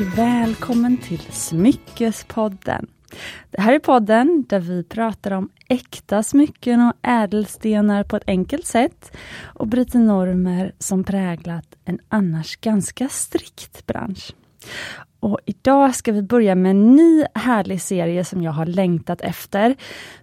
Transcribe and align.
välkommen 0.00 0.96
till 0.96 1.20
Smyckespodden. 1.30 2.86
Det 3.50 3.60
här 3.60 3.72
är 3.72 3.78
podden 3.78 4.44
där 4.48 4.60
vi 4.60 4.84
pratar 4.84 5.30
om 5.30 5.48
äkta 5.68 6.22
smycken 6.22 6.80
och 6.80 6.92
ädelstenar 7.02 8.04
på 8.04 8.16
ett 8.16 8.22
enkelt 8.26 8.66
sätt 8.66 9.16
och 9.42 9.66
bryter 9.66 9.98
normer 9.98 10.72
som 10.78 11.04
präglat 11.04 11.76
en 11.84 11.98
annars 12.08 12.56
ganska 12.56 13.08
strikt 13.08 13.86
bransch. 13.86 14.34
Och 15.20 15.38
idag 15.46 15.94
ska 15.94 16.12
vi 16.12 16.22
börja 16.22 16.54
med 16.54 16.70
en 16.70 16.96
ny 16.96 17.24
härlig 17.34 17.82
serie 17.82 18.24
som 18.24 18.42
jag 18.42 18.52
har 18.52 18.66
längtat 18.66 19.20
efter. 19.20 19.76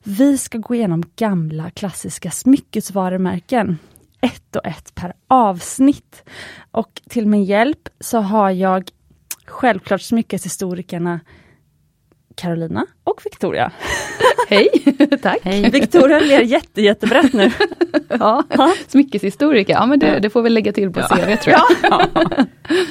Vi 0.04 0.38
ska 0.38 0.58
gå 0.58 0.76
igenom 0.76 1.04
gamla 1.16 1.70
klassiska 1.70 2.32
smyckesvarumärken. 2.32 3.78
Ett 4.22 4.56
och 4.56 4.66
ett 4.66 4.96
per 4.96 5.14
avsnitt. 5.28 6.24
Och 6.72 7.02
till 7.10 7.28
min 7.28 7.44
hjälp 7.44 7.90
så 8.00 8.18
har 8.18 8.52
jag 8.52 8.90
självklart 9.46 10.02
smyckeshistorikerna 10.02 11.20
Carolina 12.36 12.86
och 13.04 13.22
Victoria. 13.26 13.72
Hej, 14.50 14.70
tack! 15.22 15.40
Hej. 15.44 15.70
Victoria 15.70 16.20
ler 16.20 16.42
jätte, 16.42 16.82
jättebrett 16.82 17.34
nu. 17.34 17.52
ja, 18.20 18.44
smyckeshistoriker, 18.88 19.74
ja 19.74 19.86
men 19.86 20.00
det, 20.00 20.20
det 20.20 20.30
får 20.30 20.42
vi 20.42 20.50
lägga 20.50 20.74
till 20.74 20.92
på 20.92 21.00
ja. 21.00 21.08
CV 21.08 21.36
tror 21.36 21.56
jag. 21.56 21.64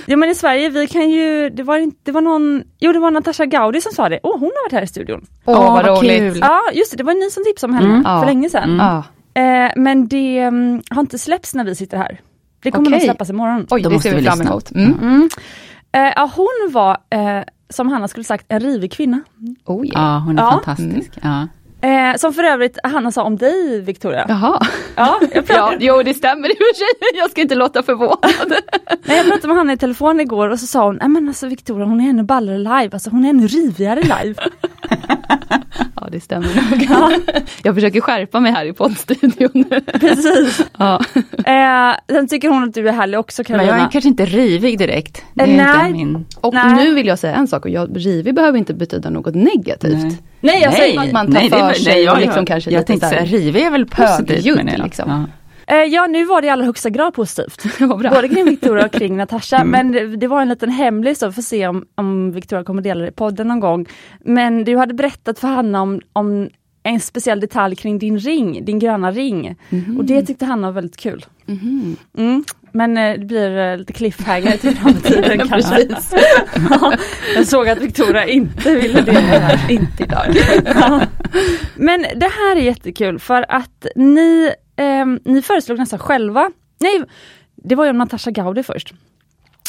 ja 0.06 0.16
men 0.16 0.30
i 0.30 0.34
Sverige, 0.34 0.68
vi 0.68 0.86
kan 0.86 1.10
ju, 1.10 1.50
det 1.50 1.62
var, 1.62 1.76
inte, 1.76 1.98
det 2.02 2.12
var 2.12 2.20
någon, 2.20 2.62
jo 2.78 2.92
det 2.92 2.98
var 2.98 3.10
Natasha 3.10 3.46
Gaudi 3.46 3.80
som 3.80 3.92
sa 3.92 4.08
det, 4.08 4.20
åh 4.22 4.36
oh, 4.36 4.40
hon 4.40 4.50
har 4.54 4.64
varit 4.64 4.72
här 4.72 4.82
i 4.82 4.86
studion. 4.86 5.26
Åh 5.44 5.60
oh, 5.60 5.72
vad 5.72 5.86
roligt! 5.86 6.32
Kul. 6.32 6.38
Ja 6.40 6.62
just 6.72 6.90
det, 6.90 6.96
det 6.96 7.04
var 7.04 7.14
ni 7.14 7.30
som 7.30 7.44
tipsade 7.44 7.72
om 7.72 7.78
henne 7.78 7.94
mm. 7.94 8.20
för 8.20 8.26
länge 8.26 8.50
sedan. 8.50 8.80
Mm. 8.80 9.02
Eh, 9.34 9.72
men 9.76 10.08
det 10.08 10.46
um, 10.46 10.82
har 10.90 11.00
inte 11.00 11.18
släppts 11.18 11.54
när 11.54 11.64
vi 11.64 11.74
sitter 11.74 11.96
här. 11.96 12.20
Det 12.62 12.70
kommer 12.70 12.86
okay. 12.86 12.98
nog 12.98 13.02
släppas 13.02 13.30
imorgon. 13.30 13.66
Oj, 13.70 13.82
det 13.82 14.00
ser 14.00 14.16
vi 14.16 14.22
fram 14.22 14.40
emot. 14.40 14.70
Mm. 14.70 15.28
Mm. 15.94 16.06
Eh, 16.06 16.12
ja, 16.16 16.30
hon 16.36 16.72
var, 16.72 16.98
eh, 17.10 17.44
som 17.70 17.88
Hanna 17.88 18.08
skulle 18.08 18.24
sagt, 18.24 18.46
en 18.48 18.60
rivig 18.60 18.92
kvinna. 18.92 19.20
Oh, 19.64 19.86
yeah. 19.86 20.02
Ja, 20.02 20.18
hon 20.18 20.38
är 20.38 20.42
ja. 20.42 20.50
fantastisk. 20.50 21.10
Ja. 21.22 21.48
Eh, 21.84 22.16
som 22.16 22.32
för 22.34 22.44
övrigt 22.44 22.78
Hanna 22.82 23.12
sa 23.12 23.22
om 23.22 23.36
dig 23.36 23.80
Victoria. 23.80 24.26
Jaha. 24.28 24.66
Ja, 24.96 25.20
jag 25.34 25.44
ja, 25.48 25.74
jo 25.80 26.02
det 26.02 26.14
stämmer 26.14 26.48
i 26.48 26.52
och 26.52 26.56
för 26.56 26.74
sig. 26.74 27.18
Jag 27.18 27.30
ska 27.30 27.40
inte 27.40 27.54
låta 27.54 27.82
förvånad. 27.82 28.20
Nej, 29.04 29.16
jag 29.16 29.26
pratade 29.26 29.48
med 29.48 29.56
Hanna 29.56 29.72
i 29.72 29.76
telefon 29.76 30.20
igår 30.20 30.48
och 30.48 30.60
så 30.60 30.66
sa 30.66 30.84
hon, 30.84 31.12
men 31.12 31.28
alltså 31.28 31.46
Victoria 31.46 31.86
hon 31.86 32.00
är 32.00 32.10
ännu 32.10 32.22
ballare 32.22 32.58
live, 32.58 32.88
alltså 32.92 33.10
hon 33.10 33.24
är 33.24 33.30
ännu 33.30 33.46
rivigare 33.46 34.02
live. 34.02 34.34
ja 35.96 36.08
det 36.12 36.20
stämmer 36.20 36.70
nog. 36.70 36.86
Ja. 36.90 37.12
Jag 37.62 37.74
försöker 37.74 38.00
skärpa 38.00 38.40
mig 38.40 38.52
här 38.52 38.64
i 38.66 38.72
poddstudion. 38.72 39.64
Precis. 40.00 40.66
Ja. 40.78 41.00
Eh, 41.44 41.96
sen 42.08 42.28
tycker 42.28 42.48
hon 42.48 42.64
att 42.64 42.74
du 42.74 42.88
är 42.88 42.92
härlig 42.92 43.20
också 43.20 43.44
Carolina. 43.44 43.70
Men 43.70 43.78
jag 43.78 43.86
är 43.86 43.90
kanske 43.90 44.08
inte 44.08 44.24
rivig 44.24 44.78
direkt. 44.78 45.24
Är 45.36 45.46
nej. 45.46 45.92
Min... 45.92 46.26
Och 46.40 46.54
nej. 46.54 46.74
nu 46.74 46.94
vill 46.94 47.06
jag 47.06 47.18
säga 47.18 47.34
en 47.34 47.48
sak, 47.48 47.64
och 47.64 47.70
jag, 47.70 47.90
rivig 47.94 48.34
behöver 48.34 48.58
inte 48.58 48.74
betyda 48.74 49.10
något 49.10 49.34
negativt. 49.34 50.02
Nej. 50.02 50.22
Nej 50.44 50.62
jag 50.62 50.70
nej, 50.70 50.80
säger 50.80 51.00
att 51.00 51.12
man 51.12 51.26
tar 51.26 51.32
nej, 51.32 51.50
för 51.50 51.72
sig 51.72 51.94
nej, 51.94 52.02
jag, 52.02 52.20
liksom 52.20 52.46
kanske 52.46 52.70
jag 52.70 52.86
tänkte 52.86 53.08
säga 53.08 53.24
rivig 53.24 53.62
är 53.62 53.70
väl 53.70 53.86
positivt. 53.86 54.56
Men 54.56 54.66
liksom. 54.66 55.10
Ja. 55.10 55.24
Eh, 55.66 55.82
ja 55.82 56.06
nu 56.06 56.24
var 56.24 56.40
det 56.40 56.46
i 56.46 56.50
allra 56.50 56.64
högsta 56.64 56.90
grad 56.90 57.14
positivt. 57.14 57.78
Både 57.88 58.28
kring 58.28 58.44
Victoria 58.44 58.84
och 58.86 58.92
kring 58.92 59.16
Natasha. 59.16 59.56
Mm. 59.56 59.70
Men 59.70 60.18
det, 60.18 60.26
var 60.26 60.42
en 60.42 60.48
liten 60.48 60.70
hemlis 60.70 61.18
så 61.18 61.26
vi 61.26 61.32
får 61.32 61.42
se 61.42 61.66
om, 61.66 61.84
om 61.94 62.32
Victoria 62.32 62.64
kommer 62.64 62.82
dela 62.82 63.00
det 63.00 63.08
i 63.08 63.12
podden 63.12 63.48
någon 63.48 63.60
gång. 63.60 63.86
Men 64.20 64.64
du 64.64 64.76
hade 64.76 64.94
berättat 64.94 65.38
för 65.38 65.48
Hanna 65.48 65.82
om, 65.82 66.00
om 66.12 66.48
en 66.82 67.00
speciell 67.00 67.40
detalj 67.40 67.76
kring 67.76 67.98
din 67.98 68.18
ring, 68.18 68.64
din 68.64 68.78
gröna 68.78 69.10
ring. 69.10 69.56
Mm. 69.70 69.98
Och 69.98 70.04
det 70.04 70.22
tyckte 70.22 70.44
Hanna 70.44 70.66
var 70.66 70.72
väldigt 70.72 70.96
kul. 70.96 71.26
Mm. 72.16 72.44
Men 72.76 72.96
eh, 72.96 73.18
det 73.18 73.24
blir 73.24 73.58
eh, 73.58 73.76
lite 73.78 73.92
cliffhanger 73.92 74.56
till 74.56 74.76
framtiden 74.76 75.48
kanske. 75.48 75.88
ja, 76.70 76.92
jag 77.34 77.46
såg 77.46 77.68
att 77.68 77.78
Victoria 77.78 78.26
inte 78.26 78.74
ville 78.74 79.00
det 79.00 79.12
här, 79.12 79.70
inte 79.70 80.02
idag. 80.02 80.26
Ja. 80.64 81.00
Men 81.76 82.02
det 82.02 82.28
här 82.28 82.56
är 82.56 82.60
jättekul 82.60 83.18
för 83.18 83.46
att 83.48 83.86
ni, 83.96 84.52
eh, 84.76 85.06
ni 85.24 85.42
föreslog 85.42 85.78
nästan 85.78 85.98
själva, 85.98 86.50
nej 86.80 87.02
det 87.56 87.74
var 87.74 87.86
ju 87.86 87.92
Natasha 87.92 88.30
Gaudi 88.30 88.62
först. 88.62 88.94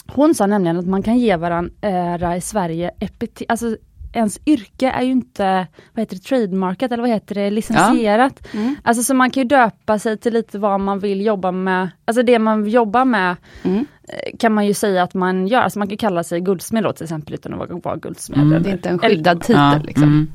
Hon 0.07 0.35
sa 0.35 0.45
nämligen 0.47 0.77
att 0.77 0.87
man 0.87 1.03
kan 1.03 1.17
ge 1.17 1.35
varandra 1.35 2.37
i 2.37 2.41
Sverige 2.41 2.91
epite 2.99 3.45
alltså 3.47 3.77
ens 4.15 4.39
yrke 4.45 4.89
är 4.89 5.01
ju 5.01 5.11
inte, 5.11 5.67
vad 5.93 6.01
heter 6.01 6.15
det, 6.15 6.21
trademarkat 6.21 6.91
eller 6.91 7.03
vad 7.03 7.11
heter 7.11 7.35
det, 7.35 7.49
licensierat. 7.49 8.47
Ja. 8.53 8.59
Mm. 8.59 8.75
Alltså 8.83 9.03
så 9.03 9.13
man 9.13 9.31
kan 9.31 9.43
ju 9.43 9.47
döpa 9.47 9.99
sig 9.99 10.17
till 10.17 10.33
lite 10.33 10.59
vad 10.59 10.79
man 10.79 10.99
vill 10.99 11.25
jobba 11.25 11.51
med, 11.51 11.89
alltså 12.05 12.23
det 12.23 12.39
man 12.39 12.67
jobbar 12.67 13.05
med 13.05 13.35
mm. 13.63 13.85
Eh, 14.07 14.37
kan 14.39 14.53
man 14.53 14.65
ju 14.65 14.73
säga 14.73 15.03
att 15.03 15.13
man 15.13 15.47
gör, 15.47 15.61
alltså 15.61 15.79
man 15.79 15.87
kan 15.87 15.97
kalla 15.97 16.23
sig 16.23 16.41
guldsmed 16.41 16.83
då 16.83 16.93
till 16.93 17.03
exempel 17.03 17.33
utan 17.33 17.53
att 17.53 17.59
vara, 17.59 17.79
vara 17.83 17.95
guldsmed. 17.95 18.39
Mm. 18.39 18.63
Det 18.63 18.69
är 18.69 18.73
inte 18.73 18.89
en 18.89 18.99
skyddad 18.99 19.41
titel 19.41 19.55
ja. 19.55 19.81
liksom. 19.83 20.03
Mm. 20.03 20.31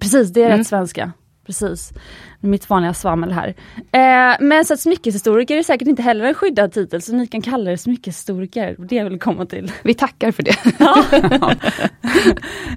Precis, 0.00 0.32
det 0.32 0.42
är 0.42 0.48
rätt 0.48 0.54
mm. 0.54 0.64
svenska. 0.64 1.12
Precis 1.50 1.92
mitt 2.40 2.70
vanliga 2.70 2.94
svammel 2.94 3.32
här. 3.32 3.54
Eh, 3.76 4.36
men 4.40 4.64
så 4.64 4.74
att 4.74 4.80
smyckeshistoriker 4.80 5.56
är 5.56 5.62
säkert 5.62 5.88
inte 5.88 6.02
heller 6.02 6.24
en 6.24 6.34
skyddad 6.34 6.72
titel, 6.72 7.02
så 7.02 7.12
ni 7.12 7.26
kan 7.26 7.42
kalla 7.42 7.70
det 7.70 7.78
smyckeshistoriker. 7.78 8.76
Det 8.78 8.96
jag 8.96 9.10
vill 9.10 9.20
komma 9.20 9.46
till. 9.46 9.72
Vi 9.82 9.94
tackar 9.94 10.32
för 10.32 10.42
det. 10.42 10.50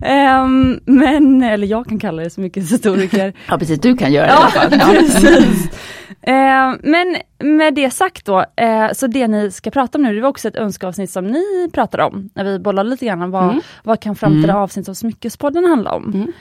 eh, 0.09 0.47
men, 0.85 1.43
eller 1.43 1.67
jag 1.67 1.87
kan 1.87 1.99
kalla 1.99 2.23
det 2.23 2.29
smyckeshistoriker. 2.29 3.33
Ja 3.47 3.57
precis, 3.57 3.79
du 3.79 3.97
kan 3.97 4.13
göra 4.13 4.25
det 4.25 4.31
ja, 4.31 4.39
i 4.39 4.41
alla 4.41 4.69
fall. 4.69 4.79
Ja. 4.79 4.99
Precis. 4.99 5.69
Eh, 6.21 6.73
men 6.83 7.17
med 7.39 7.73
det 7.73 7.91
sagt 7.91 8.25
då, 8.25 8.45
eh, 8.55 8.91
så 8.93 9.07
det 9.07 9.27
ni 9.27 9.51
ska 9.51 9.71
prata 9.71 9.97
om 9.97 10.03
nu, 10.03 10.15
det 10.15 10.21
var 10.21 10.29
också 10.29 10.47
ett 10.47 10.55
önskeavsnitt 10.55 11.09
som 11.09 11.27
ni 11.27 11.69
pratade 11.73 12.03
om, 12.03 12.29
när 12.33 12.43
vi 12.43 12.59
bollade 12.59 12.89
lite 12.89 13.05
grann 13.05 13.31
vad, 13.31 13.43
mm. 13.43 13.61
vad 13.83 13.99
kan 13.99 14.15
framtida 14.15 14.53
mm. 14.53 14.55
avsnitt 14.55 14.89
av 14.89 14.93
Smyckespodden 14.93 15.65
handla 15.65 15.91
om. 15.91 16.13
Mm. 16.13 16.31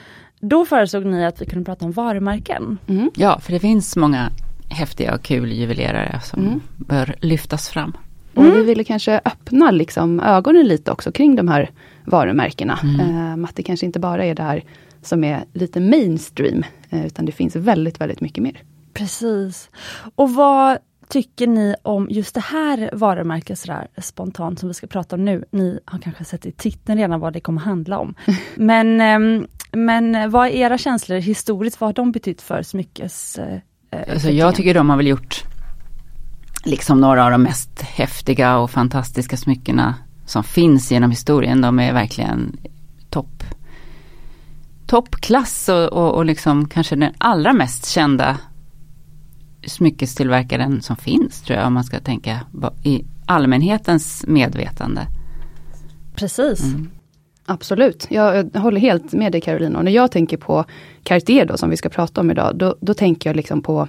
Då 0.45 0.65
föreslog 0.65 1.05
ni 1.05 1.25
att 1.25 1.41
vi 1.41 1.45
kunde 1.45 1.65
prata 1.65 1.85
om 1.85 1.91
varumärken. 1.91 2.77
Mm. 2.87 3.11
Ja, 3.15 3.39
för 3.39 3.53
det 3.53 3.59
finns 3.59 3.95
många 3.95 4.31
häftiga 4.69 5.15
och 5.15 5.21
kul 5.21 5.51
juvelerare 5.51 6.21
som 6.23 6.45
mm. 6.45 6.61
bör 6.77 7.15
lyftas 7.21 7.69
fram. 7.69 7.97
Och 8.33 8.45
vi 8.45 8.63
ville 8.63 8.83
kanske 8.83 9.21
öppna 9.25 9.71
liksom 9.71 10.19
ögonen 10.19 10.67
lite 10.67 10.91
också 10.91 11.11
kring 11.11 11.35
de 11.35 11.47
här 11.47 11.69
varumärkena. 12.05 12.79
Mm. 12.83 12.99
Eh, 13.43 13.49
att 13.49 13.55
det 13.55 13.63
kanske 13.63 13.85
inte 13.85 13.99
bara 13.99 14.25
är 14.25 14.35
det 14.35 14.43
här 14.43 14.63
som 15.01 15.23
är 15.23 15.45
lite 15.53 15.79
mainstream, 15.79 16.63
eh, 16.89 17.05
utan 17.05 17.25
det 17.25 17.31
finns 17.31 17.55
väldigt, 17.55 18.01
väldigt 18.01 18.21
mycket 18.21 18.43
mer. 18.43 18.63
Precis. 18.93 19.69
Och 20.15 20.33
vad 20.33 20.77
tycker 21.07 21.47
ni 21.47 21.75
om 21.81 22.07
just 22.09 22.35
det 22.35 22.43
här 22.43 22.89
varumärket 22.93 23.59
sådär 23.59 23.87
spontant 23.97 24.59
som 24.59 24.69
vi 24.69 24.73
ska 24.73 24.87
prata 24.87 25.15
om 25.15 25.25
nu? 25.25 25.43
Ni 25.51 25.79
har 25.85 25.99
kanske 25.99 26.25
sett 26.25 26.45
i 26.45 26.51
titeln 26.51 26.97
redan 26.97 27.19
vad 27.19 27.33
det 27.33 27.39
kommer 27.39 27.61
handla 27.61 27.99
om. 27.99 28.15
Men 28.55 29.01
eh, 29.01 29.47
men 29.73 30.31
vad 30.31 30.47
är 30.47 30.51
era 30.51 30.77
känslor 30.77 31.17
historiskt? 31.17 31.81
Vad 31.81 31.87
har 31.87 31.93
de 31.93 32.11
betytt 32.11 32.41
för 32.41 32.63
smyckes? 32.63 33.37
Eh, 33.37 33.59
alltså 34.11 34.29
jag 34.29 34.55
tycker 34.55 34.73
de 34.73 34.89
har 34.89 34.97
väl 34.97 35.07
gjort 35.07 35.43
liksom 36.63 37.01
några 37.01 37.25
av 37.25 37.31
de 37.31 37.43
mest 37.43 37.81
häftiga 37.81 38.57
och 38.57 38.71
fantastiska 38.71 39.37
smyckena 39.37 39.95
som 40.25 40.43
finns 40.43 40.91
genom 40.91 41.11
historien. 41.11 41.61
De 41.61 41.79
är 41.79 41.93
verkligen 41.93 42.57
topp 43.09 43.43
toppklass 44.87 45.69
och, 45.69 45.93
och, 45.93 46.15
och 46.15 46.25
liksom 46.25 46.67
kanske 46.67 46.95
den 46.95 47.13
allra 47.17 47.53
mest 47.53 47.89
kända 47.89 48.37
smyckestillverkaren 49.65 50.81
som 50.81 50.95
finns 50.95 51.41
tror 51.41 51.59
jag 51.59 51.67
om 51.67 51.73
man 51.73 51.83
ska 51.83 51.99
tänka 51.99 52.39
i 52.83 53.05
allmänhetens 53.25 54.25
medvetande. 54.27 55.07
Precis. 56.15 56.63
Mm. 56.63 56.89
Absolut, 57.45 58.07
jag, 58.09 58.55
håller 58.55 58.79
helt 58.79 59.13
med 59.13 59.31
dig 59.31 59.41
Carolina. 59.41 59.77
Och 59.77 59.85
när 59.85 59.91
jag 59.91 60.11
tänker 60.11 60.37
på 60.37 60.65
Cartier 61.03 61.45
då, 61.45 61.57
som 61.57 61.69
vi 61.69 61.77
ska 61.77 61.89
prata 61.89 62.21
om 62.21 62.31
idag, 62.31 62.55
då, 62.55 62.75
då 62.79 62.93
tänker 62.93 63.29
jag 63.29 63.35
liksom 63.35 63.61
på, 63.61 63.87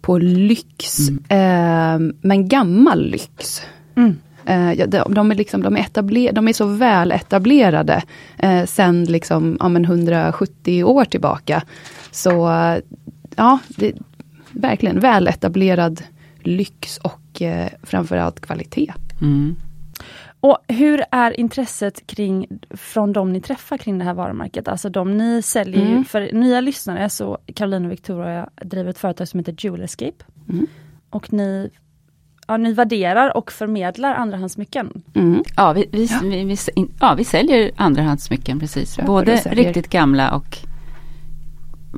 på 0.00 0.18
lyx. 0.18 0.98
Mm. 1.08 1.18
Eh, 1.28 2.14
men 2.20 2.48
gammal 2.48 3.02
lyx. 3.02 3.62
Mm. 3.96 4.16
Eh, 4.44 4.88
de, 4.88 5.14
de, 5.14 5.30
är 5.30 5.34
liksom, 5.34 5.62
de, 5.62 5.76
är 5.76 5.80
etabler, 5.80 6.32
de 6.32 6.48
är 6.48 6.52
så 6.52 6.66
väl 6.66 7.12
etablerade 7.12 8.02
eh, 8.38 8.64
sen 8.64 9.04
liksom, 9.04 9.56
ja, 9.60 9.68
men 9.68 9.84
170 9.84 10.84
år 10.84 11.04
tillbaka. 11.04 11.62
Så 12.10 12.30
ja, 13.36 13.58
det, 13.68 13.92
verkligen 14.52 15.00
väl 15.00 15.28
etablerad 15.28 16.02
lyx 16.42 16.98
och 16.98 17.42
eh, 17.42 17.68
framförallt 17.82 18.40
kvalitet. 18.40 18.92
Mm. 19.20 19.56
Och 20.42 20.58
hur 20.68 21.04
är 21.10 21.40
intresset 21.40 22.06
kring, 22.06 22.46
från 22.70 23.12
de 23.12 23.32
ni 23.32 23.40
träffar 23.40 23.78
kring 23.78 23.98
det 23.98 24.04
här 24.04 24.14
varumärket? 24.14 24.68
Alltså 24.68 24.88
de 24.88 25.16
ni 25.16 25.42
säljer 25.42 25.86
mm. 25.86 26.04
för 26.04 26.32
nya 26.32 26.60
lyssnare 26.60 27.10
så 27.10 27.38
Caroline 27.54 27.84
och 27.84 27.92
Victoria 27.92 28.48
driver 28.62 28.90
ett 28.90 28.98
företag 28.98 29.28
som 29.28 29.40
heter 29.40 29.54
Jewelescape. 29.58 30.24
Mm. 30.48 30.66
Och 31.10 31.32
ni, 31.32 31.70
ja, 32.46 32.56
ni 32.56 32.72
värderar 32.72 33.36
och 33.36 33.52
förmedlar 33.52 34.14
andrahandssmycken. 34.14 35.02
Mm. 35.14 35.42
Ja, 35.56 35.72
vi, 35.72 35.88
vi, 35.92 36.06
ja. 36.06 36.18
Vi, 36.22 36.44
vi, 36.44 36.56
ja, 37.00 37.14
vi 37.14 37.24
säljer 37.24 37.70
andrahandssmycken 37.76 38.60
precis. 38.60 38.98
Ja, 38.98 39.04
Både 39.04 39.36
riktigt 39.36 39.90
gamla 39.90 40.36
och 40.36 40.58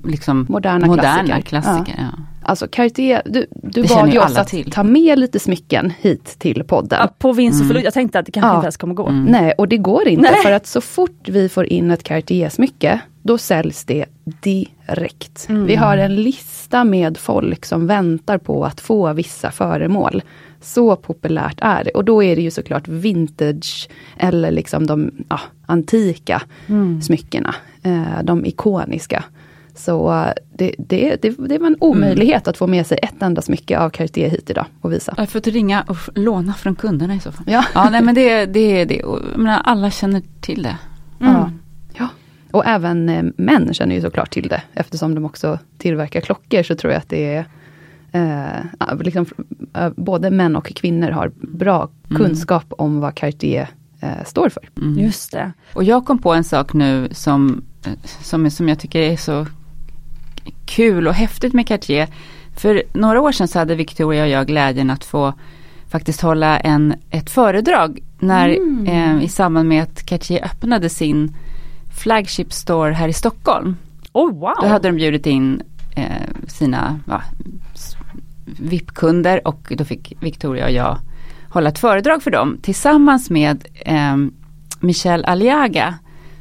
liksom 0.05 0.47
moderna, 0.49 0.87
moderna 0.87 1.25
klassiker. 1.25 1.41
klassiker 1.43 1.95
ja. 1.99 2.23
Alltså 2.47 2.67
Cartier, 2.71 3.23
du, 3.25 3.47
du 3.63 3.83
Det 3.83 3.89
bad 3.89 4.13
ju 4.13 4.19
oss 4.19 4.25
alla 4.25 4.41
att 4.41 4.49
till. 4.49 4.71
ta 4.71 4.83
med 4.83 5.19
lite 5.19 5.39
smycken 5.39 5.93
hit 6.01 6.25
till 6.39 6.65
podden. 6.65 6.99
Ja, 7.03 7.09
på 7.19 7.33
vinst 7.33 7.61
och 7.61 7.67
förlust. 7.67 7.85
Jag 7.85 7.95
tänkte 7.95 8.19
att 8.19 8.27
det 8.27 8.33
kanske 8.33 8.49
Ja. 8.49 8.55
inte 8.57 8.65
ens 8.65 8.77
kommer 8.77 8.95
gå. 8.95 9.09
Mm. 9.09 9.25
Nej, 9.25 9.53
och 9.59 9.69
det 9.69 9.77
går 9.77 10.09
inte 10.09 10.31
Nej. 10.31 10.43
för 10.43 10.53
att 10.53 10.67
så 10.67 10.81
fort 10.81 11.29
vi 11.29 11.49
får 11.49 11.67
in 11.67 11.91
ett 11.91 12.03
Cartier-smycke, 12.03 12.99
då 13.23 13.39
säljs 13.39 13.85
det 13.85 14.05
direkt. 14.41 15.47
Mm. 15.49 15.67
Vi 15.67 15.77
har 15.77 15.97
en 15.99 16.17
lista 16.17 16.85
med 16.85 17.19
folk 17.19 17.65
som 17.65 17.87
väntar 17.87 18.39
på 18.39 18.65
att 18.65 18.81
få 18.81 19.13
vissa 19.13 19.51
föremål. 19.51 20.23
Så 20.61 20.97
populärt 20.97 21.59
är 21.61 21.85
det. 21.85 21.91
Och 21.91 22.05
då 22.05 22.23
är 22.23 22.37
det 22.37 22.43
ju 22.43 22.51
såklart 22.51 22.89
vintage 22.89 23.89
eller 24.17 24.51
liksom 24.51 24.87
de 24.87 25.11
ja, 25.29 25.41
antika 25.67 26.43
Mm. 26.69 27.03
smyckena. 27.03 27.55
Eh, 27.83 28.23
de 28.25 28.47
ikoniska. 28.47 29.25
Så 29.75 30.13
eh, 30.13 30.33
det, 30.59 30.75
det, 30.79 31.23
det, 31.23 31.31
det 31.49 31.59
var 31.59 31.67
en 31.67 31.77
omöjlighet 31.81 32.49
att 32.49 32.57
få 32.57 32.67
med 32.67 32.87
sig 32.87 32.99
ett 33.03 33.23
enda 33.23 33.43
smycke 33.43 33.79
av 33.79 33.91
Cartier 33.91 34.31
hit 34.31 34.51
idag 34.51 34.67
och 34.81 34.93
visa. 34.93 35.15
Jag 35.17 35.29
får 35.29 35.41
ringa 35.41 35.83
och 35.89 35.97
låna 36.15 36.55
från 36.55 36.75
kunderna 36.75 37.15
i 37.15 37.21
så 37.21 37.33
fall. 37.33 37.45
Ja. 37.49 37.65
Ja, 37.75 37.91
nej 37.91 38.03
men 38.03 38.15
det, 38.15 38.47
det 38.47 38.81
är 38.81 38.87
det. 38.87 39.03
Menar, 39.37 39.61
alla 39.65 39.91
känner 39.91 40.23
till 40.41 40.63
det. 40.63 40.77
Mm. 41.21 41.33
Ja. 41.35 41.51
ja. 41.99 42.09
Och 42.53 42.67
även 42.67 43.09
eh, 43.09 43.25
män 43.37 43.75
känner 43.75 43.95
ju 43.95 44.01
såklart 44.01 44.31
till 44.33 44.49
det. 44.49 44.63
Eftersom 44.75 45.15
de 45.15 45.25
också 45.25 45.59
tillverkar 45.79 46.21
klockor 46.21 46.63
så 46.63 46.75
tror 46.75 46.93
jag 46.93 47.01
att 47.01 47.09
det 47.09 47.35
är 47.35 47.45
eh, 48.13 48.97
liksom, 49.01 49.27
eh, 49.75 49.91
både 49.97 50.31
män 50.31 50.57
och 50.57 50.67
kvinnor 50.67 51.11
har 51.11 51.33
bra 51.37 51.89
Mm. 52.11 52.23
kunskap 52.23 52.65
om 52.69 53.01
vad 53.01 53.15
Cartier 53.15 53.69
eh, 54.01 54.25
står 54.27 54.49
för. 54.49 54.69
Mm. 54.83 54.99
Just 54.99 55.33
det. 55.33 55.53
Och 55.75 55.85
jag 55.85 56.05
kom 56.05 56.19
på 56.19 56.35
en 56.35 56.45
sak 56.45 56.73
nu 56.73 57.09
som, 57.13 57.63
som, 58.23 58.51
som 58.51 58.69
jag 58.69 58.79
tycker 58.79 59.01
är 59.01 59.17
så 59.17 59.47
kul 60.67 61.07
och 61.09 61.15
häftigt 61.15 61.53
med 61.53 61.67
Cartier. 61.69 62.09
För 62.57 62.83
några 62.93 63.21
år 63.21 63.33
sedan 63.33 63.49
så 63.49 63.59
hade 63.59 63.75
Victoria 63.75 64.23
och 64.23 64.29
jag 64.29 64.47
glädjen 64.47 64.91
att 64.91 65.05
få 65.05 65.33
faktiskt 65.89 66.21
hålla 66.21 66.59
en, 66.61 66.95
ett 67.11 67.31
föredrag 67.31 67.99
när, 68.19 68.49
Mm. 68.49 68.87
eh, 68.87 69.25
i 69.25 69.29
samband 69.29 69.69
med 69.69 69.83
att 69.83 70.07
Cartier 70.07 70.45
öppnade 70.45 70.89
sin 70.89 71.37
flagship 71.97 72.53
store 72.53 72.93
här 72.93 73.09
i 73.09 73.13
Stockholm. 73.13 73.77
Oh 74.13 74.33
wow. 74.35 74.55
Då 74.61 74.67
hade 74.67 74.89
de 74.89 74.97
bjudit 74.97 75.27
in 75.27 75.63
eh, 75.97 76.07
sina 76.47 77.01
ja, 77.07 77.23
VIP-kunder 78.45 79.49
och 79.49 79.73
då 79.77 79.85
fick 79.85 80.13
Victoria 80.21 80.65
och 80.65 80.71
jag 80.73 80.99
hålla 81.49 81.69
ett 81.69 81.79
föredrag 81.79 82.23
för 82.23 82.31
dem 82.31 82.59
tillsammans 82.63 83.31
med 83.31 83.65
eh, 83.75 84.17
Michel 84.81 85.25
Aliaga 85.25 85.95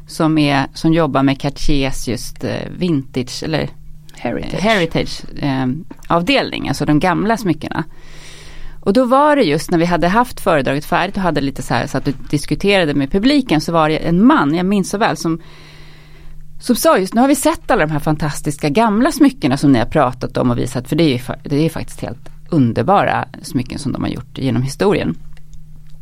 som, 0.08 0.38
är, 0.38 0.66
som 0.74 0.94
jobbar 0.94 1.24
med 1.24 1.40
Cartiers 1.42 2.08
just 2.08 2.44
eh, 2.44 2.69
vintage 2.78 3.44
eller 3.44 3.69
Heritage. 4.24 4.62
heritage 4.62 5.22
eh, 5.38 5.68
avdelning, 6.08 6.68
alltså 6.68 6.86
de 6.86 7.00
gamla 7.00 7.38
smyckena. 7.38 7.84
Och 8.81 8.94
då 8.94 9.06
var 9.06 9.36
det 9.36 9.44
just 9.44 9.72
när 9.72 9.78
vi 9.78 9.86
hade 9.86 10.08
haft 10.08 10.40
föredraget 10.40 10.86
färdigt 10.86 11.16
och 11.16 11.22
hade 11.22 11.42
lite 11.42 11.62
så 11.62 11.74
här 11.74 11.88
så 11.88 11.98
att 11.98 12.06
du 12.06 12.14
diskuterade 12.30 12.94
med 12.94 13.12
publiken 13.12 13.62
så 13.62 13.72
var 13.72 13.90
det 13.90 13.98
en 13.98 14.25
man, 14.25 14.56
jag 14.56 14.66
minns 14.66 14.90
så 14.90 14.98
väl, 14.98 15.18
som 15.18 15.42
som 16.60 16.75
sa 16.75 16.98
just, 16.98 17.14
nu 17.14 17.22
har 17.22 17.28
vi 17.28 17.36
sett 17.36 17.72
alla 17.72 17.86
de 17.86 17.92
här 17.92 18.00
fantastiska 18.00 18.70
gamla 18.70 19.12
smyckena 19.12 19.58
som 19.58 19.72
ni 19.72 19.80
har 19.80 19.86
pratat 19.86 20.38
om 20.38 20.52
och 20.52 20.58
visat, 20.58 20.90
för 20.90 20.96
det 20.96 21.04
är 21.04 21.10
ju 21.10 21.19
det 21.44 21.66
är 21.66 21.69
faktiskt 21.69 22.02
helt 22.02 22.30
underbara 22.50 23.26
smycken 23.42 23.80
som 23.80 23.92
de 23.92 24.02
har 24.04 24.10
gjort 24.10 24.38
genom 24.38 24.62
historien. 24.62 25.16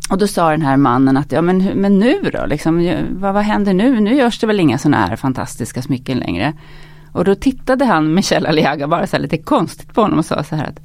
Och 0.10 0.18
då 0.18 0.28
sa 0.28 0.52
den 0.52 0.62
här 0.62 0.78
mannen 0.78 1.18
att, 1.18 1.32
ja 1.32 1.42
men, 1.42 1.58
men 1.58 2.00
nu 2.00 2.30
då, 2.34 2.46
liksom, 2.46 2.96
vad, 3.12 3.34
vad 3.34 3.44
händer 3.44 3.74
nu? 3.74 4.00
Nu 4.00 4.16
görs 4.16 4.40
det 4.40 4.48
väl 4.48 4.60
inga 4.60 4.78
sådana 4.78 5.08
här 5.08 5.16
fantastiska 5.16 5.82
smycken 5.82 6.18
längre. 6.18 6.54
Och 7.12 7.26
då 7.26 7.36
tittade 7.36 7.86
han, 7.86 8.14
Michel 8.14 8.46
Aliaga, 8.46 8.88
bara 8.88 9.08
så 9.08 9.16
här 9.16 9.24
lite 9.24 9.38
konstigt 9.38 9.94
på 9.94 10.02
honom 10.02 10.20
och 10.20 10.26
sa 10.26 10.44
så 10.44 10.56
här 10.56 10.66
att, 10.66 10.80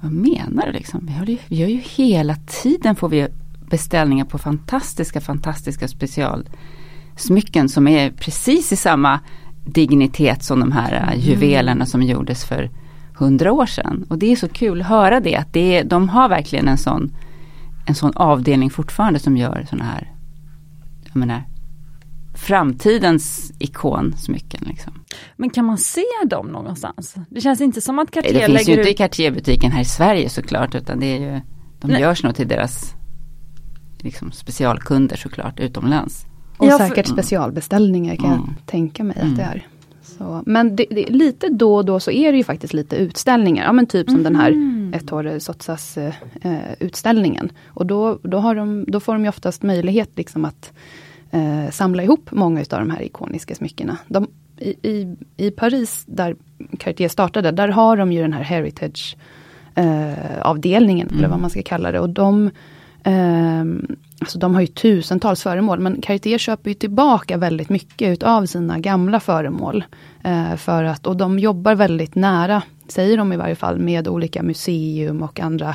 vad 0.00 0.12
menar 0.12 0.66
du 0.66 0.72
liksom? 0.72 1.06
Vi, 1.06 1.12
har 1.12 1.26
ju, 1.26 1.38
vi 1.48 1.56
gör 1.56 1.68
ju 1.68 1.80
hela 1.84 2.34
tiden 2.34 2.96
får 2.96 3.08
vi 3.08 3.28
beställningar 3.70 4.24
på 4.24 4.38
fantastiska, 4.38 5.20
fantastiska 5.20 5.88
specialsmycken 5.88 7.68
som 7.68 7.88
är 7.88 8.10
precis 8.10 8.72
i 8.72 8.76
samma 8.76 9.20
dignitet 9.64 10.44
som 10.44 10.60
de 10.60 10.72
här 10.72 10.92
mm. 10.92 11.20
juvelerna 11.20 11.86
som 11.86 12.02
gjordes 12.02 12.44
för 12.44 12.70
hundra 13.14 13.52
år 13.52 13.66
sedan. 13.66 14.06
Och 14.08 14.18
det 14.18 14.32
är 14.32 14.36
så 14.36 14.48
kul 14.48 14.80
att 14.80 14.86
höra 14.86 15.20
det, 15.20 15.36
att 15.36 15.52
det 15.52 15.76
är, 15.76 15.84
de 15.84 16.08
har 16.08 16.28
verkligen 16.28 16.68
en 16.68 16.78
sån, 16.78 17.12
en 17.86 17.94
sån 17.94 18.12
avdelning 18.16 18.70
fortfarande 18.70 19.18
som 19.18 19.36
gör 19.36 19.66
sådana 19.70 19.84
här, 19.84 20.12
jag 21.04 21.16
menar, 21.16 21.42
framtidens 22.34 23.52
ikonsmycken. 23.58 24.64
Liksom. 24.66 24.92
Men 25.36 25.50
kan 25.50 25.64
man 25.64 25.78
se 25.78 26.04
dem 26.26 26.46
någonstans? 26.46 27.14
Det 27.30 27.40
känns 27.40 27.60
inte 27.60 27.80
som 27.80 27.98
att 27.98 28.10
Cartier 28.10 28.32
Det 28.34 28.38
finns 28.46 28.48
lägger 28.58 28.72
ju 28.72 28.78
inte 28.78 28.88
i 28.88 28.92
ut... 28.92 28.98
Cartier-butiken 28.98 29.70
här 29.72 29.80
i 29.80 29.84
Sverige 29.84 30.28
såklart, 30.28 30.74
utan 30.74 31.00
det 31.00 31.06
är 31.06 31.18
ju, 31.20 31.40
de 31.80 31.90
Nej. 31.90 32.00
görs 32.00 32.22
nog 32.22 32.34
till 32.34 32.48
deras 32.48 32.94
liksom, 33.98 34.32
specialkunder 34.32 35.16
såklart 35.16 35.60
utomlands. 35.60 36.26
Och 36.56 36.66
Ja, 36.66 36.78
för- 36.78 36.88
säkert 36.88 37.06
specialbeställningar 37.08 38.16
kan 38.16 38.26
Mm. 38.26 38.38
jag 38.56 38.66
tänka 38.66 39.04
mig 39.04 39.16
Mm. 39.20 39.30
att 39.32 39.36
det 39.38 39.42
är. 39.42 39.66
Så, 40.02 40.42
men 40.46 40.76
det, 40.76 40.86
det, 40.90 41.06
lite 41.10 41.48
då 41.48 41.74
och 41.76 41.84
då 41.84 42.00
så 42.00 42.10
är 42.10 42.32
det 42.32 42.38
ju 42.38 42.44
faktiskt 42.44 42.72
lite 42.74 42.96
utställningar. 42.96 43.64
Ja 43.64 43.72
men 43.72 43.86
typ 43.86 44.10
som 44.10 44.22
den 44.22 44.36
här 44.36 44.50
Mhm. 44.52 44.94
Ettore 44.94 45.40
Sotsas 45.40 45.98
eh, 45.98 46.14
eh, 46.42 46.58
utställningen. 46.80 47.52
Och 47.66 47.86
då, 47.86 48.18
då, 48.22 48.38
har 48.38 48.54
de, 48.54 48.84
då 48.88 49.00
får 49.00 49.12
de 49.12 49.22
ju 49.22 49.28
oftast 49.28 49.62
möjlighet 49.62 50.10
liksom 50.16 50.44
att 50.44 50.72
eh, 51.30 51.70
samla 51.70 52.02
ihop 52.02 52.30
många 52.32 52.60
utav 52.60 52.78
de 52.80 52.90
här 52.90 53.02
ikoniska 53.02 53.54
smyckena. 53.54 53.96
De, 54.08 54.26
i, 54.56 54.68
i, 54.68 55.16
I 55.36 55.50
Paris, 55.50 56.04
där 56.06 56.36
Cartier 56.78 57.08
startade, 57.08 57.50
där 57.50 57.68
har 57.68 57.96
de 57.96 58.12
ju 58.12 58.22
den 58.22 58.32
här 58.32 58.42
Heritage 58.42 59.16
eh, 59.74 60.40
avdelningen, 60.42 61.10
eller 61.18 61.28
vad 61.28 61.40
man 61.40 61.50
ska 61.50 61.62
kalla 61.62 61.92
det. 61.92 62.00
Och 62.00 62.10
de, 62.10 62.50
ehm, 63.04 63.96
alltså 64.18 64.38
de 64.38 64.54
har 64.54 64.60
ju 64.60 64.66
tusentals 64.66 65.42
föremål, 65.42 65.80
men 65.80 66.00
Cartier 66.00 66.38
köper 66.38 66.70
ju 66.70 66.74
tillbaka 66.74 67.36
väldigt 67.36 67.68
mycket 67.68 68.08
utav 68.08 68.46
sina 68.46 68.78
gamla 68.78 69.20
föremål. 69.20 69.84
Eh, 70.22 70.56
för 70.56 70.84
att, 70.84 71.06
och 71.06 71.16
de 71.16 71.38
jobbar 71.38 71.74
väldigt 71.74 72.14
nära, 72.14 72.62
säger 72.88 73.16
de 73.16 73.32
i 73.32 73.36
varje 73.36 73.54
fall, 73.54 73.78
med 73.78 74.08
olika 74.08 74.42
museum 74.42 75.22
och 75.22 75.40
andra 75.40 75.74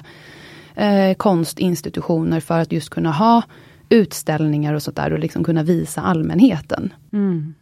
eh, 0.76 1.14
konstinstitutioner 1.14 2.40
för 2.40 2.60
att 2.60 2.72
just 2.72 2.90
kunna 2.90 3.12
ha 3.12 3.42
utställningar 3.90 4.74
och 4.74 4.84
sånt 4.84 4.98
där 4.98 5.14
och 5.14 5.20
liksom 5.20 5.44
kunna 5.44 5.64
visa 5.64 6.02
allmänheten. 6.02 6.94
Mm. 7.14 7.54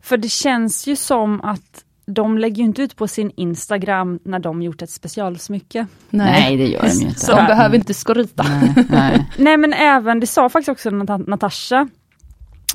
För 0.00 0.16
det 0.16 0.28
känns 0.28 0.86
ju 0.86 0.96
som 0.96 1.40
att 1.40 1.84
de 2.06 2.38
lägger 2.38 2.56
ju 2.56 2.64
inte 2.64 2.82
ut 2.82 2.96
på 2.96 3.08
sin 3.08 3.30
Instagram 3.36 4.18
när 4.24 4.38
de 4.38 4.62
gjort 4.62 4.82
ett 4.82 4.90
specialsmycke. 4.90 5.86
Nej, 6.10 6.56
det 6.56 6.66
gör 6.66 6.82
de 6.82 6.88
ju 6.88 7.06
inte. 7.08 7.20
Så 7.20 7.36
de 7.36 7.46
behöver 7.46 7.76
inte 7.76 7.94
skryta. 7.94 8.42
Nej, 8.42 8.86
nej. 8.90 9.26
Nej 9.38 9.56
men 9.56 9.72
även, 9.72 10.20
det 10.20 10.26
sa 10.26 10.48
faktiskt 10.48 10.68
också 10.68 10.90
Nat- 10.90 11.30
Natasha, 11.30 11.88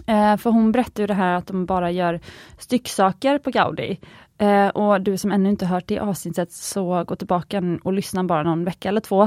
eh, 0.08 0.38
för 0.38 0.50
hon 0.50 0.72
berättade 0.72 1.02
ju 1.02 1.08
det 1.08 1.14
här 1.14 1.34
att 1.36 1.48
de 1.48 1.66
bara 1.66 1.92
gör 1.92 2.20
stycksaker 2.58 3.38
på 3.38 3.50
Gaudi. 3.52 4.00
Eh, 4.38 4.68
och 4.68 5.02
du 5.02 5.18
som 5.18 5.32
ännu 5.32 5.50
inte 5.50 5.66
hört 5.66 5.88
det 5.88 6.00
avsnittet 6.00 6.52
så 6.52 7.04
gå 7.04 7.16
tillbaka 7.16 7.64
och 7.84 7.94
lyssna 7.94 8.24
bara 8.24 8.44
någon 8.44 8.64
vecka 8.64 8.90
eller 8.90 9.02
två. 9.02 9.24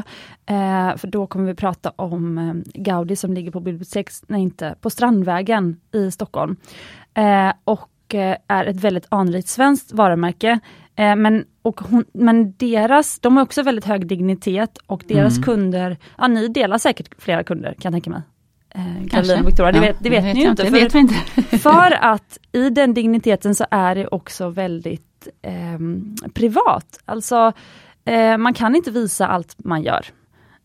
Eh, 0.47 0.97
för 0.97 1.07
då 1.07 1.27
kommer 1.27 1.47
vi 1.47 1.55
prata 1.55 1.93
om 1.97 2.39
eh, 2.39 2.83
Gaudi 2.83 3.17
som 3.17 3.35
ligger 3.35 3.51
på 3.51 3.61
bibliotek, 3.61 4.11
nej 4.27 4.43
inte, 4.43 4.75
på 4.81 4.91
Strandvägen 4.91 5.81
i 5.93 6.11
Stockholm. 6.11 6.57
Eh, 7.15 7.53
och 7.65 8.15
eh, 8.15 8.37
är 8.47 8.65
ett 8.65 8.81
väldigt 8.81 9.07
anrikt 9.09 9.49
svenskt 9.49 9.93
varumärke. 9.93 10.61
Eh, 10.97 11.17
men, 11.17 11.45
och 11.63 11.81
hon, 11.81 12.05
men 12.13 12.55
deras, 12.57 13.19
de 13.21 13.37
har 13.37 13.43
också 13.43 13.63
väldigt 13.63 13.85
hög 13.85 14.07
dignitet 14.07 14.79
och 14.87 15.05
deras 15.09 15.37
Mm. 15.37 15.43
kunder, 15.43 15.97
ja 16.19 16.29
ni 16.29 16.49
delar 16.49 16.79
säkert 16.79 17.09
flera 17.19 17.45
kunder 17.45 17.75
kan 17.75 17.93
jag 17.93 17.93
tänka 17.93 18.11
mig. 18.11 18.23
Eh, 18.75 19.41
och 19.41 19.49
Victoria, 19.49 19.73
det 19.73 19.79
Ja, 19.79 19.83
vet, 19.83 19.97
det 20.01 20.11
vet 20.11 20.25
ni 20.25 20.43
ju 20.43 20.49
inte. 20.51 20.63
Det 20.63 20.71
för- 20.71 20.81
vet 20.81 20.95
inte. 20.95 21.15
för 21.59 22.05
att 22.05 22.39
i 22.53 22.71
den 22.71 22.95
digniteten 22.95 23.55
så 23.55 23.67
är 23.71 23.95
det 23.95 24.07
också 24.07 24.49
väldigt 24.49 25.29
ehm, 25.43 26.15
privat. 26.35 26.99
Alltså 27.05 27.53
eh, 28.05 28.37
man 28.37 28.55
kan 28.55 28.77
inte 28.77 28.91
visa 28.91 29.27
allt 29.27 29.55
man 29.59 29.83
gör. 29.83 30.07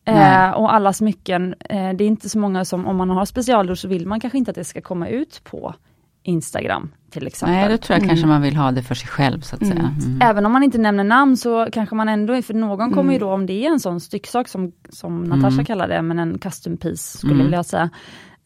Eh, 0.06 0.50
och 0.50 0.74
alla 0.74 0.94
smycken, 0.94 1.56
eh, 1.60 1.90
det 1.94 2.04
är 2.04 2.08
inte 2.08 2.30
så 2.30 2.40
många 2.40 2.66
som, 2.66 2.88
om 2.88 2.96
man 2.96 3.10
har 3.10 3.26
specialord 3.26 3.78
så 3.78 3.88
vill 3.88 4.08
man 4.08 4.20
kanske 4.20 4.38
inte 4.38 4.52
att 4.52 4.56
det 4.56 4.64
ska 4.64 4.82
komma 4.82 5.08
ut 5.08 5.42
på 5.44 5.76
Instagram 6.26 6.92
till 7.10 7.28
exempel. 7.28 7.56
Nej, 7.56 7.70
då 7.70 7.78
tror 7.78 7.94
jag 7.96 7.98
Mm. 8.04 8.10
kanske 8.10 8.28
man 8.28 8.42
vill 8.42 8.56
ha 8.56 8.72
det 8.72 8.84
för 8.84 8.96
sig 8.96 9.08
själv 9.08 9.42
så 9.42 9.56
att 9.56 9.62
Mm. 9.62 9.78
säga. 9.78 9.90
Mm. 10.06 10.22
Även 10.22 10.46
om 10.46 10.52
man 10.52 10.64
inte 10.64 10.78
nämner 10.78 11.04
namn 11.04 11.38
så 11.38 11.68
kanske 11.74 11.96
man 11.96 12.10
ändå, 12.10 12.42
för 12.42 12.54
någon 12.54 12.92
kommer 12.94 13.14
ju 13.14 13.20
då 13.20 13.32
om 13.32 13.46
det 13.46 13.54
är 13.66 13.72
en 13.72 13.80
sån 13.80 14.00
stycksak 14.00 14.48
som, 14.48 14.72
som 14.90 15.24
Natasha 15.24 15.48
Mm. 15.54 15.66
kallar 15.66 15.88
det, 15.88 16.02
men 16.02 16.20
en 16.20 16.38
custom 16.40 16.78
piece 16.78 17.18
skulle 17.18 17.34
Mm. 17.34 17.40
jag 17.40 17.46
vilja 17.46 17.64
säga. 17.64 17.90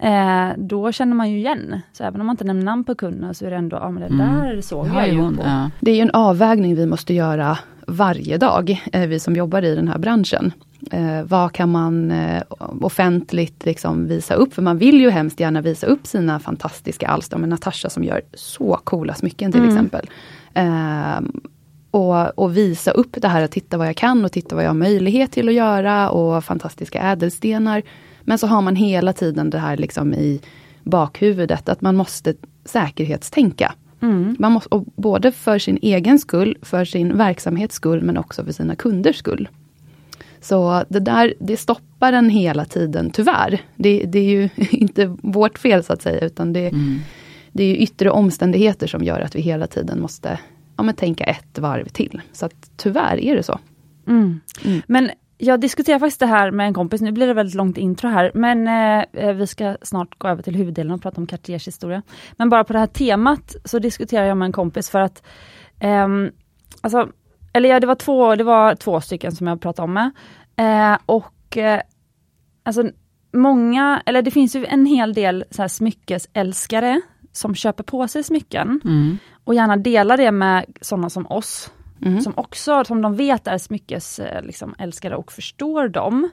Eh, 0.01 0.50
då 0.57 0.91
känner 0.91 1.15
man 1.15 1.31
ju 1.31 1.38
igen. 1.38 1.81
Så 1.91 2.03
även 2.03 2.21
om 2.21 2.27
man 2.27 2.33
inte 2.33 2.43
nämner 2.43 2.63
namn 2.63 2.83
på 2.83 2.95
kunden 2.95 3.33
så 3.33 3.45
är 3.45 3.50
det 3.50 3.55
ändå, 3.55 3.77
ja 3.77 3.91
men 3.91 4.01
det 4.01 4.07
Mm. 4.24 4.36
där 4.39 4.62
såg 4.62 4.86
Det 4.86 4.89
har 4.91 5.01
jag 5.01 5.09
ju 5.13 5.19
hon, 5.21 5.36
på. 5.38 5.43
ja. 5.45 5.69
Det 5.79 5.91
är 5.91 5.95
ju 5.95 6.01
en 6.01 6.12
avvägning 6.12 6.75
vi 6.75 6.86
måste 6.86 7.13
göra 7.13 7.57
varje 7.88 8.38
dag, 8.38 8.83
eh, 8.93 9.07
vi 9.07 9.19
som 9.19 9.36
jobbar 9.36 9.62
i 9.62 9.75
den 9.75 9.88
här 9.88 9.98
branschen. 9.98 10.51
Eh, 10.91 11.24
vad 11.24 11.53
kan 11.53 11.71
man 11.71 12.12
eh, 12.12 12.43
offentligt 12.81 13.65
liksom 13.65 14.07
visa 14.07 14.33
upp? 14.33 14.53
För 14.53 14.62
man 14.62 14.77
vill 14.77 15.01
ju 15.01 15.09
hemskt 15.09 15.39
gärna 15.39 15.62
visa 15.62 15.88
upp 15.88 16.07
sina 16.07 16.39
fantastiska 16.39 17.07
alster. 17.07 17.38
Med 17.38 17.50
Natasha 17.50 17.89
som 17.89 18.03
gör 18.03 18.21
så 18.33 18.79
coola 18.83 19.13
smycken 19.13 19.51
till 19.51 19.62
Mm. 19.62 19.71
exempel. 19.71 20.09
Eh, 20.53 21.19
och, 21.91 22.39
och 22.39 22.57
visa 22.57 22.91
upp 22.91 23.17
det 23.21 23.27
här 23.27 23.41
att 23.41 23.51
titta 23.51 23.77
vad 23.77 23.88
jag 23.88 23.95
kan 23.95 24.25
och 24.25 24.31
titta 24.31 24.55
vad 24.55 24.63
jag 24.63 24.69
har 24.69 24.75
möjlighet 24.75 25.31
till 25.31 25.48
att 25.50 25.55
göra 25.55 26.09
och 26.09 26.43
fantastiska 26.43 27.01
ädelstenar. 27.01 27.81
Men 28.21 28.38
så 28.38 28.48
har 28.48 28.62
man 28.62 28.75
hela 28.75 29.13
tiden 29.13 29.50
det 29.50 29.59
här 29.59 29.77
liksom 29.77 30.13
i 30.13 30.41
bakhuvudet 30.83 31.69
att 31.69 31.81
man 31.81 31.95
måste 31.95 32.33
säkerhetstänka. 32.65 33.74
Mm. 34.01 34.36
Man 34.39 34.51
måste, 34.51 34.83
både 34.95 35.31
för 35.31 35.59
sin 35.59 35.79
egen 35.81 36.19
skull, 36.19 36.57
för 36.62 36.86
sin 36.86 37.17
verksamhets 37.17 37.75
skull, 37.75 38.01
men 38.01 38.17
också 38.17 38.45
för 38.45 38.51
sina 38.51 38.75
kunders 38.75 39.15
skull. 39.17 39.50
Så 40.41 40.84
det 40.89 41.00
där, 41.00 41.34
det 41.39 41.58
stoppar 41.58 42.13
en 42.13 42.29
hela 42.29 42.65
tiden, 42.65 43.12
tyvärr. 43.12 43.62
Det, 43.75 44.05
det 44.05 44.19
är 44.19 44.24
ju 44.24 44.50
inte 44.72 45.05
vårt 45.24 45.58
fel 45.60 45.84
så 45.84 45.93
att 45.93 46.01
säga, 46.01 46.25
utan 46.25 46.53
det, 46.53 46.67
Mm. 46.67 47.00
det 47.51 47.63
är 47.63 47.67
ju 47.67 47.77
yttre 47.77 48.10
omständigheter 48.12 48.88
som 48.88 49.03
gör 49.03 49.19
att 49.19 49.36
vi 49.36 49.41
hela 49.41 49.67
tiden 49.67 50.01
måste 50.01 50.39
ja, 50.77 50.84
men 50.84 50.96
tänka 50.96 51.24
ett 51.24 51.60
varv 51.60 51.86
till. 51.86 52.22
Så 52.31 52.46
att 52.46 52.72
tyvärr 52.77 53.19
är 53.19 53.36
det 53.36 53.43
så. 53.43 53.60
Mm. 54.08 54.39
Mm. 54.65 54.81
Men 54.88 55.12
jag 55.38 55.60
diskuterar 55.60 56.00
faktiskt 56.00 56.19
det 56.19 56.25
här 56.25 56.51
med 56.51 56.67
en 56.67 56.74
kompis, 56.74 57.01
nu 57.01 57.12
blir 57.12 57.27
det 57.27 57.34
väldigt 57.34 57.55
långt 57.55 57.77
intro 57.77 58.10
här, 58.10 58.31
men 58.34 58.67
eh, 59.13 59.34
vi 59.34 59.48
ska 59.48 59.77
snart 59.81 60.17
gå 60.17 60.27
över 60.27 60.43
till 60.43 60.55
huvuddelen 60.55 60.91
och 60.91 61.01
prata 61.01 61.22
om 61.22 61.27
Cartiers 61.27 61.67
historia. 61.67 62.01
Men 62.38 62.50
bara 62.50 62.63
på 62.63 62.74
det 62.74 62.79
här 62.79 62.88
temat 62.88 63.55
så 63.65 63.79
diskuterar 63.79 64.25
jag 64.25 64.38
med 64.38 64.46
en 64.46 64.51
kompis 64.51 64.89
för 64.89 65.00
att, 65.00 65.24
ehm, 65.79 66.31
alltså, 66.81 67.10
eller 67.53 67.70
ja, 67.70 67.79
det 67.79 67.88
var 67.88 67.96
två, 67.96 68.36
det 68.36 68.44
var 68.44 68.75
två 68.75 69.01
stycken 69.01 69.32
som 69.32 69.48
jag 69.48 69.62
pratade 69.62 69.84
om 69.84 69.94
med. 69.94 70.12
Eh, 70.56 70.98
och 71.06 71.58
eh, 71.58 71.82
alltså 72.63 72.84
många, 73.34 74.01
eller 74.06 74.22
det 74.22 74.32
finns 74.32 74.56
ju 74.56 74.65
en 74.65 74.86
hel 74.86 75.13
del 75.13 75.46
så 75.51 75.62
här 75.62 75.70
smyckesälskare 75.70 77.01
som 77.32 77.56
köper 77.56 77.84
på 77.84 78.08
sig 78.08 78.24
smycken 78.24 78.82
Mm. 78.86 79.18
och 79.44 79.53
gärna 79.53 79.77
delar 79.77 80.18
det 80.18 80.32
med 80.32 80.65
sådana 80.82 81.10
som 81.10 81.27
oss 81.27 81.72
Mm. 82.06 82.22
som 82.22 82.34
också, 82.36 82.84
som 82.86 83.01
de 83.01 83.15
vet 83.15 83.48
är 83.48 83.58
smyckes, 83.58 84.20
eh, 84.20 84.41
liksom, 84.44 84.75
älskare 84.77 85.15
och 85.15 85.32
förstår 85.32 85.88
dem. 85.88 86.29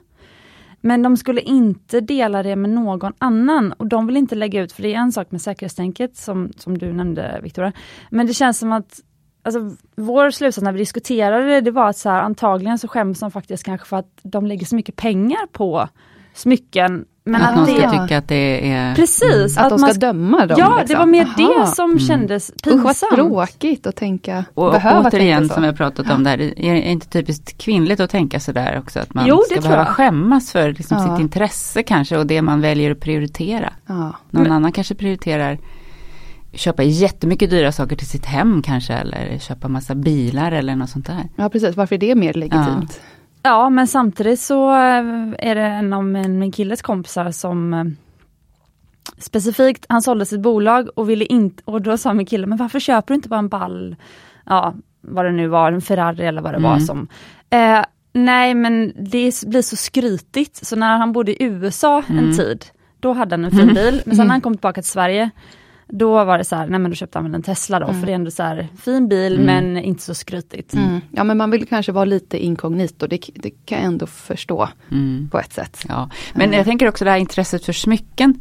Men 0.81 1.01
de 1.03 1.17
skulle 1.17 1.41
inte 1.41 2.01
dela 2.01 2.43
det 2.43 2.55
med 2.55 2.69
någon 2.69 3.13
annan 3.17 3.71
och 3.73 3.87
de 3.87 4.07
vill 4.07 4.17
inte 4.17 4.35
lägga 4.35 4.61
ut, 4.61 4.71
för 4.71 4.83
det 4.83 4.93
är 4.93 4.97
en 4.99 5.11
sak 5.11 5.31
med 5.31 5.41
säkerhetstänket 5.41 6.15
som, 6.17 6.51
som 6.57 6.77
du 6.77 6.93
nämnde 6.93 7.39
Victoria. 7.43 7.71
Men 8.09 8.27
det 8.27 8.33
känns 8.33 8.59
som 8.59 8.71
att 8.71 8.99
Alltså, 9.47 9.75
vår 9.95 10.31
slutsats 10.31 10.63
när 10.63 10.71
vi 10.71 10.79
diskuterade 10.79 11.45
det, 11.45 11.61
det 11.61 11.71
var 11.71 11.89
att 11.89 11.97
så 11.97 12.09
här, 12.09 12.21
antagligen 12.21 12.77
så 12.79 12.87
skäms 12.87 13.19
de 13.19 13.31
faktiskt 13.31 13.63
kanske 13.63 13.87
för 13.87 13.97
att 13.97 14.09
de 14.23 14.45
lägger 14.45 14.65
så 14.65 14.75
mycket 14.75 14.95
pengar 14.95 15.47
på 15.51 15.87
smycken. 16.33 17.05
Men 17.23 17.41
att 17.41 17.49
att, 17.49 17.55
någon 17.55 17.65
det, 17.65 17.71
ska 17.89 18.01
tycka 18.01 18.17
att 18.17 18.27
det 18.27 18.71
är... 18.71 18.95
precis, 18.95 19.57
Att, 19.57 19.63
att, 19.63 19.69
de 19.69 19.81
man 19.81 19.89
ska 19.93 19.99
döma 19.99 20.45
dem. 20.45 20.57
Ja, 20.59 20.69
det 20.75 20.79
liksom. 20.79 20.97
var 20.99 21.05
mer 21.05 21.25
Aha. 21.25 21.59
det 21.63 21.67
som 21.67 21.85
Mm. 21.91 21.99
kändes 21.99 22.49
Usch 22.49 22.55
vad 22.67 22.83
pinsamt. 22.83 23.15
tråkigt 23.15 23.87
att 23.87 23.95
tänka, 23.95 24.45
Och 24.53 24.71
behöva 24.71 25.09
återigen 25.09 25.37
tänka 25.39 25.47
så. 25.47 25.53
som 25.53 25.61
vi 25.63 25.67
har 25.67 25.75
pratat 25.75 26.09
om 26.09 26.23
där, 26.23 26.59
är 26.59 26.73
det 26.73 26.81
inte 26.81 27.07
typiskt 27.07 27.57
kvinnligt 27.57 27.99
att 27.99 28.09
tänka 28.09 28.39
sådär 28.39 28.79
också? 28.79 28.99
Att 28.99 29.13
man 29.13 29.25
Jo, 29.27 29.35
det 29.49 29.53
ska 29.55 29.61
behöva 29.61 29.81
jag. 29.83 29.87
skämmas 29.87 30.51
för 30.51 30.71
liksom 30.71 30.97
Ja. 30.97 31.03
sitt 31.15 31.21
intresse 31.21 31.83
kanske 31.83 32.17
och 32.17 32.27
det 32.27 32.41
man 32.41 32.61
väljer 32.61 32.91
att 32.91 32.99
prioritera. 32.99 33.73
Ja. 33.87 33.95
Någon 34.29 34.43
Men- 34.43 34.51
annan 34.51 34.71
kanske 34.71 34.95
prioriterar 34.95 35.57
köpa 36.57 36.83
jättemycket 36.83 37.49
dyra 37.49 37.71
saker 37.71 37.95
till 37.95 38.07
sitt 38.07 38.25
hem 38.25 38.61
kanske 38.61 38.93
eller 38.93 39.37
köpa 39.39 39.67
massa 39.67 39.95
bilar 39.95 40.51
eller 40.51 40.75
något 40.75 40.89
sånt 40.89 41.05
där. 41.07 41.29
ja, 41.35 41.49
precis. 41.49 41.75
Varför 41.75 41.95
är 41.95 41.99
det 41.99 42.15
mer 42.15 42.33
legitimt? 42.33 43.01
Ja, 43.43 43.69
men 43.69 43.87
samtidigt 43.87 44.39
så 44.39 44.69
eh, 44.71 45.03
är 45.39 45.55
det 45.55 45.61
en 45.61 45.93
av 45.93 46.05
min, 46.05 46.51
killes 46.51 46.81
kompisar 46.81 47.31
som 47.31 47.73
eh, 47.73 47.83
specifikt, 49.17 49.85
han 49.89 50.01
sålde 50.01 50.25
sitt 50.25 50.41
bolag 50.41 50.89
och 50.95 51.09
ville 51.09 51.25
inte, 51.25 51.63
och 51.65 51.81
då 51.81 51.97
sa 51.97 52.13
min 52.13 52.25
kille, 52.25 52.47
men 52.47 52.57
varför 52.57 52.79
köper 52.79 53.07
du 53.13 53.15
inte 53.15 53.29
bara 53.29 53.39
en 53.39 53.47
ball, 53.49 53.95
ja, 54.45 54.73
vad 55.01 55.25
det 55.25 55.31
nu 55.31 55.47
var, 55.47 55.71
en 55.71 55.81
Ferrari 55.81 56.25
eller 56.25 56.41
vad 56.41 56.53
det 56.53 56.59
var 56.59 56.73
Mm. 56.73 56.85
som. 56.85 57.07
Eh, 57.49 57.81
nej, 58.13 58.53
men 58.53 58.93
det 58.95 59.43
blir 59.47 59.61
så 59.61 59.75
skrytigt, 59.75 60.65
så 60.65 60.75
när 60.75 60.97
han 60.97 61.11
bodde 61.11 61.31
i 61.43 61.45
USA 61.45 62.03
en 62.07 62.19
Mm. 62.19 62.35
tid, 62.37 62.65
då 62.99 63.13
hade 63.13 63.33
han 63.33 63.45
en 63.45 63.51
fin 63.51 63.73
bil, 63.73 64.01
men 64.05 64.15
sen 64.15 64.27
när 64.27 64.33
han 64.33 64.41
kom 64.41 64.53
tillbaka 64.53 64.81
till 64.81 64.91
Sverige, 64.91 65.29
då 65.87 66.23
var 66.25 66.37
det 66.37 66.43
så 66.45 66.55
här, 66.55 66.67
nej 66.67 66.79
men 66.79 66.91
då 66.91 66.95
köpte 66.95 67.17
han 67.17 67.25
väl 67.25 67.35
en 67.35 67.43
Tesla 67.43 67.79
då, 67.79 67.85
Mm. 67.87 67.99
för 67.99 68.05
det 68.05 68.11
är 68.11 68.15
ändå 68.15 68.31
så 68.31 68.43
här, 68.43 68.67
fin 68.83 69.07
bil 69.07 69.33
Mm. 69.39 69.45
men 69.45 69.83
inte 69.83 70.03
så 70.03 70.13
skrytigt. 70.15 70.73
Mm. 70.73 71.01
Ja, 71.11 71.23
men 71.23 71.37
man 71.37 71.51
vill 71.51 71.67
kanske 71.67 71.91
vara 71.91 72.05
lite 72.05 72.45
inkognito. 72.45 73.07
Det, 73.07 73.19
det 73.35 73.49
kan 73.65 73.77
jag 73.77 73.87
ändå 73.87 74.05
förstå 74.07 74.69
Mm. 74.91 75.29
på 75.31 75.39
ett 75.39 75.53
sätt. 75.53 75.85
Ja. 75.89 76.09
Men 76.33 76.53
jag 76.53 76.65
tänker 76.65 76.87
också 76.89 77.05
det 77.05 77.11
här 77.11 77.17
intresset 77.17 77.65
för 77.65 77.73
smycken. 77.73 78.33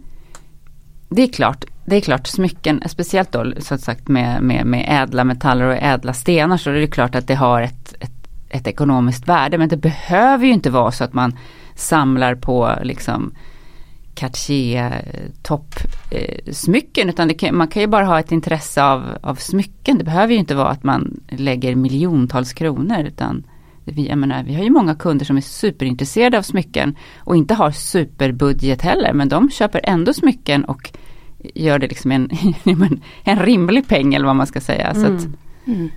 Det 1.09 1.23
är 1.23 1.29
klart, 1.29 1.65
det 1.85 1.97
är 1.97 2.01
klart 2.01 2.27
smycken, 2.27 2.83
speciellt 2.87 3.33
då 3.33 3.53
så 3.59 3.79
sagt 3.79 4.09
med, 4.09 4.43
med, 4.43 4.67
med 4.67 4.87
ädla 4.89 5.25
metaller 5.25 5.65
och 5.65 5.77
ädla 5.77 6.13
stenar 6.15 6.57
så 6.57 6.71
är 6.71 6.75
det 6.75 6.87
klart 6.87 7.15
att 7.15 7.27
det 7.29 7.35
har 7.35 7.63
ett, 7.63 7.95
ett, 8.01 8.29
ett 8.49 8.67
ekonomiskt 8.67 9.29
värde. 9.29 9.59
Men 9.59 9.69
det 9.69 9.77
behöver 9.77 10.47
ju 10.47 10.53
inte 10.53 10.71
vara 10.71 10.93
så 10.93 11.05
att 11.05 11.13
man 11.13 11.39
samlar 11.75 12.35
på 12.35 12.73
liksom 12.83 13.33
Cartier 14.17 15.05
toppsmycken 15.43 17.09
utan 17.09 17.29
det 17.29 17.35
kan, 17.35 17.57
man 17.57 17.69
kan 17.69 17.83
ju 17.83 17.89
bara 17.89 18.05
ha 18.05 18.21
ett 18.21 18.33
intresse 18.33 18.83
av, 18.85 19.05
av 19.21 19.35
smycken. 19.35 19.99
Det 19.99 20.05
behöver 20.05 20.33
ju 20.33 20.39
inte 20.39 20.55
vara 20.55 20.69
att 20.69 20.85
man 20.85 21.21
lägger 21.29 21.75
miljontals 21.75 22.53
kronor 22.53 23.05
utan 23.05 23.47
vi, 23.85 24.09
jag 24.09 24.19
menar, 24.19 24.43
vi 24.45 24.55
har 24.55 24.65
ju 24.65 24.71
många 24.71 24.95
kunder 24.95 25.25
som 25.25 25.37
är 25.37 25.41
superintresserade 25.41 26.39
av 26.39 26.43
smycken 26.43 26.97
och 27.19 27.37
inte 27.37 27.55
har 27.55 27.71
superbudget 27.71 28.83
heller 28.83 29.13
men 29.13 29.29
de 29.29 29.51
köper 29.51 29.81
ändå 29.85 30.13
smycken 30.13 30.65
och 30.65 30.91
gör 31.55 31.79
det 31.79 31.89
liksom 31.89 32.11
en, 32.13 32.31
en 33.25 33.39
rimlig 33.39 33.89
peng 33.89 34.15
eller 34.15 34.27
vad 34.27 34.37
man 34.37 34.47
ska 34.47 34.61
säga. 34.61 34.95
Så 34.95 35.07
att, 35.07 35.27
Mm. 35.67 35.79
Mm. 35.81 35.91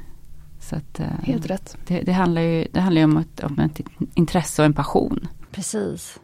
så 0.59 0.75
att, 0.75 0.99
eh, 0.99 1.05
Helt 1.23 1.45
rätt. 1.49 1.77
det, 1.87 2.01
det, 2.01 2.11
handlar 2.11 2.41
ju, 2.41 2.67
det 2.71 2.79
handlar 2.79 2.99
ju 2.99 3.05
om 3.05 3.17
ett, 3.17 3.43
om 3.43 3.59
ett 3.59 3.81
intresse 4.13 4.61
och 4.61 4.65
en 4.65 4.73
passion. 4.73 5.27
Precis. 5.51 6.19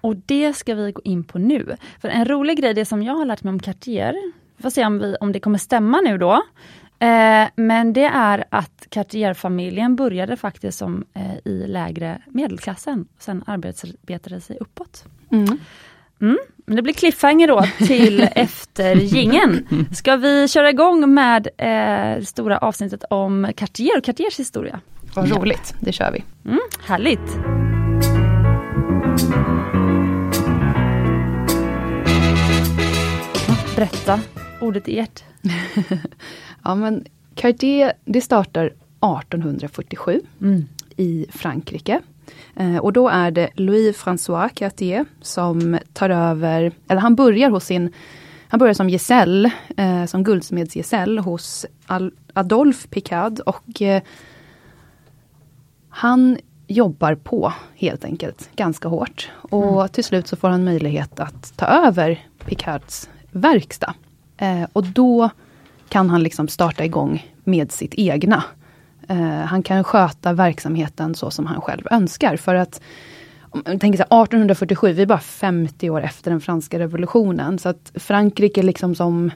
Och 0.00 0.16
det 0.16 0.52
ska 0.52 0.74
vi 0.74 0.92
gå 0.92 1.02
in 1.04 1.24
på 1.24 1.38
nu. 1.38 1.76
För 2.00 2.08
en 2.08 2.24
rolig 2.24 2.58
grej, 2.58 2.74
det 2.74 2.84
som 2.84 3.02
jag 3.02 3.14
har 3.14 3.24
lärt 3.24 3.42
mig 3.42 3.50
om 3.50 3.60
Cartier, 3.60 4.32
vi 4.56 4.62
får 4.62 4.70
se 4.70 4.86
om, 4.86 4.98
vi, 4.98 5.16
om 5.20 5.32
det 5.32 5.40
kommer 5.40 5.58
stämma 5.58 6.00
nu 6.00 6.18
då. 6.18 6.42
Eh, 6.98 7.48
men 7.56 7.92
det 7.92 8.04
är 8.04 8.44
att 8.50 8.86
Cartier-familjen 8.88 9.96
började 9.96 10.36
faktiskt 10.36 10.78
som 10.78 11.04
eh, 11.14 11.52
i 11.52 11.66
lägre 11.66 12.22
medelklassen. 12.26 13.06
Sen 13.18 13.44
arbetade 13.46 14.40
sig 14.40 14.56
uppåt. 14.60 15.04
Mm. 15.32 15.58
Men 16.66 16.76
det 16.76 16.82
blir 16.82 16.94
cliffhanger 16.94 17.48
då 17.48 17.64
till 17.78 18.20
efter 18.34 18.94
gingen. 18.96 19.66
Ska 19.92 20.16
vi 20.16 20.48
köra 20.48 20.70
igång 20.70 21.14
med 21.14 21.46
eh, 21.46 22.18
det 22.18 22.26
stora 22.26 22.58
avsnittet 22.58 23.04
om 23.10 23.52
Cartier 23.56 23.98
och 23.98 24.04
Cartiers 24.04 24.38
historia? 24.38 24.80
Vad 25.14 25.30
roligt, 25.30 25.74
det 25.80 25.92
kör 25.92 26.12
vi. 26.12 26.24
Mm, 26.44 26.60
härligt! 26.86 27.75
Berätta, 33.76 34.20
ordet 34.60 34.88
är 34.88 35.02
ert. 35.02 35.24
Ja, 36.64 36.74
men 36.74 37.04
Cartier, 37.34 37.92
det 38.04 38.20
startar 38.20 38.66
1847 38.66 40.20
Mm. 40.40 40.64
i 40.96 41.26
Frankrike. 41.30 42.00
Eh, 42.56 42.76
och 42.76 42.92
då 42.92 43.08
är 43.08 43.30
det 43.30 43.50
Louis-François 43.56 44.48
Cartier 44.48 45.04
som 45.22 45.78
tar 45.92 46.10
över, 46.10 46.72
eller 46.88 47.00
han 47.00 47.14
börjar 47.14 47.50
hos 47.50 47.64
sin, 47.64 47.92
han 48.48 48.58
börjar 48.60 48.74
som 48.74 48.90
gesäll, 48.90 49.50
eh, 49.76 50.04
som 50.06 50.24
guldsmedsgesäll 50.24 51.18
hos 51.18 51.66
Al- 51.86 52.12
Adolphe 52.32 52.88
Picard 52.88 53.40
och 53.40 53.82
eh, 53.82 54.02
han 55.88 56.38
jobbar 56.66 57.14
på 57.14 57.52
helt 57.76 58.04
enkelt 58.04 58.50
ganska 58.56 58.88
hårt. 58.88 59.30
Och 59.40 59.92
till 59.92 60.04
slut 60.04 60.26
så 60.28 60.36
får 60.36 60.48
han 60.48 60.64
möjlighet 60.64 61.20
att 61.20 61.52
ta 61.56 61.66
över 61.66 62.26
Picards 62.46 63.08
verkstad. 63.36 63.94
Eh, 64.36 64.64
och 64.72 64.84
då 64.84 65.30
kan 65.88 66.10
han 66.10 66.22
liksom 66.22 66.48
starta 66.48 66.84
igång 66.84 67.32
med 67.44 67.72
sitt 67.72 67.94
egna. 67.94 68.44
Eh, 69.08 69.16
han 69.26 69.62
kan 69.62 69.84
sköta 69.84 70.32
verksamheten 70.32 71.14
så 71.14 71.30
som 71.30 71.46
han 71.46 71.60
själv 71.60 71.86
önskar. 71.90 72.36
För 72.36 72.54
att 72.54 72.80
om 73.40 73.62
man 73.66 73.78
tänker 73.78 73.96
så 73.96 74.04
här, 74.10 74.22
1847, 74.22 74.92
vi 74.92 75.02
är 75.02 75.06
bara 75.06 75.18
50 75.18 75.90
år 75.90 76.02
efter 76.02 76.30
den 76.30 76.40
franska 76.40 76.78
revolutionen. 76.78 77.58
Så 77.58 77.68
att 77.68 77.92
Frankrike 77.94 78.62
liksom 78.62 78.94
som, 78.94 79.30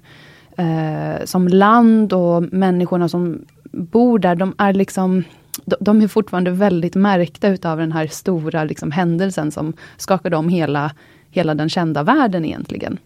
eh, 0.56 1.24
som 1.24 1.48
land 1.48 2.12
och 2.12 2.42
människorna 2.42 3.08
som 3.08 3.44
bor 3.72 4.18
där, 4.18 4.34
de 4.34 4.54
är 4.58 4.72
liksom 4.72 5.24
de, 5.64 5.76
de 5.80 6.02
är 6.02 6.08
fortfarande 6.08 6.50
väldigt 6.50 6.94
märkta 6.94 7.48
utav 7.48 7.78
den 7.78 7.92
här 7.92 8.06
stora 8.06 8.64
liksom, 8.64 8.90
händelsen 8.90 9.50
som 9.50 9.72
skakade 9.96 10.36
om 10.36 10.48
hela, 10.48 10.92
hela 11.30 11.54
den 11.54 11.68
kända 11.68 12.02
världen 12.02 12.44
egentligen. 12.44 12.98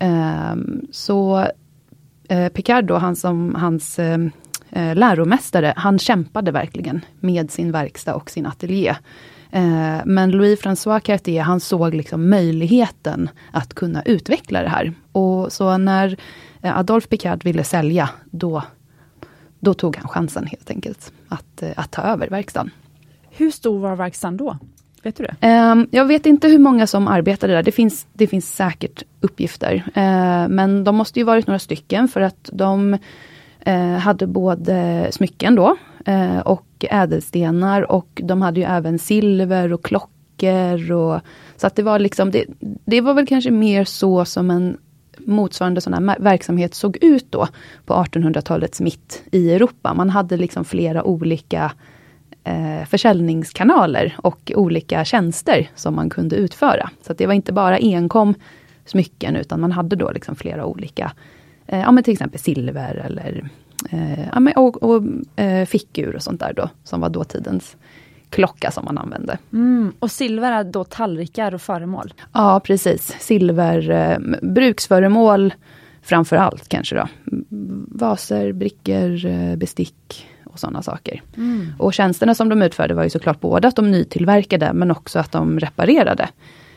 Ehm, 0.00 0.86
så 0.92 1.46
eh, 2.28 2.48
Picard 2.48 2.84
då, 2.84 2.96
han 2.96 3.16
som, 3.16 3.54
hans 3.54 3.98
eh, 3.98 4.18
eh, 4.70 4.94
läromästare, 4.96 5.74
han 5.76 5.98
kämpade 5.98 6.50
verkligen 6.50 7.04
med 7.20 7.50
sin 7.50 7.72
verkstad 7.72 8.14
och 8.14 8.30
sin 8.30 8.46
ateljé. 8.46 8.96
Eh, 9.50 10.00
men 10.04 10.30
Louis-François 10.30 11.00
Cartier, 11.00 11.42
han 11.42 11.60
såg 11.60 11.94
liksom 11.94 12.30
möjligheten 12.30 13.30
att 13.52 13.74
kunna 13.74 14.02
utveckla 14.02 14.62
det 14.62 14.68
här. 14.68 14.92
Och 15.12 15.52
så 15.52 15.78
när 15.78 16.16
eh, 16.62 16.78
Adolphe 16.78 17.08
Picard 17.08 17.44
ville 17.44 17.64
sälja, 17.64 18.10
då, 18.30 18.62
då 19.60 19.74
tog 19.74 19.96
han 19.96 20.08
chansen 20.08 20.46
helt 20.46 20.70
enkelt 20.70 21.12
att, 21.28 21.62
eh, 21.62 21.70
att 21.76 21.90
ta 21.90 22.02
över 22.02 22.28
verkstaden. 22.28 22.70
Hur 23.30 23.50
stor 23.50 23.78
var 23.78 23.96
verkstaden 23.96 24.36
då? 24.36 24.58
Vet 25.02 25.16
du 25.16 25.24
det? 25.24 25.48
Um, 25.48 25.88
jag 25.90 26.04
vet 26.04 26.26
inte 26.26 26.48
hur 26.48 26.58
många 26.58 26.86
som 26.86 27.08
arbetade 27.08 27.52
där. 27.52 27.62
Det 27.62 27.72
finns, 27.72 28.06
det 28.12 28.26
finns 28.26 28.54
säkert 28.54 29.02
uppgifter. 29.20 29.74
Uh, 29.74 30.48
men 30.48 30.84
de 30.84 30.96
måste 30.96 31.18
ju 31.20 31.24
varit 31.24 31.46
några 31.46 31.58
stycken 31.58 32.08
för 32.08 32.20
att 32.20 32.50
de 32.52 32.98
uh, 33.68 33.96
hade 33.96 34.26
både 34.26 35.06
smycken 35.10 35.54
då 35.54 35.76
uh, 36.08 36.38
och 36.38 36.66
ädelstenar 36.90 37.92
och 37.92 38.20
de 38.24 38.42
hade 38.42 38.60
ju 38.60 38.66
även 38.66 38.98
silver 38.98 39.72
och 39.72 39.84
klockor. 39.84 40.92
Och, 40.92 41.20
så 41.56 41.66
att 41.66 41.76
det 41.76 41.82
var 41.82 41.98
liksom, 41.98 42.30
det, 42.30 42.44
det 42.84 43.00
var 43.00 43.14
väl 43.14 43.26
kanske 43.26 43.50
mer 43.50 43.84
så 43.84 44.24
som 44.24 44.50
en 44.50 44.76
motsvarande 45.18 45.80
sån 45.80 45.94
här 45.94 46.16
verksamhet 46.18 46.74
såg 46.74 46.98
ut 47.00 47.26
då 47.32 47.48
på 47.86 47.94
1800-talets 47.94 48.80
mitt 48.80 49.22
i 49.32 49.52
Europa. 49.52 49.94
Man 49.94 50.10
hade 50.10 50.36
liksom 50.36 50.64
flera 50.64 51.04
olika 51.04 51.72
eh, 52.44 52.84
försäljningskanaler 52.86 54.14
och 54.18 54.52
olika 54.54 55.04
tjänster 55.04 55.70
som 55.74 55.94
man 55.94 56.10
kunde 56.10 56.36
utföra. 56.36 56.90
Så 57.02 57.12
det 57.12 57.26
var 57.26 57.34
inte 57.34 57.52
bara 57.52 57.76
enkom 57.78 58.34
smycken 58.84 59.36
utan 59.36 59.60
man 59.60 59.72
hade 59.72 59.96
då 59.96 60.10
liksom 60.10 60.36
flera 60.36 60.64
olika, 60.64 61.12
eh, 61.66 61.80
ja 61.80 61.92
men 61.92 62.04
till 62.04 62.12
exempel 62.12 62.40
silver 62.40 62.94
eller 62.94 63.50
eh, 63.90 64.26
ja, 64.32 64.52
och, 64.56 64.82
och 64.82 65.02
eh, 65.36 65.66
fickur 65.66 66.16
och 66.16 66.22
sånt 66.22 66.40
där 66.40 66.52
då, 66.52 66.68
som 66.84 67.00
var 67.00 67.08
dåtidens 67.08 67.76
klocka 68.30 68.70
som 68.70 68.84
man 68.84 68.98
använde. 68.98 69.38
Mm, 69.52 69.92
och 69.98 70.10
silver 70.10 70.52
är 70.52 70.64
då 70.64 70.84
tallrikar 70.84 71.54
och 71.54 71.62
föremål? 71.62 72.14
Ja 72.32 72.60
precis, 72.64 73.16
silver, 73.20 73.90
eh, 73.90 74.18
bruksföremål 74.42 75.54
framför 76.02 76.36
allt 76.36 76.68
kanske 76.68 76.96
då. 76.96 77.08
Vaser, 77.88 78.52
brickor, 78.52 79.26
eh, 79.26 79.56
bestick, 79.56 80.26
och 80.52 80.60
sådana 80.60 80.82
saker. 80.82 81.22
Mm. 81.36 81.72
Och 81.78 81.94
tjänsterna 81.94 82.34
som 82.34 82.48
de 82.48 82.62
utförde 82.62 82.94
var 82.94 83.04
ju 83.04 83.10
såklart 83.10 83.40
både 83.40 83.68
att 83.68 83.76
de 83.76 83.90
nytillverkade 83.90 84.72
men 84.72 84.90
också 84.90 85.18
att 85.18 85.32
de 85.32 85.60
reparerade. 85.60 86.28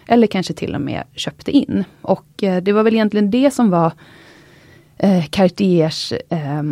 Eller 0.08 0.27
kanske 0.27 0.53
till 0.53 0.75
och 0.75 0.82
med 0.82 1.03
köpte 1.15 1.51
in. 1.51 1.84
Och 2.01 2.44
eh, 2.44 2.63
det 2.63 2.72
var 2.72 2.84
väl 2.84 2.94
egentligen 2.94 3.32
det 3.32 3.51
som 3.51 3.70
var 3.70 3.91
eh, 4.98 5.25
Cartiers, 5.25 6.13
eh, 6.29 6.63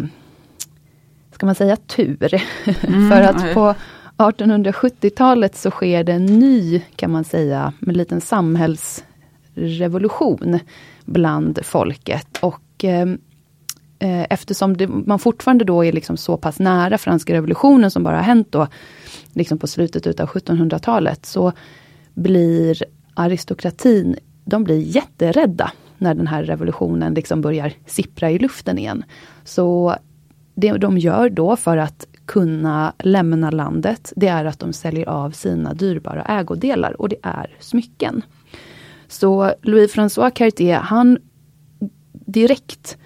ska 1.31 1.45
man 1.45 1.55
säga 1.55 1.75
tur? 1.75 2.41
Mm, 2.88 3.12
För 3.12 3.22
att 3.22 3.53
på 3.53 3.75
1870-talet 4.17 5.55
så 5.55 5.72
sker 5.72 6.03
det 6.03 6.13
en 6.13 6.25
ny, 6.25 6.81
kan 6.95 7.12
man 7.12 7.24
säga, 7.24 7.74
en 7.88 7.93
liten 7.93 8.22
samhällsrevolution 8.22 10.60
bland 11.05 11.60
folket. 11.65 12.38
Och 12.41 12.86
eh, 14.03 14.25
eftersom 14.29 14.77
det, 14.77 14.88
man 14.88 15.19
fortfarande 15.19 15.65
då 15.65 15.86
är 15.86 15.91
liksom 15.91 16.17
så 16.17 16.38
pass 16.38 16.60
nära 16.60 16.98
franska 16.98 17.33
revolutionen 17.33 17.91
som 17.91 18.03
bara 18.03 18.15
har 18.15 18.24
hänt 18.24 18.51
då 18.51 18.67
liksom 19.33 19.57
på 19.57 19.67
slutet 19.67 20.07
utav 20.07 20.29
1700-talet 20.29 21.25
så 21.25 21.51
blir 22.13 22.83
aristokratin, 23.13 24.15
de 24.45 24.63
blir 24.63 24.79
jätterädda 24.79 25.72
när 25.98 26.13
den 26.15 26.27
här 26.27 26.43
revolutionen 26.43 27.13
liksom 27.13 27.41
börjar 27.41 27.74
sippra 27.86 28.31
i 28.31 28.39
luften 28.39 28.77
igen. 28.77 29.03
Så 29.43 29.95
det 30.55 30.72
de 30.72 30.98
gör 30.98 31.29
då 31.29 31.55
för 31.55 31.77
att 31.77 32.05
kunna 32.25 32.93
lämna 33.00 33.51
landet, 33.51 34.13
det 34.15 34.27
är 34.27 34.45
att 34.45 34.60
de 34.60 34.74
säljer 34.74 35.10
av 35.10 35.31
sina 35.31 35.74
dyrbara 35.74 36.24
ägodelar 36.24 37.01
och 37.01 37.10
det 37.10 37.17
är 37.24 37.55
smycken. 37.60 38.22
Så 39.07 39.53
Louis-François 39.62 40.31
Cartier, 40.31 40.79
han 40.79 41.17
direkt 42.25 42.98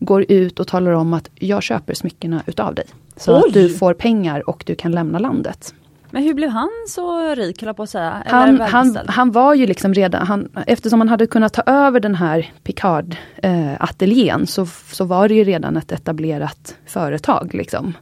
går 0.00 0.24
ut 0.28 0.60
och 0.60 0.66
talar 0.66 0.92
om 0.92 1.14
att 1.14 1.30
jag 1.34 1.62
köper 1.62 1.94
smyckena 1.94 2.42
utav 2.46 2.74
dig. 2.74 2.84
Så 3.16 3.36
Oj. 3.36 3.42
att 3.46 3.54
du 3.54 3.68
får 3.74 3.94
pengar 3.94 4.48
och 4.48 4.62
du 4.66 4.74
kan 4.74 4.92
lämna 4.92 5.18
landet. 5.18 5.74
Men 6.10 6.22
hur 6.22 6.34
blev 6.34 6.50
han 6.50 6.70
så 6.88 7.34
rik, 7.34 7.64
på 7.76 7.82
att 7.82 7.90
säga? 7.90 8.22
Han, 8.26 8.60
han, 8.60 8.98
han, 9.06 9.30
var 9.30 9.54
ju 9.54 9.66
liksom 9.66 9.94
redan, 9.94 10.26
han, 10.26 10.48
eftersom 10.66 11.00
han 11.00 11.08
hade 11.08 11.26
kunnat 11.26 11.52
ta 11.52 11.62
över 11.62 12.00
den 12.00 12.14
här 12.14 12.52
Picard-ateljén, 12.64 14.40
eh, 14.40 14.46
så, 14.46 14.66
så 14.66 15.04
var 15.04 15.28
det 15.28 15.34
ju 15.34 15.44
redan 15.44 15.76
ett 15.76 15.92
etablerat 15.92 16.76
företag. 16.86 17.54
Liksom. 17.54 17.94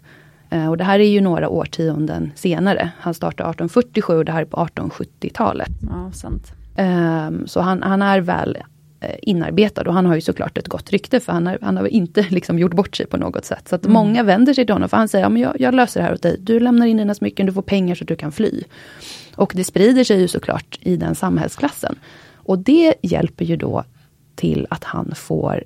Eh, 0.50 0.70
och 0.70 0.76
det 0.76 0.84
här 0.84 1.00
är 1.00 1.08
ju 1.08 1.20
några 1.20 1.48
årtionden 1.48 2.32
senare. 2.34 2.90
Han 2.98 3.14
startade 3.14 3.50
1847 3.50 4.16
och 4.18 4.24
det 4.24 4.32
här 4.32 4.40
är 4.40 4.44
på 4.44 4.56
1870-talet. 4.56 5.72
Ja, 5.90 6.12
sant. 6.12 6.52
Eh, 6.76 7.30
så 7.46 7.60
han, 7.60 7.82
han 7.82 8.02
är 8.02 8.20
väl 8.20 8.58
inarbetad 9.22 9.82
och 9.82 9.94
han 9.94 10.06
har 10.06 10.14
ju 10.14 10.20
såklart 10.20 10.58
ett 10.58 10.68
gott 10.68 10.90
rykte 10.90 11.20
för 11.20 11.32
han 11.32 11.46
har, 11.46 11.58
han 11.62 11.76
har 11.76 11.86
inte 11.86 12.22
liksom 12.30 12.58
gjort 12.58 12.74
bort 12.74 12.96
sig 12.96 13.06
på 13.06 13.16
något 13.16 13.44
sätt. 13.44 13.68
Så 13.68 13.74
att 13.74 13.84
mm. 13.84 13.92
många 13.92 14.22
vänder 14.22 14.54
sig 14.54 14.66
till 14.66 14.72
honom 14.72 14.88
för 14.88 14.96
han 14.96 15.08
säger, 15.08 15.24
ja, 15.24 15.28
men 15.28 15.42
jag, 15.42 15.60
jag, 15.60 15.74
löser 15.74 16.00
det 16.00 16.06
här 16.06 16.14
åt 16.14 16.22
dig. 16.22 16.36
Du 16.40 16.60
lämnar 16.60 16.86
in 16.86 16.96
dina 16.96 17.14
smycken, 17.14 17.46
du 17.46 17.52
får 17.52 17.62
pengar 17.62 17.94
så 17.94 18.04
att 18.04 18.08
du 18.08 18.16
kan 18.16 18.32
fly. 18.32 18.62
Och 19.34 19.52
det 19.54 19.64
sprider 19.64 20.04
sig 20.04 20.20
ju 20.20 20.28
såklart 20.28 20.78
i 20.80 20.96
den 20.96 21.14
samhällsklassen. 21.14 21.98
Och 22.34 22.58
det 22.58 22.94
hjälper 23.02 23.44
ju 23.44 23.56
då 23.56 23.84
till 24.34 24.66
att 24.70 24.84
han 24.84 25.12
får, 25.16 25.64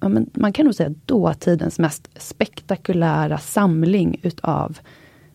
ja, 0.00 0.08
men 0.08 0.30
man 0.34 0.52
kan 0.52 0.64
nog 0.64 0.74
säga 0.74 0.94
dåtidens 1.06 1.78
mest 1.78 2.08
spektakulära 2.16 3.38
samling 3.38 4.20
utav 4.22 4.78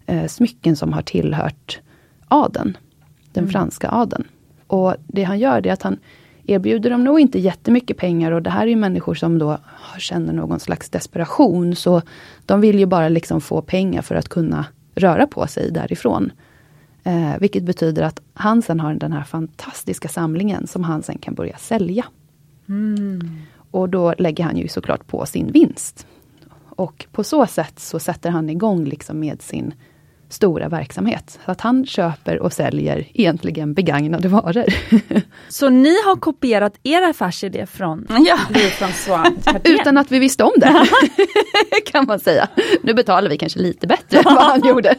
eh, 0.05 0.27
smycken 0.27 0.75
som 0.75 0.93
har 0.93 1.01
tillhört 1.01 1.79
adeln. 2.27 2.77
Den 3.33 3.43
mm. 3.43 3.51
franska 3.51 3.89
adeln. 3.89 4.23
Och 4.67 4.95
det 5.07 5.23
han 5.23 5.39
gör 5.39 5.61
det 5.61 5.69
är 5.69 5.73
att 5.73 5.83
han 5.83 5.99
erbjuder 6.47 6.89
de 6.89 7.03
nog 7.03 7.19
inte 7.19 7.39
jättemycket 7.39 7.97
pengar 7.97 8.31
och 8.31 8.41
det 8.41 8.49
här 8.49 8.63
är 8.63 8.67
ju 8.67 8.75
människor 8.75 9.15
som 9.15 9.39
då 9.39 9.57
känner 9.97 10.33
någon 10.33 10.59
slags 10.59 10.89
desperation. 10.89 11.75
Så 11.75 12.01
de 12.45 12.61
vill 12.61 12.79
ju 12.79 12.85
bara 12.85 13.09
liksom 13.09 13.41
få 13.41 13.61
pengar 13.61 14.01
för 14.01 14.15
att 14.15 14.29
kunna 14.29 14.65
röra 14.95 15.27
på 15.27 15.47
sig 15.47 15.71
därifrån. 15.71 16.31
Eh, 17.03 17.39
vilket 17.39 17.63
betyder 17.63 18.03
att 18.03 18.21
han 18.33 18.61
sen 18.61 18.79
har 18.79 18.93
den 18.93 19.11
här 19.11 19.23
fantastiska 19.23 20.07
samlingen 20.07 20.67
som 20.67 20.83
han 20.83 21.03
sen 21.03 21.17
kan 21.17 21.33
börja 21.33 21.57
sälja. 21.57 22.05
Mm. 22.69 23.39
Och 23.71 23.89
då 23.89 24.13
lägger 24.17 24.43
han 24.43 24.57
ju 24.57 24.67
såklart 24.67 25.07
på 25.07 25.25
sin 25.25 25.51
vinst. 25.51 26.07
Och 26.75 27.05
på 27.11 27.23
så 27.23 27.45
sätt 27.45 27.79
så 27.79 27.99
sätter 27.99 28.29
han 28.29 28.49
igång 28.49 28.85
liksom 28.85 29.19
med 29.19 29.41
sin 29.41 29.73
stora 30.35 30.69
verksamhet. 30.69 31.39
Så 31.45 31.51
att 31.51 31.61
han 31.61 31.85
köper 31.85 32.39
och 32.39 32.53
säljer 32.53 33.07
egentligen 33.13 33.73
begagnade 33.73 34.27
varor. 34.27 34.65
Så 35.49 35.69
ni 35.69 36.03
har 36.05 36.15
kopierat 36.15 36.73
er 36.83 37.01
affärsidé 37.01 37.65
från 37.65 38.07
ja. 38.09 38.37
Utan 39.63 39.97
att 39.97 40.11
vi 40.11 40.19
visste 40.19 40.43
om 40.43 40.51
det, 40.57 40.87
kan 41.91 42.05
man 42.05 42.19
säga. 42.19 42.47
Nu 42.83 42.93
betalar 42.93 43.29
vi 43.29 43.37
kanske 43.37 43.59
lite 43.59 43.87
bättre 43.87 44.17
än 44.17 44.23
vad 44.23 44.43
han 44.43 44.61
gjorde. 44.67 44.95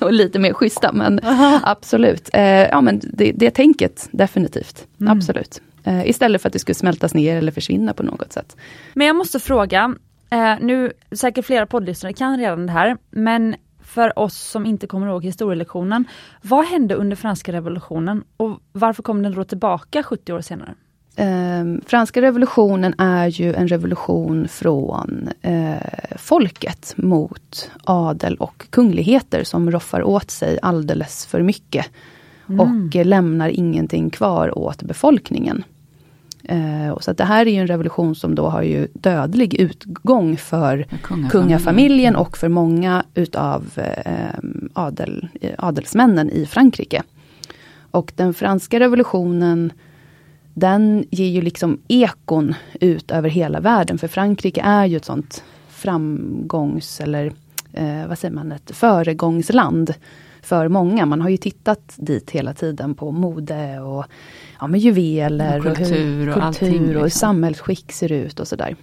och 0.00 0.12
lite 0.12 0.38
mer 0.38 0.52
schyssta, 0.52 0.92
men 0.92 1.20
absolut. 1.62 2.30
Eh, 2.32 2.42
ja, 2.44 2.80
men 2.80 3.00
det, 3.02 3.32
det 3.32 3.50
tänket, 3.50 4.08
definitivt. 4.12 4.86
Mm. 5.00 5.18
Absolut. 5.18 5.62
Eh, 5.84 6.08
istället 6.08 6.42
för 6.42 6.48
att 6.48 6.52
det 6.52 6.58
skulle 6.58 6.74
smältas 6.74 7.14
ner 7.14 7.36
eller 7.36 7.52
försvinna 7.52 7.94
på 7.94 8.02
något 8.02 8.32
sätt. 8.32 8.56
Men 8.94 9.06
jag 9.06 9.16
måste 9.16 9.40
fråga, 9.40 9.94
eh, 10.30 10.54
nu 10.60 10.92
säkert 11.12 11.46
flera 11.46 11.66
poddlyssnare 11.66 12.12
kan 12.12 12.38
redan 12.38 12.66
det 12.66 12.72
här, 12.72 12.96
men 13.10 13.54
för 13.92 14.18
oss 14.18 14.36
som 14.36 14.66
inte 14.66 14.86
kommer 14.86 15.06
ihåg 15.06 15.24
historielektionen. 15.24 16.04
Vad 16.42 16.64
hände 16.64 16.94
under 16.94 17.16
franska 17.16 17.52
revolutionen 17.52 18.24
och 18.36 18.60
varför 18.72 19.02
kom 19.02 19.22
den 19.22 19.34
då 19.34 19.44
tillbaka 19.44 20.02
70 20.02 20.32
år 20.32 20.40
senare? 20.40 20.74
Eh, 21.16 21.64
franska 21.86 22.22
revolutionen 22.22 22.94
är 22.98 23.26
ju 23.26 23.54
en 23.54 23.68
revolution 23.68 24.48
från 24.48 25.28
eh, 25.42 25.76
folket 26.16 26.94
mot 26.96 27.70
adel 27.84 28.36
och 28.36 28.66
kungligheter 28.70 29.44
som 29.44 29.70
roffar 29.70 30.02
åt 30.02 30.30
sig 30.30 30.58
alldeles 30.62 31.26
för 31.26 31.42
mycket. 31.42 31.86
Mm. 32.48 32.60
Och 32.60 33.06
lämnar 33.06 33.48
ingenting 33.48 34.10
kvar 34.10 34.58
åt 34.58 34.82
befolkningen. 34.82 35.64
Eh, 36.44 36.98
så 37.00 37.12
det 37.12 37.24
här 37.24 37.46
är 37.46 37.50
ju 37.50 37.58
en 37.58 37.66
revolution 37.66 38.14
som 38.14 38.34
då 38.34 38.48
har 38.48 38.62
ju 38.62 38.88
dödlig 38.94 39.54
utgång 39.54 40.36
för 40.36 40.82
kungafamiljen, 40.82 41.30
kungafamiljen 41.30 42.16
och 42.16 42.36
för 42.36 42.48
många 42.48 43.04
utav 43.14 43.64
eh, 43.76 44.38
adel, 44.72 45.28
adelsmännen 45.58 46.30
i 46.30 46.46
Frankrike. 46.46 47.02
Och 47.90 48.12
den 48.16 48.34
franska 48.34 48.80
revolutionen 48.80 49.72
den 50.54 51.04
ger 51.10 51.28
ju 51.28 51.42
liksom 51.42 51.78
ekon 51.88 52.54
ut 52.80 53.10
över 53.10 53.28
hela 53.28 53.60
världen. 53.60 53.98
För 53.98 54.08
Frankrike 54.08 54.60
är 54.60 54.86
ju 54.86 54.96
ett 54.96 55.04
sånt 55.04 55.44
framgångs 55.68 57.00
eller 57.00 57.32
eh, 57.72 58.06
vad 58.08 58.18
säger 58.18 58.34
man, 58.34 58.52
ett 58.52 58.70
föregångsland 58.70 59.94
för 60.42 60.68
många. 60.68 61.06
Man 61.06 61.20
har 61.20 61.28
ju 61.28 61.36
tittat 61.36 61.94
dit 61.96 62.30
hela 62.30 62.54
tiden 62.54 62.94
på 62.94 63.10
mode 63.10 63.80
och 63.80 64.04
ja, 64.60 64.66
med 64.66 64.80
juveler 64.80 65.58
och 65.58 65.76
kultur 65.76 65.92
och, 65.92 65.96
hur, 65.96 66.28
och, 66.28 66.34
kultur 66.34 66.76
allting, 66.76 66.96
och 66.96 67.12
samhällsskick 67.12 67.92
ser 67.92 68.12
ut 68.12 68.40
och 68.40 68.48
sådär. 68.48 68.76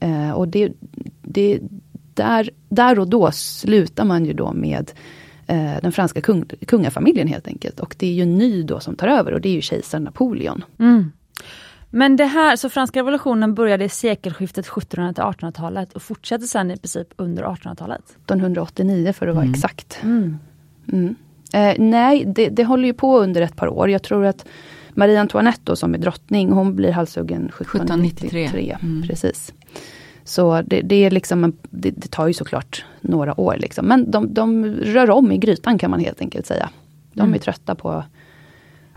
Eh, 0.00 0.30
och 0.30 0.48
det, 0.48 0.72
det, 1.22 1.60
där, 2.14 2.50
där 2.68 2.98
och 2.98 3.08
då 3.08 3.30
slutar 3.32 4.04
man 4.04 4.24
ju 4.24 4.32
då 4.32 4.52
med 4.52 4.90
eh, 5.46 5.74
den 5.82 5.92
franska 5.92 6.20
kung, 6.20 6.44
kungafamiljen 6.66 7.28
helt 7.28 7.46
enkelt. 7.46 7.80
Och 7.80 7.94
det 7.98 8.06
är 8.06 8.12
ju 8.12 8.24
ny 8.24 8.62
då 8.62 8.80
som 8.80 8.96
tar 8.96 9.08
över 9.08 9.32
och 9.32 9.40
det 9.40 9.48
är 9.48 9.54
ju 9.54 9.60
kejsar 9.60 10.00
Napoleon. 10.00 10.64
Mm. 10.78 11.12
Men 11.92 12.16
det 12.16 12.24
här, 12.24 12.56
så 12.56 12.68
franska 12.68 12.98
revolutionen 12.98 13.54
började 13.54 13.84
i 13.84 13.88
sekelskiftet 13.88 14.66
1700-1800-talet 14.66 15.92
och 15.92 16.02
fortsätter 16.02 16.46
sedan 16.46 16.70
i 16.70 16.76
princip 16.76 17.08
under 17.16 17.42
1800-talet? 17.42 18.02
1889 18.04 19.12
för 19.12 19.26
att 19.26 19.34
vara 19.34 19.44
Mm. 19.44 19.54
exakt. 19.54 19.98
Mm. 20.02 20.38
Mm. 20.92 21.14
Eh, 21.52 21.74
nej, 21.78 22.24
det, 22.26 22.48
det 22.48 22.64
håller 22.64 22.86
ju 22.86 22.94
på 22.94 23.18
under 23.18 23.42
ett 23.42 23.56
par 23.56 23.68
år. 23.68 23.90
Jag 23.90 24.02
tror 24.02 24.24
att 24.24 24.46
Marie 24.94 25.20
Antoinette 25.20 25.60
då, 25.64 25.76
som 25.76 25.94
är 25.94 25.98
drottning, 25.98 26.52
hon 26.52 26.76
blir 26.76 26.92
halshuggen 26.92 27.46
1793. 27.46 28.44
1793. 28.44 28.76
Mm. 28.82 29.02
Precis. 29.08 29.52
Så 30.24 30.62
det, 30.62 30.80
det, 30.80 30.94
är 31.04 31.10
liksom 31.10 31.44
en, 31.44 31.52
det, 31.70 31.90
det 31.90 32.10
tar 32.10 32.26
ju 32.26 32.32
såklart 32.32 32.84
några 33.00 33.40
år. 33.40 33.56
Liksom. 33.58 33.86
Men 33.86 34.10
de, 34.10 34.34
de 34.34 34.74
rör 34.74 35.10
om 35.10 35.32
i 35.32 35.38
grytan 35.38 35.78
kan 35.78 35.90
man 35.90 36.00
helt 36.00 36.20
enkelt 36.20 36.46
säga. 36.46 36.70
De 37.12 37.20
Mm. 37.20 37.34
är 37.34 37.38
trötta 37.38 37.74
på... 37.74 38.04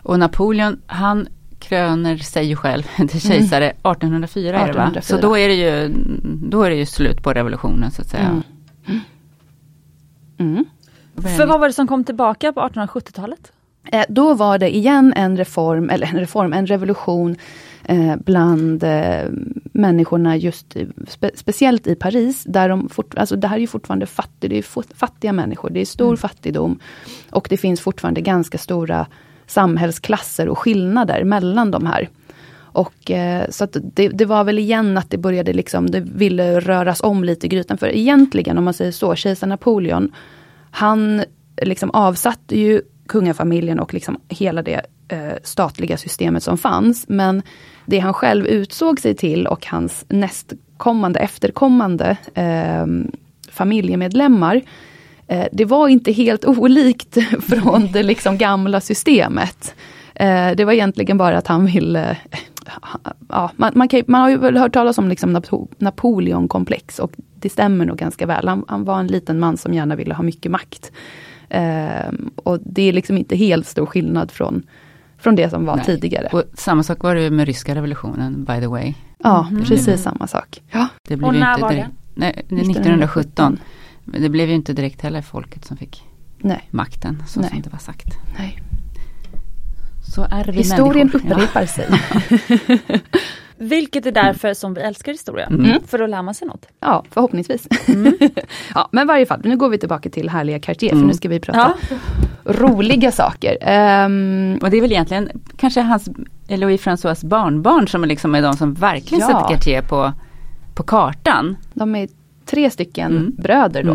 Och 0.02 0.18
Napoleon, 0.18 0.80
han 0.86 1.28
kröner 1.58 2.16
sig 2.16 2.46
ju 2.46 2.56
själv 2.56 2.82
till 3.08 3.20
kejsare 3.20 3.66
1804 3.70 4.48
är 4.48 4.52
det 4.52 4.72
va? 4.72 4.86
1804. 4.86 5.02
Så 5.02 5.26
då 5.26 5.38
är 5.38 5.48
det 5.48 5.54
ju, 5.54 5.94
då 6.50 6.62
är 6.62 6.70
det 6.70 6.76
ju 6.76 6.86
slut 6.86 7.22
på 7.22 7.32
revolutionen 7.32 7.90
så 7.90 8.02
att 8.02 8.08
säga. 8.08 8.42
Mm. 10.38 10.64
Mm. 11.18 11.36
För 11.36 11.46
vad 11.46 11.60
var 11.60 11.66
det 11.66 11.74
som 11.74 11.86
kom 11.86 12.04
tillbaka 12.04 12.52
på 12.52 12.60
1870-talet? 12.60 13.52
Eh, 13.92 14.04
då 14.08 14.34
var 14.34 14.58
det 14.58 14.76
igen 14.76 15.12
en 15.16 15.36
reform, 15.36 15.90
eller 15.90 16.06
en 16.06 16.20
reform, 16.20 16.52
en 16.52 16.66
revolution 16.66 17.36
eh, 17.84 18.16
bland 18.16 18.84
eh, 18.84 19.24
människorna 19.72 20.36
just 20.36 20.76
spe, 21.08 21.30
speciellt 21.34 21.86
i 21.86 21.94
Paris. 21.94 22.44
Där 22.44 22.68
de 22.68 22.88
fort, 22.88 23.18
alltså 23.18 23.36
det 23.36 23.48
här 23.48 23.56
är 23.56 23.60
ju 23.60 23.66
fortfarande 23.66 24.06
fattig, 24.06 24.50
det 24.50 24.58
är 24.58 24.94
fattiga 24.94 25.32
människor, 25.32 25.70
det 25.70 25.80
är 25.80 25.84
stor 25.84 26.16
fattigdom. 26.16 26.78
Och 27.30 27.46
det 27.50 27.56
finns 27.56 27.80
fortfarande 27.80 28.20
ganska 28.20 28.58
stora 28.58 29.06
samhällsklasser 29.46 30.48
och 30.48 30.58
skillnader 30.58 31.24
mellan 31.24 31.70
de 31.70 31.86
här. 31.86 32.08
Och 32.56 33.10
eh, 33.10 33.50
så 33.50 33.66
det, 33.72 34.08
det 34.08 34.24
var 34.24 34.44
väl 34.44 34.58
igen 34.58 34.98
att 34.98 35.10
det 35.10 35.18
började 35.18 35.52
liksom, 35.52 35.90
det 35.90 36.00
ville 36.00 36.60
röras 36.60 37.00
om 37.00 37.24
lite 37.24 37.46
i 37.46 37.48
grytan. 37.48 37.78
För 37.78 37.88
egentligen 37.88 38.58
om 38.58 38.64
man 38.64 38.74
säger 38.74 38.92
så, 38.92 39.14
kejsar 39.14 39.46
Napoleon, 39.46 40.12
han 40.74 41.24
liksom 41.62 41.90
avsatte 41.90 42.58
ju 42.58 42.82
kungafamiljen 43.08 43.80
och 43.80 43.94
liksom 43.94 44.20
hela 44.28 44.62
det 44.62 44.80
eh, 45.08 45.32
statliga 45.42 45.96
systemet 45.96 46.42
som 46.42 46.58
fanns. 46.58 47.04
Men 47.08 47.42
det 47.86 47.98
han 47.98 48.14
själv 48.14 48.46
utsåg 48.46 49.00
sig 49.00 49.14
till 49.14 49.46
och 49.46 49.66
hans 49.66 50.04
nästkommande, 50.08 51.20
efterkommande 51.20 52.16
eh, 52.34 52.86
familjemedlemmar, 53.50 54.60
eh, 55.26 55.46
det 55.52 55.64
var 55.64 55.88
inte 55.88 56.12
helt 56.12 56.44
olikt 56.44 57.16
från 57.48 57.92
det 57.92 58.02
liksom 58.02 58.38
gamla 58.38 58.80
systemet. 58.80 59.74
Eh, 60.14 60.50
det 60.56 60.64
var 60.64 60.72
egentligen 60.72 61.18
bara 61.18 61.38
att 61.38 61.46
han 61.46 61.66
ville 61.66 62.16
Ja, 63.28 63.50
man, 63.56 63.72
man, 63.74 63.88
kan, 63.88 64.02
man 64.06 64.20
har 64.20 64.28
ju 64.30 64.38
väl 64.38 64.56
hört 64.56 64.72
talas 64.72 64.98
om 64.98 65.08
liksom 65.08 65.32
Napo 65.32 65.68
Napoleonkomplex 65.78 66.98
och 66.98 67.12
det 67.34 67.48
stämmer 67.48 67.86
nog 67.86 67.96
ganska 67.98 68.26
väl. 68.26 68.48
Han, 68.48 68.64
han 68.68 68.84
var 68.84 69.00
en 69.00 69.06
liten 69.06 69.38
man 69.40 69.56
som 69.56 69.74
gärna 69.74 69.96
ville 69.96 70.14
ha 70.14 70.22
mycket 70.22 70.52
makt. 70.52 70.92
Ehm, 71.48 72.30
och 72.36 72.58
det 72.62 72.82
är 72.82 72.92
liksom 72.92 73.18
inte 73.18 73.36
helt 73.36 73.66
stor 73.66 73.86
skillnad 73.86 74.30
från, 74.30 74.62
från 75.18 75.36
det 75.36 75.50
som 75.50 75.64
var 75.66 75.76
Nej. 75.76 75.84
tidigare. 75.84 76.28
Och 76.32 76.42
samma 76.54 76.82
sak 76.82 77.02
var 77.02 77.14
det 77.14 77.22
ju 77.22 77.30
med 77.30 77.46
ryska 77.46 77.74
revolutionen 77.74 78.44
by 78.44 78.60
the 78.60 78.66
way. 78.66 78.94
ja, 79.18 79.48
Mhm. 79.50 79.64
precis 79.64 80.02
samma 80.02 80.26
sak. 80.26 80.62
Ja, 80.70 80.88
Det 81.08 81.16
blev 81.16 81.28
Och 81.28 81.34
när 81.34 81.50
inte 81.50 81.62
var 81.62 81.70
direkt, 81.72 81.88
Nej, 82.14 82.42
det 82.48 82.54
är 82.54 82.70
1917. 82.70 83.58
Men 84.04 84.22
det 84.22 84.28
blev 84.28 84.48
ju 84.48 84.54
inte 84.54 84.72
direkt 84.72 85.02
heller 85.02 85.22
folket 85.22 85.64
som 85.64 85.76
fick 85.76 86.02
Nej, 86.38 86.68
makten 86.70 87.22
så 87.26 87.40
Nej. 87.40 87.50
som 87.50 87.60
det 87.62 87.70
var 87.72 87.78
sagt. 87.78 88.06
nej. 88.38 88.58
Så 90.14 90.26
är 90.30 90.44
vi 90.44 90.52
Historien 90.52 91.10
människor. 91.12 91.22
Ja. 91.30 91.34
upprepar 91.36 91.66
sig. 91.66 91.88
Vilket 93.58 94.06
är 94.06 94.12
därför 94.12 94.54
som 94.54 94.74
vi 94.74 94.80
älskar 94.80 95.12
historia. 95.12 95.46
Mm. 95.46 95.80
För 95.86 95.98
då 95.98 96.06
lär 96.06 96.22
man 96.22 96.34
sig 96.34 96.48
något. 96.48 96.66
Ja, 96.80 97.04
förhoppningsvis. 97.10 97.68
ja, 98.74 98.88
men 98.92 99.02
i 99.02 99.06
varje 99.06 99.26
fall, 99.26 99.40
nu 99.44 99.56
går 99.56 99.68
vi 99.68 99.78
tillbaka 99.78 100.10
till 100.10 100.28
härliga 100.30 100.58
Cartier, 100.60 100.90
för 100.90 100.96
Mm. 100.96 101.08
nu 101.08 101.14
ska 101.14 101.28
vi 101.28 101.40
prata 101.40 101.74
roliga 102.44 103.12
saker. 103.12 103.56
Ehm, 103.60 104.58
Och 104.62 104.70
det 104.70 104.76
är 104.76 104.80
väl 104.80 104.92
egentligen 104.92 105.30
kanske 105.56 105.80
hans, 105.80 106.08
Louis 106.48 106.82
François 106.82 107.26
barnbarn 107.26 107.88
som 107.88 108.02
är 108.02 108.06
liksom 108.08 108.34
är 108.34 108.42
de 108.42 108.54
som 108.56 108.74
verkligen 108.74 109.20
Ja. 109.20 109.26
sätter 109.26 109.54
Cartier 109.54 109.82
på, 109.82 110.12
på 110.74 110.82
kartan. 110.82 111.56
De 111.74 111.94
är 111.96 112.08
tre 112.46 112.70
stycken 112.70 113.10
Mm. 113.16 113.34
bröder 113.38 113.82
då. 113.82 113.92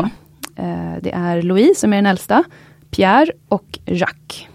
Eh, 0.62 0.94
det 1.00 1.12
är 1.12 1.42
Louis 1.42 1.80
som 1.80 1.92
är 1.92 1.96
den 1.96 2.06
äldsta, 2.06 2.44
Pierre 2.90 3.32
och 3.48 3.78
Jacques. 3.86 4.46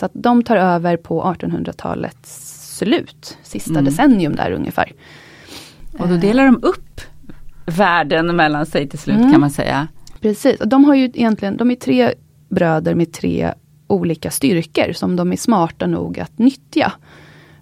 Så 0.00 0.06
att 0.06 0.12
de 0.14 0.42
tar 0.42 0.56
över 0.56 0.96
på 0.96 1.22
1800-talets 1.22 2.76
slut, 2.78 3.38
sista 3.42 3.70
Mm. 3.70 3.84
decennium 3.84 4.36
där 4.36 4.50
ungefär. 4.52 4.92
Och 5.98 6.08
då 6.08 6.16
delar 6.16 6.44
de 6.44 6.58
upp 6.62 7.00
världen 7.66 8.36
mellan 8.36 8.66
sig 8.66 8.88
till 8.88 8.98
slut 8.98 9.16
Mm. 9.16 9.30
kan 9.32 9.40
man 9.40 9.50
säga. 9.50 9.88
Precis, 10.20 10.60
och 10.60 10.68
de 10.68 10.84
har 10.84 10.94
ju 10.94 11.04
egentligen, 11.04 11.56
de 11.56 11.70
är 11.70 11.74
tre 11.74 12.14
bröder 12.48 12.94
med 12.94 13.12
tre 13.12 13.52
olika 13.86 14.30
styrkor 14.30 14.92
som 14.92 15.16
de 15.16 15.32
är 15.32 15.36
smarta 15.36 15.86
nog 15.86 16.20
att 16.20 16.38
nyttja. 16.38 16.92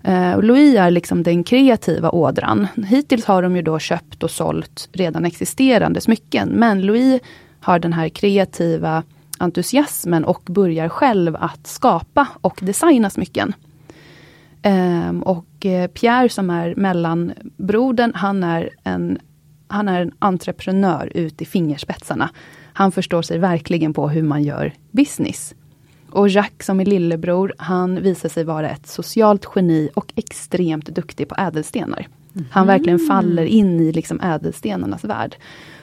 Eh, 0.04 0.32
och 0.32 0.44
Louis 0.44 0.76
är 0.76 0.90
liksom 0.90 1.22
den 1.22 1.44
kreativa 1.44 2.10
ådran. 2.10 2.66
Hittills 2.86 3.24
har 3.24 3.42
de 3.42 3.56
ju 3.56 3.62
då 3.62 3.78
köpt 3.78 4.22
och 4.22 4.30
sålt 4.30 4.88
redan 4.92 5.24
existerande 5.24 6.00
smycken. 6.00 6.48
Men 6.48 6.82
Louis 6.82 7.20
har 7.60 7.78
den 7.78 7.92
här 7.92 8.08
kreativa 8.08 9.02
entusiasmen 9.38 10.24
och 10.24 10.42
börjar 10.46 10.88
själv 10.88 11.36
att 11.36 11.66
skapa 11.66 12.28
och 12.40 12.58
designa 12.62 13.10
smycken. 13.10 13.54
Ehm, 14.62 15.22
och 15.22 15.66
eh, 15.66 15.86
Pierre 15.86 16.28
som 16.28 16.50
är 16.50 16.74
mellanbrodern, 16.74 18.12
han 18.14 18.44
är 18.44 18.70
en 18.84 19.18
han 19.70 19.88
är 19.88 20.02
en 20.02 20.12
entreprenör 20.18 21.12
ut 21.14 21.42
i 21.42 21.44
fingerspetsarna. 21.44 22.30
Han 22.72 22.92
förstår 22.92 23.22
sig 23.22 23.38
verkligen 23.38 23.94
på 23.94 24.08
hur 24.08 24.22
man 24.22 24.42
gör 24.42 24.72
business. 24.90 25.54
Och 26.10 26.28
Jacques 26.28 26.66
som 26.66 26.80
är 26.80 26.84
lillebror, 26.84 27.54
han 27.58 28.02
visar 28.02 28.28
sig 28.28 28.44
vara 28.44 28.70
ett 28.70 28.86
socialt 28.86 29.48
geni 29.54 29.90
och 29.94 30.12
extremt 30.16 30.86
duktig 30.86 31.28
på 31.28 31.34
ädelstenar. 31.38 32.08
Han 32.50 32.66
verkligen 32.66 32.98
faller 32.98 33.44
in 33.44 33.80
i 33.80 33.92
liksom 33.92 34.20
ädelstenarnas 34.20 35.04
värld. 35.04 35.36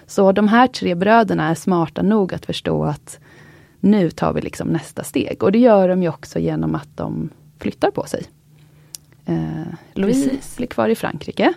Så 0.07 0.31
de 0.31 0.47
här 0.47 0.67
tre 0.67 0.95
bröderna 0.95 1.49
är 1.49 1.55
smarta 1.55 2.01
nog 2.01 2.33
att 2.33 2.45
förstå 2.45 2.83
att 2.83 3.19
nu 3.85 4.11
tar 4.11 4.33
vi 4.33 4.41
liksom 4.41 4.67
nästa 4.67 5.03
steg. 5.03 5.43
Och 5.43 5.51
det 5.51 5.59
gör 5.59 5.89
de 5.89 6.03
ju 6.03 6.09
också 6.09 6.39
genom 6.39 6.75
att 6.75 6.97
de 6.97 7.29
flyttar 7.59 7.91
på 7.91 8.03
sig. 8.07 8.23
Eh, 9.25 9.67
Louis 9.93 10.23
Precis. 10.23 10.57
blir 10.57 10.67
kvar 10.67 10.89
i 10.89 10.95
Frankrike. 10.95 11.53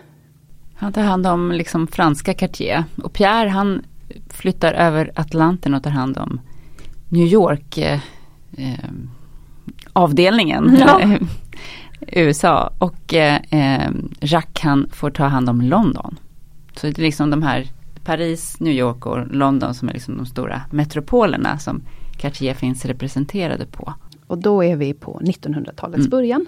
Han 0.75 0.93
tar 0.93 1.01
hand 1.01 1.27
om 1.27 1.51
liksom 1.51 1.87
franska 1.87 2.33
Cartier. 2.33 2.83
Och 3.03 3.13
Pierre 3.13 3.49
han 3.49 3.81
flyttar 4.29 4.73
över 4.73 5.11
Atlanten 5.15 5.73
och 5.73 5.83
tar 5.83 5.91
hand 5.91 6.17
om 6.17 6.41
New 7.09 7.27
York 7.27 7.77
eh, 7.77 7.99
eh, 8.57 8.89
avdelningen. 9.93 10.77
Ja. 10.79 11.01
USA. 12.07 12.73
Och 12.77 13.13
eh, 13.13 13.41
eh, 13.49 13.91
Jacques 14.21 14.63
han 14.63 14.89
får 14.93 15.11
ta 15.11 15.23
hand 15.23 15.49
om 15.49 15.61
London. 15.61 16.19
Så 16.75 16.87
det 16.87 16.97
är 16.97 17.01
liksom 17.01 17.29
de 17.29 17.43
här 17.43 17.67
Paris, 18.03 18.59
New 18.59 18.73
York 18.73 19.05
och 19.05 19.27
London 19.27 19.73
som 19.73 19.89
är 19.89 19.93
liksom 19.93 20.17
de 20.17 20.25
stora 20.25 20.61
metropolerna 20.71 21.59
som 21.59 21.81
Cartier 22.19 22.53
finns 22.53 22.85
representerade 22.85 23.65
på. 23.65 23.93
Och 24.27 24.37
då 24.37 24.63
är 24.63 24.75
vi 24.75 24.93
på 24.93 25.19
1900-talets 25.23 25.97
Mm. 25.99 26.09
början. 26.09 26.45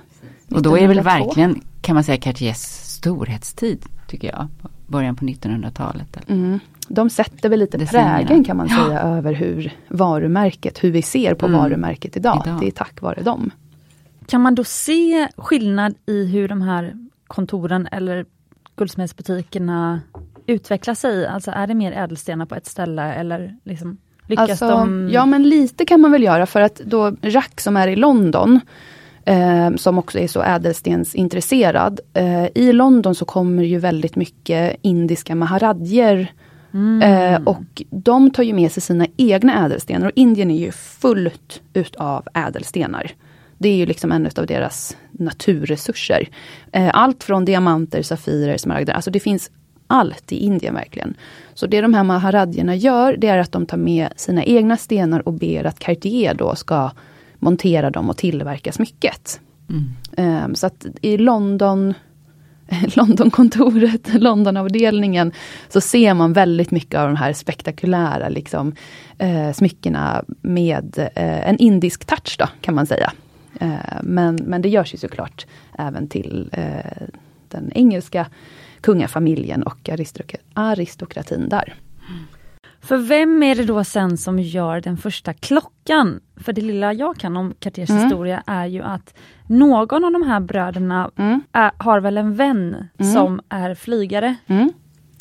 Och 0.51 0.61
då 0.61 0.77
är 0.77 0.81
det 0.81 0.87
väl 0.87 0.97
1902. 0.97 1.25
verkligen, 1.25 1.61
kan 1.81 1.93
man 1.95 2.03
säga, 2.03 2.17
Cartiers 2.17 2.57
storhetstid, 2.57 3.85
tycker 4.07 4.27
jag. 4.27 4.47
Början 4.87 5.15
på 5.15 5.25
1900-talet. 5.25 6.17
Mm. 6.29 6.59
De 6.87 7.09
sätter 7.09 7.49
väl 7.49 7.59
lite 7.59 7.77
Decennierna. 7.77 8.17
prägen 8.27 8.43
kan 8.43 8.57
man 8.57 8.67
Ja. 8.69 8.85
säga 8.85 8.99
över 9.01 9.33
hur 9.33 9.73
varumärket, 9.87 10.83
hur 10.83 10.91
vi 10.91 11.01
ser 11.01 11.33
på 11.35 11.45
Mm. 11.45 11.59
varumärket 11.59 12.17
idag. 12.17 12.41
Idag. 12.45 12.59
Det 12.59 12.67
är 12.67 12.71
tack 12.71 13.01
vare 13.01 13.21
dem. 13.23 13.51
Kan 14.27 14.41
man 14.41 14.55
då 14.55 14.63
se 14.63 15.27
skillnad 15.37 15.93
i 16.05 16.25
hur 16.25 16.47
de 16.47 16.61
här 16.61 16.93
kontoren 17.27 17.87
eller 17.91 18.25
guldsmedsbutikerna 18.75 20.01
utvecklar 20.45 20.93
sig? 20.93 21.27
Alltså 21.27 21.51
är 21.51 21.67
det 21.67 21.73
mer 21.73 21.91
ädelstenar 21.91 22.45
på 22.45 22.55
ett 22.55 22.65
ställe 22.65 23.13
eller 23.13 23.57
liksom 23.63 23.97
lyckas 24.31 24.49
Alltså, 24.49 24.67
de? 24.67 25.09
Ja 25.13 25.25
men 25.25 25.49
lite 25.49 25.85
kan 25.85 26.01
man 26.01 26.11
väl 26.11 26.23
göra 26.23 26.45
för 26.45 26.61
att 26.61 26.75
då 26.75 27.11
Jacques 27.21 27.63
som 27.63 27.77
är 27.77 27.87
i 27.87 27.95
London, 27.95 28.59
eh, 29.25 29.75
som 29.75 29.97
också 29.97 30.19
är 30.19 30.27
så 30.27 30.41
ädelstensintresserad. 30.41 31.99
Eh, 32.13 32.45
I 32.55 32.73
London 32.73 33.15
så 33.15 33.25
kommer 33.25 33.63
ju 33.63 33.79
väldigt 33.79 34.15
mycket 34.15 34.75
indiska 34.81 35.35
maharadjer 35.35 36.31
Mm. 36.73 37.01
Eh, 37.01 37.41
och 37.43 37.83
de 37.89 38.31
tar 38.31 38.43
ju 38.43 38.53
med 38.53 38.71
sig 38.71 38.83
sina 38.83 39.07
egna 39.17 39.65
ädelstenar 39.65 40.07
och 40.07 40.11
Indien 40.15 40.51
är 40.51 40.59
ju 40.59 40.71
fullt 40.71 41.61
utav 41.73 42.27
ädelstenar. 42.33 43.11
Det 43.57 43.69
är 43.69 43.75
ju 43.75 43.85
liksom 43.85 44.11
en 44.11 44.29
av 44.35 44.45
deras 44.45 44.97
naturresurser. 45.11 46.29
Eh, 46.71 46.89
allt 46.93 47.23
från 47.23 47.45
diamanter, 47.45 48.01
safirer, 48.01 48.57
smaragder, 48.57 48.93
alltså 48.93 49.11
det 49.11 49.19
finns 49.19 49.51
allt 49.91 50.31
i 50.31 50.45
Indien 50.45 50.73
verkligen. 50.73 51.13
Så 51.53 51.67
det 51.67 51.81
de 51.81 51.93
här 51.93 52.03
maharadjerna 52.03 52.75
gör, 52.75 53.17
det 53.17 53.27
är 53.27 53.37
att 53.37 53.51
de 53.51 53.65
tar 53.65 53.77
med 53.77 54.09
sina 54.15 54.43
egna 54.43 54.77
stenar 54.77 55.27
och 55.27 55.33
ber 55.33 55.63
att 55.63 55.79
Cartier 55.79 56.33
då 56.33 56.55
ska 56.55 56.91
montera 57.39 57.89
dem 57.89 58.09
och 58.09 58.17
tillverka 58.17 58.71
smycket. 58.71 59.39
Mm. 59.69 60.43
Eh, 60.47 60.53
så 60.53 60.67
att 60.67 60.85
i 61.01 61.17
London 61.17 61.93
Londonkontoret, 62.95 64.13
Londonavdelningen, 64.13 65.31
så 65.69 65.81
ser 65.81 66.13
man 66.13 66.33
väldigt 66.33 66.71
mycket 66.71 66.99
av 66.99 67.07
de 67.07 67.15
här 67.15 67.33
spektakulära 67.33 68.29
liksom, 68.29 68.75
eh, 69.17 69.51
smyckena 69.51 70.23
med 70.41 70.99
eh, 71.15 71.49
en 71.49 71.57
indisk 71.57 72.05
touch 72.05 72.35
då, 72.39 72.47
kan 72.61 72.75
man 72.75 72.85
säga. 72.85 73.11
Eh, 73.59 73.69
men, 74.03 74.35
men 74.35 74.61
det 74.61 74.69
görs 74.69 74.93
ju 74.93 74.97
såklart 74.97 75.45
även 75.77 76.07
till 76.07 76.49
eh, 76.51 77.07
den 77.47 77.71
engelska 77.75 78.25
kungafamiljen 78.81 79.63
och 79.63 79.89
aristokratin 80.53 81.49
där. 81.49 81.73
För 82.81 82.97
vem 82.97 83.43
är 83.43 83.55
det 83.55 83.65
då 83.65 83.83
sen 83.83 84.17
som 84.17 84.39
gör 84.39 84.81
den 84.81 84.97
första 84.97 85.33
klockan? 85.33 86.19
För 86.35 86.53
det 86.53 86.61
lilla 86.61 86.93
jag 86.93 87.17
kan 87.17 87.37
om 87.37 87.53
Cartiers 87.59 87.89
mm. 87.89 88.03
historia 88.03 88.43
är 88.47 88.65
ju 88.65 88.81
att 88.81 89.13
någon 89.47 90.05
av 90.05 90.11
de 90.11 90.23
här 90.23 90.39
bröderna 90.39 91.11
mm. 91.15 91.41
är, 91.51 91.71
har 91.77 91.99
väl 91.99 92.17
en 92.17 92.35
vän 92.35 92.87
mm. 92.97 93.13
som 93.13 93.41
är 93.49 93.75
flygare. 93.75 94.35
Mm. 94.47 94.73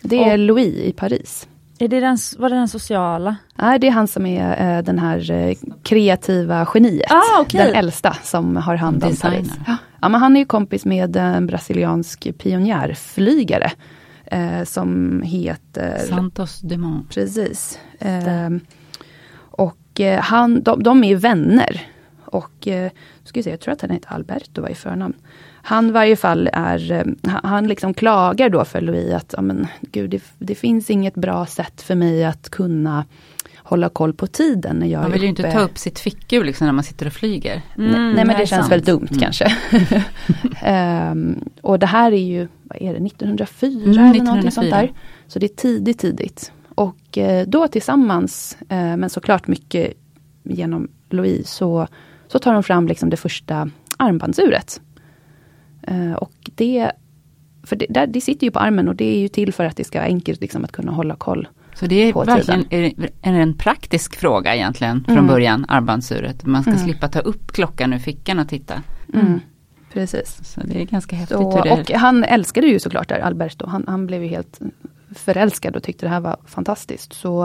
Det 0.02 0.24
är 0.24 0.32
och, 0.32 0.38
Louis 0.38 0.74
i 0.74 0.92
Paris. 0.92 1.48
Är 1.82 1.88
det 1.88 2.00
den, 2.00 2.18
var 2.38 2.50
det 2.50 2.56
den 2.56 2.68
sociala? 2.68 3.36
Nej, 3.54 3.78
det 3.78 3.86
är 3.86 3.90
han 3.90 4.08
som 4.08 4.26
är 4.26 4.76
äh, 4.76 4.82
den 4.82 4.98
här 4.98 5.30
äh, 5.30 5.56
kreativa 5.82 6.68
geniet. 6.74 7.10
Ah, 7.10 7.40
okay. 7.40 7.64
Den 7.64 7.74
äldsta 7.74 8.16
som 8.22 8.56
har 8.56 8.76
hand 8.76 9.04
om 9.04 9.16
Paris. 9.16 9.52
Ja. 9.66 9.76
ja. 10.00 10.08
men 10.08 10.20
han 10.20 10.36
är 10.36 10.40
ju 10.40 10.46
kompis 10.46 10.84
med 10.84 11.16
en 11.16 11.46
brasiliansk 11.46 12.38
pionjärflygare 12.38 13.72
eh, 14.24 14.64
som 14.64 15.22
heter 15.22 15.98
Santos 15.98 16.60
Dumont. 16.60 17.14
Precis. 17.14 17.78
Eh, 17.98 18.50
och 19.36 20.00
eh, 20.00 20.20
han, 20.20 20.62
de, 20.62 20.82
de 20.82 21.04
är 21.04 21.16
vänner. 21.16 21.80
Och 22.24 22.68
eh, 22.68 22.90
ska 23.24 23.38
vi 23.38 23.42
se, 23.42 23.50
jag 23.50 23.60
tror 23.60 23.72
att 23.72 23.80
han 23.80 23.90
heter 23.90 24.12
Alberto 24.12 24.62
var 24.62 24.68
i 24.68 24.74
förnamn. 24.74 25.14
Han 25.62 25.88
i 25.88 25.90
varje 25.90 26.16
fall 26.16 26.50
är, 26.52 26.92
eh, 26.92 27.04
han 27.42 27.68
liksom 27.68 27.94
klagar 27.94 28.48
då 28.48 28.64
för 28.64 28.80
Louis 28.80 29.14
att, 29.14 29.34
ja 29.36 29.42
men 29.42 29.66
gud 29.80 30.10
det, 30.10 30.22
det 30.38 30.54
finns 30.54 30.90
inget 30.90 31.14
bra 31.14 31.46
sätt 31.46 31.82
för 31.82 31.94
mig 31.94 32.24
att 32.24 32.50
kunna 32.50 33.04
hålla 33.56 33.88
koll 33.88 34.12
på 34.12 34.26
tiden 34.26 34.76
när 34.76 34.86
jag 34.86 35.02
Man 35.02 35.12
vill 35.12 35.22
ju 35.22 35.28
inte 35.28 35.52
ta 35.52 35.60
upp 35.60 35.78
sitt 35.78 35.98
fickur 35.98 36.44
liksom 36.44 36.66
när 36.66 36.72
man 36.72 36.84
sitter 36.84 37.06
och 37.06 37.12
flyger. 37.12 37.62
Mm, 37.78 37.90
nej, 37.90 38.14
nej 38.14 38.24
men 38.24 38.38
det 38.38 38.46
känns 38.46 38.60
sant. 38.60 38.72
väldigt 38.72 38.86
dumt 38.86 39.08
mm. 39.10 39.20
kanske. 39.20 39.56
um, 41.12 41.44
och 41.62 41.78
det 41.78 41.86
här 41.86 42.12
är 42.12 42.16
ju, 42.16 42.48
vad 42.62 42.82
är 42.82 42.94
det, 42.94 43.06
1904 43.06 43.70
mm, 43.70 43.92
eller 43.92 44.00
1904. 44.00 44.24
någonting 44.24 44.50
sånt 44.50 44.70
där. 44.70 44.92
Så 45.26 45.38
det 45.38 45.46
är 45.46 45.56
tidigt, 45.56 45.98
tidigt. 45.98 46.52
Och 46.74 47.18
eh, 47.18 47.46
då 47.46 47.68
tillsammans, 47.68 48.56
eh, 48.68 48.96
men 48.96 49.10
såklart 49.10 49.46
mycket 49.46 49.92
genom 50.42 50.88
Louise, 51.10 51.48
så, 51.48 51.86
så 52.28 52.38
tar 52.38 52.52
de 52.52 52.62
fram 52.62 52.88
liksom 52.88 53.10
det 53.10 53.16
första 53.16 53.70
armbandsuret. 53.96 54.80
Eh, 55.82 56.12
och 56.12 56.32
det, 56.54 56.92
för 57.62 57.76
det, 57.76 57.86
där, 57.88 58.06
det 58.06 58.20
sitter 58.20 58.46
ju 58.46 58.50
på 58.50 58.58
armen 58.58 58.88
och 58.88 58.96
det 58.96 59.16
är 59.16 59.18
ju 59.18 59.28
till 59.28 59.52
för 59.52 59.64
att 59.64 59.76
det 59.76 59.84
ska 59.84 59.98
vara 59.98 60.08
enkelt 60.08 60.40
liksom, 60.40 60.64
att 60.64 60.72
kunna 60.72 60.92
hålla 60.92 61.16
koll 61.16 61.48
så 61.74 61.86
det 61.86 61.94
är 61.94 62.24
verkligen 62.24 62.64
är 63.22 63.32
en 63.32 63.56
praktisk 63.56 64.16
fråga 64.16 64.54
egentligen 64.54 65.04
från 65.04 65.18
mm. 65.18 65.26
början, 65.26 65.64
armbandsuret. 65.68 66.46
Man 66.46 66.62
ska 66.62 66.70
mm. 66.70 66.84
slippa 66.84 67.08
ta 67.08 67.18
upp 67.18 67.52
klockan 67.52 67.92
ur 67.92 67.98
fickan 67.98 68.38
och 68.38 68.48
titta. 68.48 68.82
Mm. 69.14 69.40
Precis. 69.92 70.38
Så 70.42 70.60
det 70.64 70.80
är 70.80 70.84
ganska 70.84 71.16
häftigt. 71.16 71.38
Så, 71.38 71.72
och 71.72 71.90
han 71.90 72.24
älskade 72.24 72.66
ju 72.66 72.78
såklart 72.78 73.08
där, 73.08 73.18
Alberto. 73.18 73.66
Han, 73.66 73.84
han 73.86 74.06
blev 74.06 74.22
ju 74.22 74.28
helt 74.28 74.60
förälskad 75.14 75.76
och 75.76 75.82
tyckte 75.82 76.06
det 76.06 76.10
här 76.10 76.20
var 76.20 76.36
fantastiskt. 76.46 77.12
Så 77.12 77.44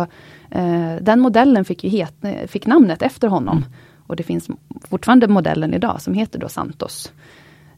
eh, 0.52 0.96
den 1.02 1.20
modellen 1.20 1.66
fick, 1.66 1.84
ju 1.84 1.90
het, 1.90 2.14
fick 2.48 2.66
namnet 2.66 3.02
efter 3.02 3.28
honom. 3.28 3.58
Mm. 3.58 3.70
Och 4.08 4.16
det 4.16 4.24
finns 4.24 4.50
fortfarande 4.90 5.28
modellen 5.28 5.74
idag 5.74 6.02
som 6.02 6.14
heter 6.14 6.40
då 6.40 6.50
Santos. 6.50 7.12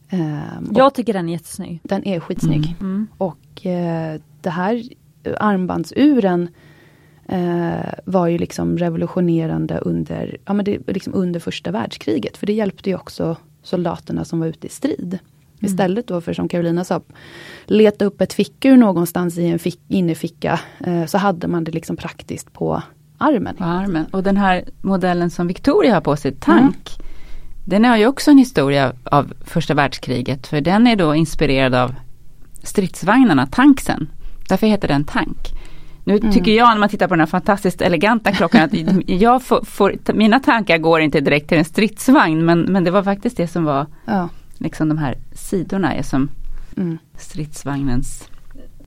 Eh, 0.08 0.60
Jag 0.74 0.94
tycker 0.94 1.12
den 1.12 1.28
är 1.28 1.32
jättesnygg. 1.32 1.80
Den 1.82 2.06
är 2.06 2.20
skitsnygg. 2.20 2.76
Mm. 2.80 2.92
Mm. 2.92 3.06
Och 3.18 3.66
eh, 3.66 4.20
det 4.40 4.50
här 4.50 4.82
armbandsuren 5.38 6.48
eh, 7.26 7.92
var 8.04 8.26
ju 8.26 8.38
liksom 8.38 8.78
revolutionerande 8.78 9.78
under, 9.78 10.36
ja, 10.44 10.52
men 10.52 10.64
det, 10.64 10.78
liksom 10.86 11.14
under 11.14 11.40
första 11.40 11.70
världskriget. 11.70 12.36
För 12.36 12.46
det 12.46 12.52
hjälpte 12.52 12.90
ju 12.90 12.96
också 12.96 13.36
soldaterna 13.62 14.24
som 14.24 14.40
var 14.40 14.46
ute 14.46 14.66
i 14.66 14.70
strid. 14.70 15.18
Mm. 15.60 15.72
Istället 15.72 16.06
då 16.06 16.20
för 16.20 16.32
som 16.32 16.48
Carolina 16.48 16.84
sa, 16.84 17.00
leta 17.66 18.04
upp 18.04 18.20
ett 18.20 18.32
fickur 18.32 18.76
någonstans 18.76 19.38
i 19.38 19.46
en 19.46 19.58
fick, 19.58 19.80
innerficka. 19.88 20.60
Eh, 20.80 21.06
så 21.06 21.18
hade 21.18 21.48
man 21.48 21.64
det 21.64 21.72
liksom 21.72 21.96
praktiskt 21.96 22.52
på 22.52 22.82
armen. 23.18 23.56
På 23.56 23.64
armen. 23.64 24.06
Och 24.10 24.22
den 24.22 24.36
här 24.36 24.64
modellen 24.80 25.30
som 25.30 25.46
Victoria 25.46 25.94
har 25.94 26.00
på 26.00 26.16
sig, 26.16 26.34
tank. 26.34 26.98
Mm. 26.98 27.08
Den 27.68 27.84
har 27.84 27.96
ju 27.96 28.06
också 28.06 28.30
en 28.30 28.38
historia 28.38 28.92
av 29.04 29.32
första 29.40 29.74
världskriget. 29.74 30.46
För 30.46 30.60
den 30.60 30.86
är 30.86 30.96
då 30.96 31.14
inspirerad 31.14 31.74
av 31.74 31.94
stridsvagnarna, 32.62 33.46
tanksen. 33.46 34.08
Därför 34.48 34.66
heter 34.66 34.88
den 34.88 35.04
tank. 35.04 35.38
Nu 36.04 36.16
mm. 36.16 36.32
tycker 36.32 36.52
jag 36.52 36.68
när 36.68 36.78
man 36.78 36.88
tittar 36.88 37.08
på 37.08 37.14
den 37.14 37.20
här 37.20 37.26
fantastiskt 37.26 37.80
eleganta 37.80 38.32
klockan 38.32 38.62
att 38.62 38.70
jag 39.06 39.42
får, 39.42 39.64
får, 39.64 40.12
mina 40.12 40.40
tankar 40.40 40.78
går 40.78 41.00
inte 41.00 41.20
direkt 41.20 41.48
till 41.48 41.58
en 41.58 41.64
stridsvagn 41.64 42.44
men, 42.44 42.60
men 42.60 42.84
det 42.84 42.90
var 42.90 43.02
faktiskt 43.02 43.36
det 43.36 43.48
som 43.48 43.64
var 43.64 43.86
ja. 44.04 44.28
liksom 44.58 44.88
de 44.88 44.98
här 44.98 45.18
sidorna 45.32 45.94
är 45.94 46.02
som 46.02 46.30
mm. 46.76 46.98
stridsvagnens 47.18 48.28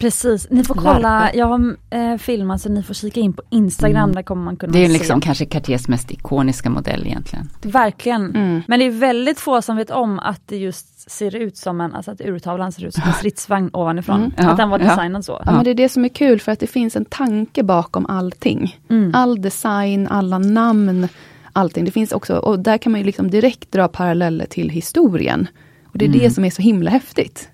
Precis, 0.02 0.48
ni 0.50 0.64
får 0.64 0.76
kolla, 0.76 1.00
Larpe. 1.00 1.38
jag 1.38 1.46
har 1.46 1.76
eh, 1.90 2.18
filmat 2.18 2.62
så 2.62 2.70
ni 2.70 2.84
får 2.84 2.94
kika 2.94 3.20
in 3.20 3.34
på 3.34 3.42
Instagram, 3.50 4.04
mm. 4.04 4.16
där 4.16 4.24
kommer 4.24 4.44
man 4.44 4.58
kunna 4.58 4.74
se. 4.74 4.80
Det 4.80 4.86
är 4.86 4.88
se. 4.88 4.94
liksom 4.94 5.22
kanske 5.22 5.46
Cartiers 5.46 5.88
mest 5.88 6.12
ikoniska 6.12 6.70
modell 6.70 7.08
egentligen. 7.08 7.50
Verkligen, 7.62 8.36
mm. 8.36 8.62
men 8.68 8.80
det 8.80 8.86
är 8.86 8.92
väldigt 8.92 9.40
få 9.40 9.62
som 9.62 9.78
vet 9.78 9.92
om 9.92 10.20
att 10.20 10.42
det 10.46 10.58
just 10.58 10.92
ser 11.12 11.36
ut 11.36 11.58
som 11.58 11.82
en, 11.82 11.96
alltså 11.96 12.12
att 12.12 12.22
urtavlan 12.22 12.72
ser 12.72 12.86
ut 12.86 12.94
som 12.94 13.04
en 13.08 13.14
stridsvagn 13.14 13.70
ovanifrån. 13.74 14.34
Mm. 14.38 14.50
Att 14.50 14.58
den 14.58 14.70
var 14.70 14.80
designad 14.80 15.20
ja. 15.20 15.22
så. 15.22 15.42
Ja 15.46 15.52
men 15.52 15.64
det 15.64 15.70
är 15.70 15.76
det 15.76 15.90
som 15.90 16.06
är 16.06 16.10
kul 16.10 16.40
för 16.40 16.52
att 16.52 16.60
det 16.60 16.68
finns 16.68 16.96
en 16.96 17.06
tanke 17.06 17.64
bakom 17.64 18.06
allting. 18.06 18.78
Mm. 18.90 19.16
All 19.16 19.42
design, 19.42 20.08
alla 20.08 20.40
namn, 20.40 21.08
allting. 21.54 21.86
Det 21.86 21.92
finns 21.92 22.12
också, 22.12 22.38
och 22.38 22.60
där 22.60 22.78
kan 22.78 22.92
man 22.92 23.02
ju 23.02 23.06
liksom 23.06 23.32
direkt 23.32 23.72
dra 23.72 23.88
paralleller 23.88 24.46
till 24.46 24.70
historien. 24.70 25.48
Och 25.86 25.98
det 25.98 26.06
är 26.06 26.10
det 26.10 26.20
mm. 26.20 26.32
som 26.32 26.46
är 26.46 26.50
så 26.50 26.62
himla 26.62 26.92
häftigt. 26.92 27.50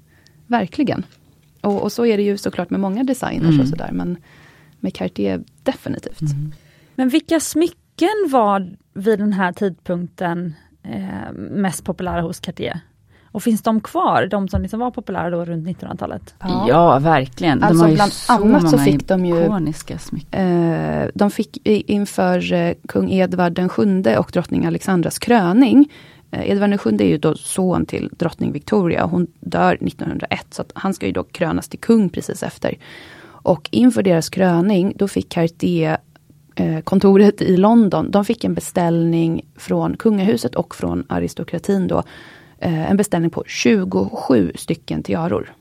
Verkligen. 0.48 1.04
Och, 1.62 1.84
och, 1.84 1.92
så 1.92 2.06
är 2.06 2.18
det 2.18 2.24
ju 2.24 2.38
såklart 2.38 2.70
med 2.70 2.80
många 2.80 3.04
designers 3.04 3.50
mm. 3.50 3.62
och 3.62 3.68
sådär, 3.68 3.90
men 3.92 4.18
med 4.80 4.94
Cartier 4.94 5.44
definitivt. 5.64 6.22
Mm. 6.22 6.54
Men 6.96 7.10
vilka 7.10 7.40
smycken 7.40 8.28
var 8.30 8.78
vid 8.94 9.20
den 9.20 9.34
här 9.34 9.52
tidpunkten 9.52 10.56
eh, 10.84 11.34
mest 11.34 11.84
populära 11.84 12.22
hos 12.22 12.40
Cartier? 12.40 12.80
Och 13.32 13.44
finns 13.44 13.62
de 13.62 13.82
kvar, 13.82 14.28
de 14.32 14.48
som 14.48 14.62
liksom 14.62 14.80
var 14.80 14.92
populära 14.92 15.30
då 15.30 15.46
runt 15.46 15.68
1900-talet? 15.68 16.36
Ja. 16.40 16.66
ja, 16.68 17.00
verkligen. 17.00 17.64
Alltså 17.64 17.86
de 17.86 17.94
bland 17.94 18.14
så 18.14 18.34
annat 18.34 18.70
så 18.70 18.78
fick 18.78 19.08
de 19.08 19.26
ju 19.26 19.44
eh, 20.32 21.08
De 21.14 21.32
fick 21.32 21.68
inför 21.68 22.54
eh, 22.54 22.74
kung 22.88 23.12
Edvard 23.12 23.54
den 23.54 23.70
sjunde 23.70 24.18
och 24.18 24.30
drottning 24.34 24.66
Alexandras 24.66 25.20
kröning 25.20 25.92
Edvard 26.32 26.70
VII 26.86 27.02
är 27.02 27.10
ju 27.10 27.18
då 27.18 27.36
son 27.36 27.86
till 27.86 28.10
drottning 28.12 28.52
Victoria. 28.52 29.06
Hon 29.06 29.28
dör 29.40 29.74
1901, 29.74 30.46
så 30.50 30.64
han 30.74 30.94
ska 30.94 31.06
ju 31.06 31.12
då 31.12 31.24
krönas 31.24 31.68
till 31.68 31.80
kung 31.80 32.10
precis 32.10 32.44
efter. 32.44 32.78
Och 33.26 33.70
inför 33.72 34.04
deras 34.04 34.30
kröning, 34.30 34.94
då 34.96 35.08
fick 35.08 35.30
Cartier 35.30 35.98
eh, 36.56 36.80
kontoret 36.80 37.42
i 37.42 37.58
London, 37.58 38.12
de 38.12 38.26
fick 38.26 38.44
en 38.44 38.54
beställning 38.54 39.46
från 39.56 39.98
kungahuset 39.98 40.56
och 40.56 40.76
från 40.76 41.06
aristokratin 41.10 41.88
då. 41.88 42.04
Eh, 42.60 42.92
en 42.92 42.98
beställning 42.98 43.30
på 43.30 43.44
27 43.48 44.52
stycken 44.56 45.04
tiaror. 45.04 45.54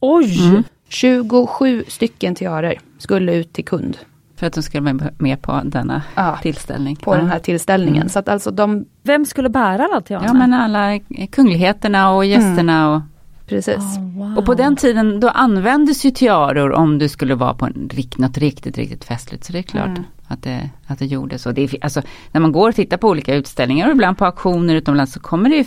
Oj! 0.00 0.48
Mm. 0.48 0.62
27 0.88 1.84
stycken 1.88 2.34
tiaror 2.34 2.74
skulle 2.98 3.34
ut 3.34 3.52
till 3.52 3.64
kund. 3.64 3.98
För 4.42 4.46
att 4.46 4.52
de 4.52 4.62
skulle 4.62 4.92
vara 4.92 5.10
med 5.18 5.42
på 5.42 5.60
denna 5.64 6.02
ja, 6.14 6.38
tillställning. 6.42 6.96
På 6.96 7.14
ja. 7.14 7.18
den 7.18 7.28
här 7.28 7.38
tillställningen. 7.38 7.96
Mm. 7.96 8.08
Så 8.08 8.18
att 8.18 8.28
alltså 8.28 8.50
de... 8.50 8.84
Vem 9.02 9.24
skulle 9.24 9.48
bära 9.48 9.84
alla 9.84 10.00
teaterna? 10.00 10.26
Ja 10.26 10.32
men 10.32 10.54
alla 10.54 10.98
kungligheterna 11.30 12.12
och 12.12 12.24
gästerna. 12.24 12.82
Mm. 12.82 12.90
Och, 12.90 13.02
Precis. 13.46 13.76
Oh, 13.76 14.18
wow. 14.18 14.38
Och 14.38 14.46
på 14.46 14.54
den 14.54 14.76
tiden 14.76 15.20
då 15.20 15.28
användes 15.28 16.04
ju 16.04 16.10
tiaror 16.10 16.72
om 16.72 16.98
du 16.98 17.08
skulle 17.08 17.34
vara 17.34 17.54
på 17.54 17.66
en, 17.66 17.90
något 18.16 18.38
riktigt, 18.38 18.78
riktigt 18.78 19.04
festligt. 19.04 19.44
Så 19.44 19.52
det 19.52 19.58
är 19.58 19.62
klart 19.62 19.86
mm. 19.86 20.04
att, 20.26 20.42
det, 20.42 20.70
att 20.86 20.98
det 20.98 21.06
gjorde 21.06 21.38
så. 21.38 21.52
Det 21.52 21.62
är, 21.62 21.84
alltså, 21.84 22.02
när 22.32 22.40
man 22.40 22.52
går 22.52 22.68
och 22.68 22.74
tittar 22.74 22.96
på 22.96 23.08
olika 23.08 23.34
utställningar 23.34 23.86
och 23.86 23.92
ibland 23.92 24.18
på 24.18 24.24
auktioner 24.24 24.74
utomlands 24.74 25.12
så 25.12 25.20
kommer 25.20 25.50
det 25.50 25.56
ju 25.56 25.64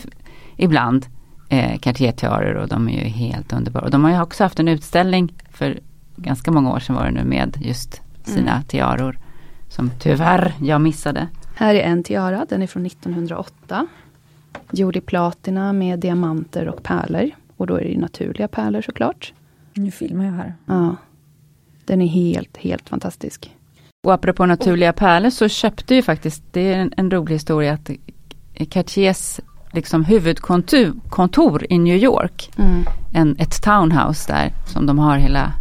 ibland 0.57 1.05
eh, 1.49 1.79
Cartier-tiaror 1.79 2.55
och 2.55 2.67
de 2.67 2.89
är 2.89 3.03
ju 3.03 3.09
helt 3.09 3.53
underbara. 3.53 3.85
Och 3.85 3.91
de 3.91 4.03
har 4.03 4.11
ju 4.11 4.21
också 4.21 4.43
haft 4.43 4.59
en 4.59 4.67
utställning 4.67 5.33
för 5.51 5.79
ganska 6.15 6.51
många 6.51 6.71
år 6.71 6.79
sedan 6.79 6.95
var 6.95 7.05
det 7.05 7.11
nu 7.11 7.23
med 7.23 7.57
just 7.61 8.01
sina 8.25 8.51
mm. 8.51 8.63
tiaror. 8.63 9.17
Som 9.69 9.91
tyvärr 9.99 10.53
jag 10.61 10.81
missade. 10.81 11.27
Här 11.55 11.75
är 11.75 11.83
en 11.83 12.03
tiara, 12.03 12.45
den 12.49 12.61
är 12.61 12.67
från 12.67 12.85
1908. 12.85 13.87
Gjord 14.71 14.95
i 14.95 15.01
platina 15.01 15.73
med 15.73 15.99
diamanter 15.99 16.67
och 16.67 16.83
pärlor. 16.83 17.31
Och 17.57 17.67
då 17.67 17.75
är 17.75 17.83
det 17.83 17.97
naturliga 17.97 18.47
pärlor 18.47 18.81
såklart. 18.81 19.33
Nu 19.73 19.91
filmar 19.91 20.25
jag 20.25 20.31
här. 20.31 20.55
Ja. 20.65 20.95
Den 21.85 22.01
är 22.01 22.07
helt, 22.07 22.57
helt 22.57 22.89
fantastisk. 22.89 23.51
Och 24.07 24.13
apropå 24.13 24.45
naturliga 24.45 24.93
pärlor 24.93 25.29
så 25.29 25.47
köpte 25.47 25.95
ju 25.95 26.01
faktiskt, 26.01 26.43
det 26.51 26.73
är 26.73 26.79
en, 26.79 26.93
en 26.97 27.11
rolig 27.11 27.35
historia 27.35 27.73
att 27.73 27.89
Cartiers 28.69 29.39
liksom 29.71 30.05
huvudkontor 30.05 30.93
kontor 31.09 31.65
i 31.69 31.77
New 31.77 31.97
York. 31.97 32.51
Mm. 32.57 32.85
En, 33.13 33.35
ett 33.39 33.61
townhouse 33.61 34.33
där 34.33 34.53
som 34.65 34.85
de 34.85 34.99
har 34.99 35.17
hela, 35.17 35.53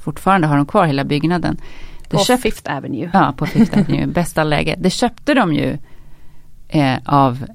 fortfarande 0.00 0.46
har 0.46 0.56
de 0.56 0.66
kvar 0.66 0.86
hela 0.86 1.04
byggnaden. 1.04 1.56
Det 2.10 2.16
På 2.16 2.22
köpt- 2.24 2.42
Fifth 2.42 2.76
Avenue. 2.76 3.10
Ja, 3.12 3.34
på 3.36 3.46
Fifth 3.46 3.78
Avenue, 3.78 4.06
bästa 4.14 4.44
läge. 4.44 4.74
Det 4.78 4.90
köpte 4.90 5.34
de 5.34 5.52
ju 5.54 5.78
eh, 6.68 6.98
av 7.04 7.46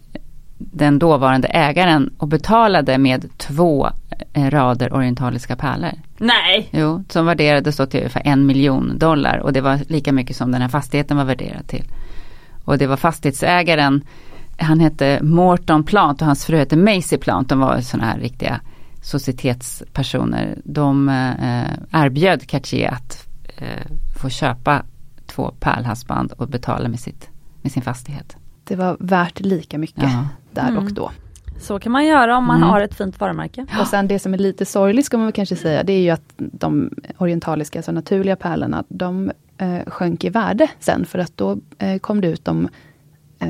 den 0.57 0.99
dåvarande 0.99 1.47
ägaren 1.47 2.13
och 2.17 2.27
betalade 2.27 2.97
med 2.97 3.37
två 3.37 3.89
eh, 4.33 4.49
rader 4.49 4.93
orientaliska 4.93 5.55
pärlor. 5.55 5.91
Nej! 6.17 6.69
Jo, 6.71 7.03
som 7.09 7.25
värderades 7.25 7.77
då 7.77 7.85
till 7.85 7.99
ungefär 7.99 8.21
en 8.25 8.45
miljon 8.45 8.97
dollar 8.99 9.37
och 9.37 9.53
det 9.53 9.61
var 9.61 9.79
lika 9.87 10.11
mycket 10.11 10.35
som 10.35 10.51
den 10.51 10.61
här 10.61 10.69
fastigheten 10.69 11.17
var 11.17 11.23
värderad 11.25 11.67
till. 11.67 11.83
Och 12.65 12.77
det 12.77 12.87
var 12.87 12.97
fastighetsägaren, 12.97 14.01
han 14.57 14.79
hette 14.79 15.19
Morton 15.23 15.83
Plant 15.83 16.21
och 16.21 16.27
hans 16.27 16.45
fru 16.45 16.57
hette 16.57 16.77
Macy 16.77 17.17
Plant, 17.17 17.49
de 17.49 17.59
var 17.59 17.81
sådana 17.81 18.07
här 18.11 18.19
riktiga 18.19 18.59
societetspersoner. 19.01 20.57
De 20.63 21.09
eh, 21.09 22.01
erbjöd 22.01 22.47
Cartier 22.47 22.91
att 22.93 23.24
eh, 23.57 23.85
få 24.21 24.29
köpa 24.29 24.83
två 25.25 25.51
pärlhalsband 25.59 26.31
och 26.31 26.47
betala 26.47 26.89
med, 26.89 26.99
sitt, 26.99 27.29
med 27.61 27.71
sin 27.71 27.81
fastighet. 27.83 28.37
Det 28.63 28.75
var 28.75 28.97
värt 28.99 29.39
lika 29.39 29.77
mycket 29.77 30.03
Ja. 30.03 30.27
där 30.51 30.67
Mm. 30.69 30.85
och 30.85 30.93
då. 30.93 31.11
Så 31.59 31.79
kan 31.79 31.91
man 31.91 32.05
göra 32.05 32.37
om 32.37 32.45
man 32.45 32.57
Mm. 32.57 32.69
har 32.69 32.81
ett 32.81 32.95
fint 32.95 33.19
varumärke. 33.19 33.65
Och 33.79 33.87
sen 33.87 34.07
det 34.07 34.19
som 34.19 34.33
är 34.33 34.37
lite 34.37 34.65
sorgligt 34.65 35.05
ska 35.05 35.17
man 35.17 35.31
kanske 35.31 35.55
säga, 35.55 35.83
det 35.83 35.93
är 35.93 36.01
ju 36.01 36.09
att 36.09 36.33
de 36.37 36.89
orientaliska, 37.17 37.79
alltså 37.79 37.91
naturliga 37.91 38.35
pärlorna, 38.35 38.83
de 38.87 39.31
eh, 39.57 39.79
sjönk 39.87 40.23
i 40.23 40.29
värde 40.29 40.67
sen 40.79 41.05
för 41.05 41.19
att 41.19 41.37
då 41.37 41.57
eh, 41.77 41.99
kom 41.99 42.21
det 42.21 42.27
ut 42.27 42.45
de 42.45 42.69
eh, 43.39 43.49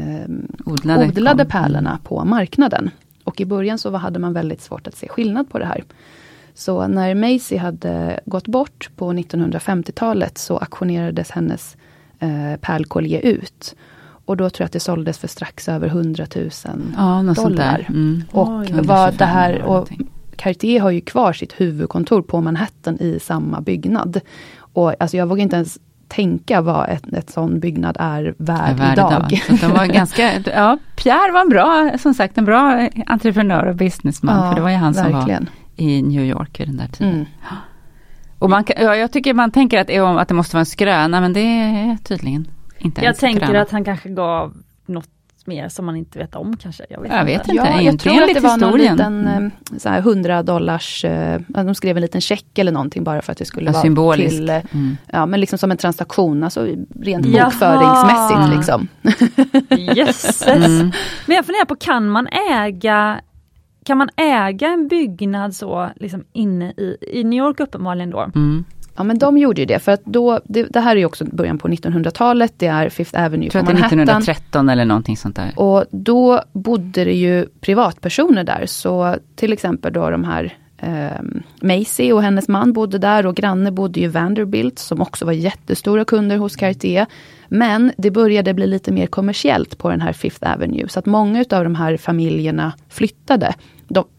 Odlade, 0.65 1.07
odlade 1.07 1.45
pärlorna 1.45 1.99
på 2.03 2.25
marknaden. 2.25 2.89
Och 3.23 3.41
i 3.41 3.45
början 3.45 3.77
så 3.77 3.95
hade 3.95 4.19
man 4.19 4.33
väldigt 4.33 4.61
svårt 4.61 4.87
att 4.87 4.95
se 4.95 5.07
skillnad 5.07 5.49
på 5.49 5.59
det 5.59 5.65
här. 5.65 5.83
Så 6.57 6.87
när 6.87 7.15
Macy 7.15 7.57
hade 7.57 8.19
gått 8.25 8.47
bort 8.47 8.89
på 8.95 9.13
1950-talet 9.13 10.37
så 10.37 10.57
auktionerades 10.57 11.31
hennes 11.31 11.77
eh, 12.19 12.59
pärlkollier 12.61 13.21
ut. 13.21 13.75
Och 14.25 14.37
då 14.37 14.49
tror 14.49 14.63
jag 14.63 14.65
att 14.65 14.71
det 14.71 14.79
såldes 14.79 15.17
för 15.17 15.27
strax 15.27 15.69
över 15.69 15.87
100 15.87 16.25
000 16.35 16.49
Ja, 16.97 17.33
dollar. 17.35 17.85
Mm. 17.89 18.23
Och 18.31 18.47
Oj. 18.49 18.67
vad 18.73 19.13
det 19.17 19.25
125 19.25 19.27
här, 19.27 19.61
och. 19.61 19.89
Cartier 20.35 20.79
har 20.81 20.91
ju 20.91 21.01
kvar 21.01 21.33
sitt 21.33 21.53
huvudkontor 21.61 22.21
på 22.21 22.41
Manhattan 22.41 22.97
i 22.99 23.19
samma 23.21 23.61
byggnad. 23.61 24.21
Och 24.57 24.93
alltså 24.99 25.17
jag 25.17 25.27
vågar 25.27 25.43
inte 25.43 25.55
ens 25.55 25.77
tänka 26.07 26.61
vad 26.61 26.89
ett, 26.89 27.13
ett 27.13 27.29
sån 27.29 27.59
byggnad 27.59 27.97
är 27.99 28.35
värd, 28.37 28.69
är 28.69 28.73
värd 28.73 28.93
idag. 28.93 29.41
Så 29.59 29.67
var 29.67 29.85
ganska, 29.85 30.31
ja, 30.55 30.77
Pierre 30.95 31.31
var 31.31 31.41
en 31.41 31.49
bra, 31.49 31.91
som 31.99 32.13
sagt 32.13 32.37
en 32.37 32.45
bra 32.45 32.89
entreprenör 33.05 33.65
och 33.65 33.75
businessman. 33.75 34.49
för 34.49 34.55
det 34.55 34.61
var 34.61 34.69
ju 34.69 34.75
han 34.75 34.93
som 34.93 35.11
verkligen. 35.11 35.43
var 35.43 35.64
i 35.75 36.01
New 36.01 36.23
York 36.25 36.59
vid 36.59 36.67
den 36.67 36.77
där 36.77 36.87
tiden. 36.87 37.13
Mm. 37.13 37.25
Och 38.39 38.49
man, 38.49 38.63
ja, 38.77 38.95
jag 38.95 39.11
tycker 39.11 39.33
man 39.33 39.51
tänker 39.51 39.79
att, 39.79 40.17
att 40.21 40.27
det 40.27 40.33
måste 40.33 40.55
vara 40.55 40.59
en 40.59 40.65
skröna, 40.65 41.21
men 41.21 41.33
det 41.33 41.39
är 41.41 41.97
tydligen 42.03 42.47
inte 42.79 43.01
Jag 43.05 43.17
tänker 43.17 43.45
skröna. 43.45 43.61
att 43.61 43.71
han 43.71 43.83
kanske 43.83 44.09
gav 44.09 44.53
något 44.85 45.09
mer 45.47 45.69
som 45.69 45.85
man 45.85 45.95
inte 45.95 46.19
vet 46.19 46.35
om 46.35 46.57
kanske. 46.57 46.85
Jag 46.89 47.01
vet 47.01 47.11
Jag 47.11 47.21
inte. 47.21 47.31
vet 47.37 47.47
inte. 47.47 47.61
Ja, 47.75 47.81
jag 47.81 47.99
tror 47.99 48.13
att 48.13 48.19
det 48.19 48.25
lite 48.27 48.39
var 48.39 48.57
någon 48.57 48.79
historien. 48.79 48.97
liten 48.97 49.27
Mm. 49.27 49.51
så 49.77 49.89
här 49.89 49.99
100 49.99 50.43
dollars, 50.43 51.05
eh, 51.05 51.39
de 51.47 51.75
skrev 51.75 51.97
en 51.97 52.01
liten 52.01 52.21
check 52.21 52.57
eller 52.59 52.71
någonting 52.71 53.03
bara 53.03 53.21
för 53.21 53.31
att 53.31 53.37
det 53.37 53.45
skulle 53.45 53.65
Ja, 53.65 53.71
vara 53.71 53.81
symboliskt. 53.81 54.37
till, 54.37 54.49
eh, 54.49 54.61
Mm. 54.73 54.97
ja 55.11 55.25
men 55.25 55.39
liksom 55.39 55.59
som 55.59 55.71
en 55.71 55.77
transaktion, 55.77 56.43
alltså 56.43 56.67
rent 57.01 57.25
Jaha. 57.25 57.45
bokföringsmässigt 57.45 58.55
liksom. 58.57 58.87
Jösses! 59.95 60.47
Mm. 60.47 60.91
Men 61.27 61.35
jag 61.35 61.45
funderar 61.45 61.65
på, 61.65 61.75
kan 61.75 62.09
man 62.09 62.27
äga 62.51 63.21
kan 63.85 63.97
man 63.97 64.09
äga 64.15 64.67
en 64.67 64.87
byggnad 64.87 65.55
så 65.55 65.89
liksom 65.95 66.23
inne 66.33 66.71
i, 66.71 66.97
i 67.01 67.23
New 67.23 67.37
York 67.37 67.59
uppenbarligen 67.59 68.09
då? 68.09 68.31
Mm. 68.35 68.63
Ja 68.95 69.03
men 69.03 69.17
de 69.17 69.37
gjorde 69.37 69.61
ju 69.61 69.65
det, 69.65 69.79
för 69.79 69.91
att 69.91 70.05
då, 70.05 70.39
det, 70.43 70.63
det 70.63 70.79
här 70.79 70.91
är 70.91 70.99
ju 70.99 71.05
också 71.05 71.25
början 71.25 71.57
på 71.57 71.67
1900-talet, 71.67 72.53
det 72.57 72.67
är 72.67 72.89
Fifth 72.89 73.25
Avenue 73.25 73.45
Jag 73.45 73.51
tror 73.51 73.61
på 73.61 73.71
att 73.71 73.77
det 73.77 73.81
är 73.81 73.97
Manhattan. 73.97 74.21
1913 74.21 74.69
eller 74.69 74.85
någonting 74.85 75.17
sånt 75.17 75.35
där. 75.35 75.53
Och 75.55 75.85
då 75.91 76.41
bodde 76.53 77.05
det 77.05 77.13
ju 77.13 77.45
privatpersoner 77.61 78.43
där, 78.43 78.65
så 78.65 79.15
till 79.35 79.53
exempel 79.53 79.93
då 79.93 80.09
de 80.09 80.23
här 80.23 80.57
eh, 80.77 81.21
Macy 81.61 82.11
och 82.11 82.21
hennes 82.21 82.47
man 82.47 82.73
bodde 82.73 82.97
där 82.97 83.25
och 83.25 83.35
granne 83.35 83.71
bodde 83.71 83.99
ju 83.99 84.07
Vanderbilt 84.07 84.79
som 84.79 85.01
också 85.01 85.25
var 85.25 85.33
jättestora 85.33 86.05
kunder 86.05 86.37
hos 86.37 86.55
Cartier. 86.55 87.05
Men 87.47 87.91
det 87.97 88.11
började 88.11 88.53
bli 88.53 88.67
lite 88.67 88.91
mer 88.91 89.07
kommersiellt 89.07 89.77
på 89.77 89.89
den 89.89 90.01
här 90.01 90.13
Fifth 90.13 90.53
Avenue, 90.53 90.87
så 90.89 90.99
att 90.99 91.05
många 91.05 91.41
utav 91.41 91.63
de 91.63 91.75
här 91.75 91.97
familjerna 91.97 92.73
flyttade. 92.89 93.53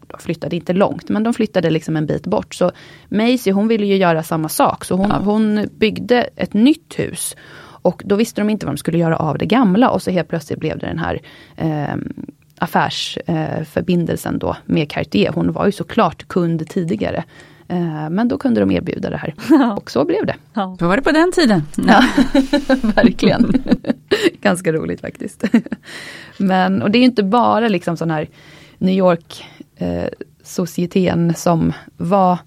De, 0.07 0.13
de 0.17 0.21
flyttade 0.23 0.55
inte 0.55 0.73
långt, 0.73 1.09
men 1.09 1.23
de 1.23 1.33
flyttade 1.33 1.69
liksom 1.69 1.95
en 1.95 2.05
bit 2.05 2.27
bort. 2.27 2.55
Så 2.55 2.71
Macy 3.09 3.51
hon 3.51 3.67
ville 3.67 3.85
ju 3.85 3.95
göra 3.95 4.23
samma 4.23 4.49
sak, 4.49 4.85
så 4.85 4.95
hon, 4.95 5.09
Ja. 5.09 5.17
hon 5.17 5.67
byggde 5.77 6.21
ett 6.35 6.53
nytt 6.53 6.99
hus. 6.99 7.35
Och 7.81 8.01
då 8.05 8.15
visste 8.15 8.41
de 8.41 8.49
inte 8.49 8.65
vad 8.65 8.75
de 8.75 8.77
skulle 8.77 8.97
göra 8.97 9.17
av 9.17 9.37
det 9.37 9.45
gamla 9.45 9.89
och 9.89 10.01
så 10.01 10.11
helt 10.11 10.27
plötsligt 10.27 10.59
blev 10.59 10.77
det 10.79 10.87
den 10.87 10.99
här 10.99 11.21
eh, 11.55 11.95
affärsförbindelsen 12.59 14.33
eh, 14.33 14.39
då 14.39 14.55
med 14.65 14.89
Cartier. 14.89 15.31
Hon 15.35 15.51
var 15.51 15.65
ju 15.65 15.71
såklart 15.71 16.27
kund 16.27 16.69
tidigare. 16.69 17.23
Eh, 17.67 18.09
men 18.09 18.27
då 18.27 18.37
kunde 18.37 18.59
de 18.59 18.71
erbjuda 18.71 19.09
det 19.09 19.17
här. 19.17 19.33
Och 19.77 19.91
så 19.91 20.05
blev 20.05 20.25
det. 20.25 20.35
Ja. 20.53 20.75
Så 20.79 20.87
var 20.87 20.95
det 20.97 21.01
på 21.03 21.11
den 21.11 21.31
tiden. 21.31 21.63
Ja, 21.87 22.03
verkligen. 22.95 23.63
Ganska 24.41 24.71
roligt 24.73 25.01
faktiskt. 25.01 25.43
Men, 26.37 26.81
och 26.81 26.91
det 26.91 26.97
är 26.97 26.99
ju 26.99 27.05
inte 27.05 27.23
bara 27.23 27.67
liksom 27.67 27.97
sån 27.97 28.11
här 28.11 28.27
New 28.77 28.95
York 28.95 29.45
eh, 29.77 30.09
societeten 30.43 31.33
som 31.33 31.73
var 31.97 32.39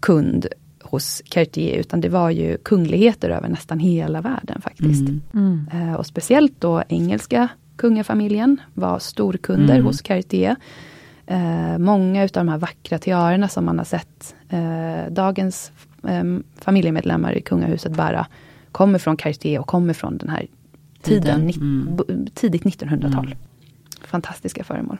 kund 0.00 0.46
hos 0.82 1.22
Cartier, 1.24 1.78
utan 1.78 2.00
det 2.00 2.08
var 2.08 2.30
ju 2.30 2.58
kungligheter 2.58 3.30
över 3.30 3.48
nästan 3.48 3.78
hela 3.78 4.20
världen 4.20 4.60
faktiskt. 4.62 5.08
Mm. 5.08 5.66
Mm. 5.72 5.96
Och 5.96 6.06
speciellt 6.06 6.60
då 6.60 6.82
engelska 6.88 7.48
kungafamiljen 7.76 8.60
var 8.74 8.98
storkunder 8.98 9.74
Mm. 9.74 9.86
hos 9.86 10.02
Cartier. 10.02 10.56
Eh, 11.26 11.78
många 11.78 12.24
utav 12.24 12.44
de 12.44 12.50
här 12.50 12.58
vackra 12.58 12.98
tiarerna 12.98 13.48
som 13.48 13.64
man 13.64 13.78
har 13.78 13.84
sett 13.84 14.34
eh, 14.48 15.12
dagens 15.12 15.72
eh, 16.04 16.24
familjemedlemmar 16.60 17.32
i 17.32 17.42
kungahuset 17.42 17.92
bära 17.92 18.26
kommer 18.72 18.98
från 18.98 19.16
Cartier 19.16 19.60
och 19.60 19.66
kommer 19.66 19.94
från 19.94 20.18
den 20.18 20.28
här 20.28 20.46
tiden, 21.02 21.50
mm. 21.50 21.98
tidigt 22.34 22.62
1900-tal. 22.62 23.26
Mm. 23.26 23.38
Fantastiska 24.04 24.64
föremål. 24.64 24.98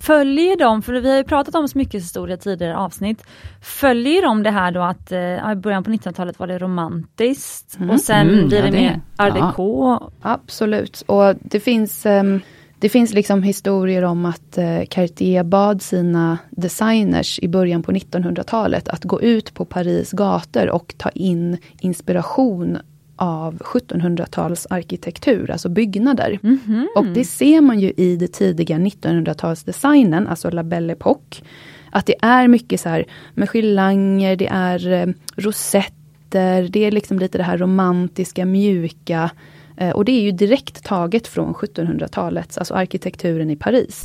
Följer 0.00 0.56
de, 0.56 0.82
för 0.82 0.92
vi 0.92 1.10
har 1.10 1.16
ju 1.16 1.24
pratat 1.24 1.54
om 1.54 1.68
smyckeshistoria 1.68 2.36
tidigare 2.36 2.76
avsnitt, 2.76 3.22
följer 3.62 4.22
de 4.22 4.42
det 4.42 4.50
här 4.50 4.72
då 4.72 4.80
att 4.82 5.12
eh, 5.12 5.52
i 5.52 5.56
början 5.56 5.84
på 5.84 5.90
1900-talet 5.90 6.38
var 6.38 6.46
det 6.46 6.58
romantiskt 6.58 7.76
Mm. 7.78 7.90
och 7.90 8.00
sen 8.00 8.28
Mm, 8.30 8.48
blir 8.48 8.58
ja, 8.58 8.64
det 8.64 8.70
det- 8.70 8.76
mer 8.80 9.00
art 9.16 9.32
ja. 9.38 9.46
déco. 9.46 9.98
Absolut. 10.22 11.02
Och 11.06 11.34
det 11.40 11.60
finns, 11.60 12.06
ehm, 12.06 12.40
det 12.78 12.88
finns 12.88 13.12
liksom 13.12 13.42
historier 13.42 14.04
om 14.04 14.24
att 14.26 14.58
eh, 14.58 14.80
Cartier 14.90 15.44
bad 15.44 15.82
sina 15.82 16.38
designers 16.50 17.38
i 17.42 17.48
början 17.48 17.82
på 17.82 17.92
1900-talet 17.92 18.88
att 18.88 19.04
gå 19.04 19.20
ut 19.22 19.54
på 19.54 19.64
Paris 19.64 20.10
gator 20.12 20.68
och 20.70 20.94
ta 20.98 21.08
in 21.08 21.58
inspiration 21.80 22.78
av 23.20 23.58
1700-tals 23.58 24.66
arkitektur, 24.70 25.50
alltså 25.50 25.68
byggnader. 25.68 26.38
Mhm. 26.42 26.88
Och 26.96 27.06
det 27.06 27.24
ser 27.24 27.60
man 27.60 27.80
ju 27.80 27.92
i 27.96 28.16
det 28.16 28.28
tidiga 28.32 28.78
1900-talsdesignen, 28.78 30.28
alltså 30.28 30.50
La 30.50 30.62
Belle 30.62 30.94
Époque. 30.94 31.42
Att 31.90 32.06
det 32.06 32.14
är 32.22 32.48
mycket 32.48 32.80
så 32.80 32.88
här 32.88 33.04
med 33.34 33.48
girlanger, 33.48 34.36
det 34.36 34.46
är 34.46 34.92
eh, 34.92 35.06
rosetter, 35.36 36.68
det 36.68 36.84
är 36.84 36.90
liksom 36.90 37.18
lite 37.18 37.38
det 37.38 37.44
här 37.44 37.58
romantiska, 37.58 38.44
mjuka. 38.46 39.30
Eh, 39.76 39.90
och 39.90 40.04
det 40.04 40.12
är 40.12 40.22
ju 40.22 40.30
direkt 40.32 40.84
taget 40.84 41.26
från 41.26 41.54
1700-talets, 41.54 42.58
alltså 42.58 42.74
arkitekturen 42.74 43.50
i 43.50 43.56
Paris. 43.56 44.04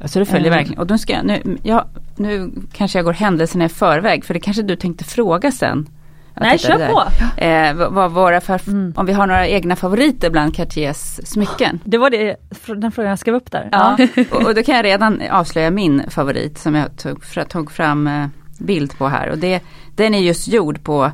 Alltså 0.00 0.18
det 0.18 0.24
följer 0.24 0.50
Eh. 0.50 0.56
verkligen. 0.56 0.80
Och 0.80 0.86
då 0.86 0.98
ska 0.98 1.12
jag, 1.12 1.26
nu, 1.26 1.58
ja, 1.62 1.86
nu 2.16 2.50
kanske 2.72 2.98
jag 2.98 3.04
går 3.04 3.12
händelserna 3.12 3.64
i 3.64 3.68
förväg, 3.68 4.24
för 4.24 4.34
det 4.34 4.40
kanske 4.40 4.62
du 4.62 4.76
tänkte 4.76 5.04
fråga 5.04 5.52
sen. 5.52 5.88
Nej, 6.40 6.58
kör 6.58 6.88
på! 6.88 7.02
Eh, 7.40 7.88
vad, 7.90 8.10
våra 8.12 8.40
Mm. 8.68 8.92
om 8.96 9.06
vi 9.06 9.12
har 9.12 9.26
några 9.26 9.48
egna 9.48 9.76
favoriter 9.76 10.30
bland 10.30 10.54
Cartiers 10.56 10.96
smycken. 11.24 11.80
Det 11.84 11.98
var 11.98 12.10
det, 12.10 12.36
den 12.66 12.92
frågan 12.92 13.10
jag 13.10 13.18
skrev 13.18 13.34
upp 13.34 13.50
där. 13.50 13.68
Ja, 13.72 13.96
och, 14.30 14.42
och 14.46 14.54
då 14.54 14.62
kan 14.62 14.76
jag 14.76 14.84
redan 14.84 15.22
avslöja 15.30 15.70
min 15.70 16.02
favorit 16.10 16.58
som 16.58 16.74
jag 16.74 16.96
tog, 16.96 17.48
tog 17.48 17.72
fram 17.72 18.06
eh, 18.06 18.26
bild 18.58 18.98
på 18.98 19.08
här. 19.08 19.30
Och 19.30 19.38
det, 19.38 19.60
den 19.94 20.14
är 20.14 20.18
just 20.18 20.48
gjord 20.48 20.82
på 20.84 21.04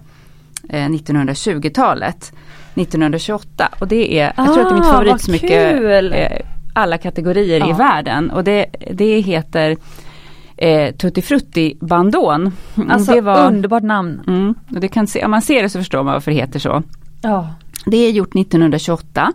eh, 0.68 0.89
1920-talet. 0.89 2.33
1928 2.75 3.68
och 3.81 3.89
det 3.89 4.14
är, 4.21 4.33
jag 4.37 4.47
tror 4.47 4.59
att 4.61 4.68
det 4.68 4.75
är 4.75 4.75
mitt 4.75 4.85
Ah, 4.85 4.93
favoritsmycke 4.93 5.71
eh, 6.14 6.41
alla 6.75 6.99
kategorier 6.99 7.66
i 7.66 7.71
Ja. 7.71 7.77
världen. 7.77 8.31
Och 8.31 8.45
det, 8.45 8.66
det 8.93 9.21
heter 9.21 9.77
eh, 10.61 10.95
Tutti 10.95 11.23
Frutti 11.23 11.77
Bandon. 11.81 12.53
Alltså 12.89 13.13
det 13.13 13.21
var, 13.21 13.47
underbart 13.47 13.83
namn. 13.83 14.21
mm, 14.27 14.55
och 14.75 14.81
det 14.81 14.89
kan 14.89 15.07
se, 15.07 15.25
om 15.25 15.31
man 15.31 15.43
ser 15.43 15.63
det 15.63 15.69
så 15.69 15.79
förstår 15.79 16.03
man 16.03 16.13
varför 16.13 16.31
det 16.31 16.37
heter 16.37 16.59
så. 16.59 16.83
Ja. 17.23 17.49
Det 17.87 17.97
är 17.97 18.11
gjort 18.11 18.35
1928. 18.35 19.33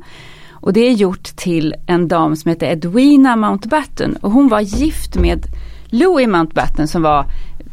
Och 0.52 0.74
det 0.74 0.80
är 0.80 0.92
gjort 0.92 1.24
till 1.24 1.76
en 1.86 2.08
dam 2.08 2.36
som 2.36 2.50
heter 2.50 2.68
Edwina 2.68 3.36
Mountbatten 3.36 4.16
och 4.16 4.32
hon 4.32 4.48
var 4.48 4.62
gift 4.62 5.16
med 5.16 5.46
Louis 5.86 6.28
Mountbatten 6.28 6.88
som 6.88 7.02
var 7.02 7.26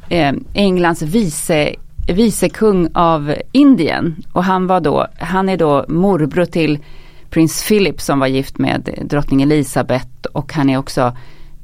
eh, 0.08 0.34
Englands 0.54 1.02
vice 1.02 1.74
vicekung 2.08 2.88
av 2.94 3.34
Indien. 3.52 4.16
Och 4.32 4.44
han 4.44 4.66
var 4.66 4.80
då, 4.80 5.06
han 5.18 5.48
är 5.48 5.56
då 5.56 5.84
morbror 5.88 6.44
till 6.44 6.78
prins 7.30 7.68
Philip 7.68 8.00
som 8.00 8.18
var 8.18 8.26
gift 8.26 8.58
med 8.58 8.98
drottning 9.04 9.42
Elisabeth 9.42 10.08
och 10.32 10.52
han 10.52 10.70
är 10.70 10.78
också 10.78 11.16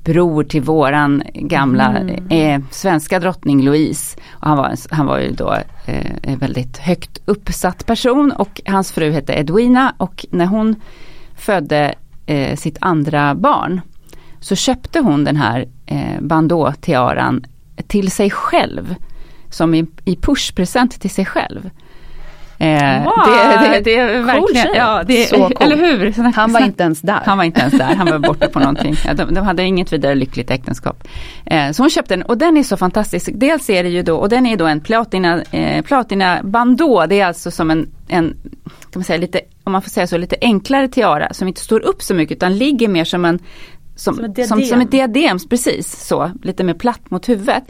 bror 0.09 0.44
till 0.44 0.62
våran 0.62 1.22
gamla 1.34 1.96
mm. 1.96 2.30
eh, 2.30 2.61
svenska 2.70 3.20
drottning 3.20 3.62
Louise. 3.62 4.18
Och 4.30 4.46
han, 4.46 4.56
var, 4.56 4.94
han 4.94 5.06
var 5.06 5.18
ju 5.18 5.32
då 5.32 5.52
eh, 5.86 6.12
en 6.22 6.38
väldigt 6.38 6.78
högt 6.78 7.18
uppsatt 7.24 7.86
person 7.86 8.32
och 8.32 8.61
hans 8.66 8.92
fru 8.92 9.11
hette 9.11 9.32
Edwina 9.32 9.94
och 9.96 10.26
när 10.30 10.46
hon 10.46 10.76
födde 11.36 11.94
eh, 12.26 12.56
sitt 12.56 12.76
andra 12.80 13.34
barn 13.34 13.80
så 14.40 14.56
köpte 14.56 15.00
hon 15.00 15.24
den 15.24 15.36
här 15.36 15.68
eh, 15.86 16.20
bandå-tiaran 16.20 17.44
till 17.86 18.11
sig 18.11 18.30
själv. 18.30 18.94
Som 19.50 19.74
i, 19.74 19.86
i 20.04 20.16
pushpresent 20.16 21.00
till 21.00 21.11
sig 21.11 21.24
själv. 21.24 21.70
Eh, 22.61 23.04
wow, 23.04 23.12
det, 23.26 23.68
det, 23.68 23.80
det, 23.80 23.96
är 23.96 24.22
verkligen, 24.22 24.66
cool 24.66 24.76
ja, 24.76 25.02
det, 25.06 25.28
Så 25.28 25.36
cool. 25.36 25.56
eller 25.61 25.76
hur? 25.76 26.32
Han 26.32 26.52
var 26.52 26.61
inte 26.61 26.82
ens 26.82 27.00
där. 27.00 27.20
Han 27.24 27.38
var 27.38 27.44
inte 27.44 27.61
ens 27.61 27.74
där, 27.74 27.94
han 27.94 28.06
var 28.06 28.18
borta 28.18 28.48
på 28.48 28.59
någonting. 28.59 28.94
De, 29.14 29.34
de 29.34 29.40
hade 29.40 29.62
inget 29.62 29.92
vidare 29.92 30.14
lyckligt 30.14 30.50
äktenskap. 30.50 31.09
Eh, 31.46 31.70
så 31.70 31.82
hon 31.82 31.90
köpte 31.90 32.16
den 32.16 32.22
och 32.22 32.38
den 32.38 32.56
är 32.56 32.62
så 32.62 32.76
fantastisk. 32.76 33.30
Dels 33.34 33.70
är 33.70 33.82
det 33.82 33.88
ju 33.88 34.02
då, 34.02 34.16
och 34.16 34.28
den 34.28 34.46
är 34.46 34.56
då 34.56 34.66
en 34.66 34.80
platina, 34.80 35.42
eh, 35.42 35.82
platina 35.82 36.40
bandå, 36.42 37.06
det 37.06 37.20
är 37.20 37.26
alltså 37.26 37.50
som 37.50 37.70
en, 37.70 37.88
en 38.09 38.36
kan 38.64 39.00
man 39.00 39.04
säga 39.04 39.18
lite, 39.18 39.40
om 39.64 39.72
man 39.72 39.82
får 39.82 39.90
säga 39.90 40.06
så, 40.06 40.18
lite 40.18 40.36
enklare 40.40 40.88
tiara 40.88 41.32
som 41.32 41.48
inte 41.48 41.61
står 41.61 41.80
upp 41.80 42.02
så 42.02 42.14
mycket 42.14 42.36
utan 42.36 42.59
ligger 42.59 42.88
mer 42.88 43.04
som 43.04 43.24
en 43.24 43.38
som, 43.96 44.14
som, 44.14 44.24
ett 44.24 44.34
diadem. 44.34 44.48
Som, 44.48 44.62
som 44.62 44.80
ett 44.80 44.90
diadem, 44.90 45.38
precis 45.50 46.06
så, 46.06 46.30
lite 46.42 46.64
mer 46.64 46.74
platt 46.74 47.11
mot 47.11 47.28
huvudet. 47.28 47.64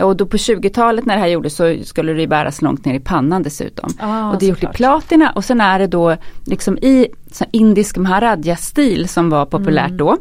Och 0.00 0.16
då 0.16 0.26
på 0.26 0.36
20-talet 0.36 1.06
när 1.06 1.14
det 1.14 1.20
här 1.20 1.28
gjordes 1.28 1.56
så 1.56 1.76
skulle 1.84 2.12
det 2.12 2.26
bäras 2.26 2.62
långt 2.62 2.84
ner 2.84 2.94
i 2.94 3.00
pannan 3.00 3.42
dessutom. 3.42 3.90
Ah, 3.98 4.30
och 4.30 4.38
det 4.38 4.46
är 4.46 4.48
gjort 4.48 4.58
klart. 4.58 4.74
i 4.74 4.76
platina 4.76 5.30
och 5.30 5.44
sen 5.44 5.60
är 5.60 5.78
det 5.78 5.86
då 5.86 6.16
liksom 6.46 6.78
i 6.78 7.06
indisk 7.50 7.96
maharadja-stil 7.96 9.08
som 9.08 9.30
var 9.30 9.46
populärt 9.46 9.86
mm. 9.86 9.96
då. 9.96 10.16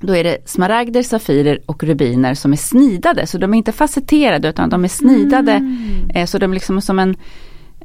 Då 0.00 0.16
är 0.16 0.24
det 0.24 0.48
smaragder, 0.48 1.02
safirer 1.02 1.58
och 1.66 1.84
rubiner 1.84 2.34
som 2.34 2.52
är 2.52 2.56
snidade. 2.56 3.26
Så 3.26 3.38
de 3.38 3.54
är 3.54 3.58
inte 3.58 3.72
facetterade 3.72 4.48
utan 4.48 4.70
de 4.70 4.84
är 4.84 4.88
snidade. 4.88 5.52
Mm. 5.52 6.10
Eh, 6.14 6.26
så 6.26 6.38
de 6.38 6.50
är 6.50 6.54
liksom 6.54 6.80
som 6.80 6.98
en 6.98 7.16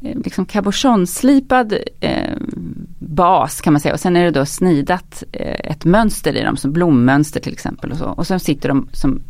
eh, 0.01 0.17
liksom 0.17 0.45
cabochonslipad 0.45 1.73
eh, 1.99 2.33
bas 2.99 3.61
kan 3.61 3.73
man 3.73 3.79
säga 3.79 3.93
och 3.93 3.99
sen 3.99 4.15
är 4.15 4.23
det 4.23 4.31
då 4.31 4.45
snidat 4.45 5.23
eh, 5.31 5.71
ett 5.71 5.85
mönster 5.85 6.35
i 6.35 6.43
dem 6.43 6.57
som 6.57 6.73
blommönster 6.73 7.39
till 7.39 7.53
exempel 7.53 7.91
och 7.91 7.97
så. 7.97 8.05
Och 8.05 8.27
sen 8.27 8.39
sitter 8.39 8.69
de 8.69 8.89
som 8.91 9.21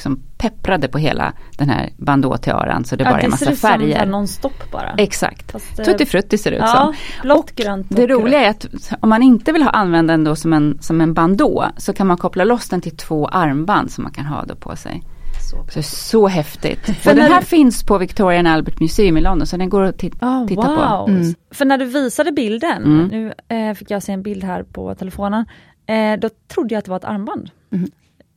liksom 0.00 0.22
pepprade 0.38 0.88
på 0.88 0.98
hela 0.98 1.32
den 1.56 1.68
här 1.68 1.90
bandåtiaran 1.96 2.84
så 2.84 2.96
det 2.96 3.04
ja, 3.04 3.10
bara 3.10 3.20
är 3.20 3.24
en 3.24 3.30
massa 3.30 3.52
färger. 3.52 3.78
Det 3.78 3.84
ser 3.84 3.96
ut 3.96 4.02
som 4.02 4.10
nonstop 4.10 4.70
bara. 4.72 4.94
Exakt. 4.98 5.52
Fast, 5.52 5.76
Tutti 5.76 6.06
frutti 6.06 6.38
ser 6.38 6.50
det 6.50 6.56
ut 6.56 6.62
ja, 6.62 6.76
som. 6.76 6.94
Blått, 7.22 7.52
grönt 7.56 7.86
Det 7.90 8.06
roliga 8.06 8.40
är 8.40 8.50
att 8.50 8.66
om 9.00 9.08
man 9.08 9.22
inte 9.22 9.52
vill 9.52 9.62
ha 9.62 9.70
använda 9.70 10.12
den 10.12 10.24
då 10.24 10.36
som 10.36 10.52
en, 10.52 10.78
som 10.80 11.00
en 11.00 11.14
bandå 11.14 11.66
så 11.76 11.92
kan 11.92 12.06
man 12.06 12.16
koppla 12.16 12.44
loss 12.44 12.68
den 12.68 12.80
till 12.80 12.96
två 12.96 13.28
armband 13.28 13.90
som 13.90 14.04
man 14.04 14.12
kan 14.12 14.24
ha 14.24 14.44
då 14.44 14.54
på 14.54 14.76
sig. 14.76 15.02
Så, 15.50 15.66
så, 15.70 15.82
så 15.82 16.28
häftigt. 16.28 16.88
Och 16.88 17.14
den 17.14 17.32
här 17.32 17.40
finns 17.40 17.84
på 17.84 17.98
Victoria 17.98 18.38
and 18.38 18.48
Albert 18.48 18.80
Museum 18.80 19.16
i 19.16 19.20
London 19.20 19.46
så 19.46 19.56
den 19.56 19.68
går 19.68 19.82
att 19.82 19.94
oh, 19.94 20.46
titta 20.46 20.68
wow. 20.68 21.06
på. 21.06 21.10
Mm. 21.10 21.34
För 21.50 21.64
när 21.64 21.78
du 21.78 21.84
visade 21.84 22.32
bilden, 22.32 22.84
mm. 22.84 23.06
nu 23.08 23.32
eh, 23.48 23.74
fick 23.74 23.90
jag 23.90 24.02
se 24.02 24.12
en 24.12 24.22
bild 24.22 24.44
här 24.44 24.62
på 24.62 24.94
telefonen, 24.94 25.44
eh, 25.86 26.20
då 26.20 26.28
trodde 26.54 26.74
jag 26.74 26.78
att 26.78 26.84
det 26.84 26.90
var 26.90 26.96
ett 26.96 27.04
armband. 27.04 27.50
Mm. 27.72 27.90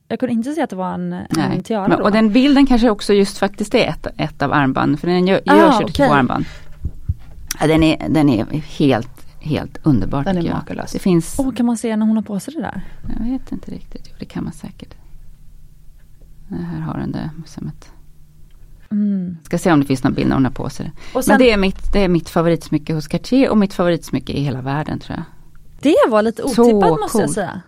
Jag 0.08 0.20
kunde 0.20 0.32
inte 0.32 0.52
se 0.52 0.62
att 0.62 0.70
det 0.70 0.76
var 0.76 0.94
en, 0.94 1.12
en 1.12 1.62
tiara. 1.62 1.88
Men, 1.88 2.00
och 2.00 2.12
den 2.12 2.32
bilden 2.32 2.66
kanske 2.66 2.90
också 2.90 3.12
just 3.12 3.38
faktiskt 3.38 3.74
är 3.74 3.88
ett, 3.88 4.06
ett 4.16 4.42
av 4.42 4.52
armbanden, 4.52 4.98
för 4.98 5.06
den 5.06 5.26
gör, 5.26 5.40
ah, 5.46 5.56
görs 5.56 5.80
ju 5.80 5.84
okay. 5.84 6.06
två 6.06 6.14
armband. 6.14 6.44
Ja, 7.60 7.66
den, 7.66 7.82
är, 7.82 8.08
den 8.08 8.28
är 8.28 8.44
helt, 8.54 9.26
helt 9.40 9.78
underbar 9.82 10.24
Den 10.24 10.38
är 10.38 10.52
makalös. 10.52 10.92
Det 10.92 10.98
finns... 10.98 11.38
Oh, 11.38 11.54
kan 11.54 11.66
man 11.66 11.76
se 11.76 11.96
när 11.96 12.06
hon 12.06 12.16
har 12.16 12.22
på 12.22 12.40
sig 12.40 12.54
det 12.54 12.60
där? 12.60 12.82
Jag 13.18 13.30
vet 13.30 13.52
inte 13.52 13.70
riktigt, 13.70 14.06
jo, 14.10 14.16
det 14.18 14.24
kan 14.24 14.44
man 14.44 14.52
säkert. 14.52 14.94
Här 16.48 16.80
har 16.80 16.98
den 16.98 17.12
det 17.12 17.30
som 17.46 17.68
ett 17.68 17.90
Mm. 18.90 19.36
Ska 19.42 19.58
se 19.58 19.72
om 19.72 19.80
det 19.80 19.86
finns 19.86 20.04
någon 20.04 20.14
bild 20.14 20.28
när 20.28 20.36
hon 20.36 20.44
har 20.44 20.52
på 20.52 20.70
sig 20.70 20.86
det. 20.86 21.22
Sen, 21.22 21.32
Men 21.32 21.38
det 21.38 21.50
är, 21.50 21.56
mitt, 21.56 21.92
det 21.92 21.98
är 21.98 22.08
mitt 22.08 22.28
favoritsmycke 22.28 22.94
hos 22.94 23.08
Cartier 23.08 23.50
och 23.50 23.58
mitt 23.58 23.74
favoritsmycke 23.74 24.32
i 24.32 24.40
hela 24.40 24.62
världen 24.62 24.98
tror 24.98 25.16
jag. 25.16 25.24
Det 25.80 26.10
var 26.10 26.22
lite 26.22 26.42
otippat 26.42 27.00
måste 27.00 27.18
jag 27.18 27.30
säga. 27.30 27.60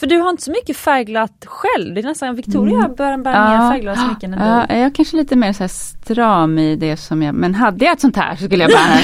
För 0.00 0.06
du 0.06 0.18
har 0.18 0.30
inte 0.30 0.42
så 0.42 0.50
mycket 0.50 0.76
färgglatt 0.76 1.46
själv. 1.46 1.94
Det 1.94 2.00
är 2.00 2.02
nästan 2.02 2.34
Victoria 2.34 2.78
mm. 2.78 2.94
börjar 2.94 3.18
bära 3.18 3.34
ja, 3.34 3.48
mer 3.48 3.70
färgglada 3.70 3.96
smycken 3.96 4.34
än 4.34 4.48
ja, 4.48 4.66
du. 4.68 4.74
Jag 4.74 4.84
är 4.84 4.90
kanske 4.90 5.16
lite 5.16 5.36
mer 5.36 5.52
så 5.52 5.68
stram 5.68 6.58
i 6.58 6.76
det 6.76 6.96
som 6.96 7.22
jag, 7.22 7.34
men 7.34 7.54
hade 7.54 7.84
jag 7.84 7.92
ett 7.92 8.00
sånt 8.00 8.16
här 8.16 8.36
så 8.36 8.44
skulle 8.44 8.64
jag 8.64 8.70
bära 8.70 8.96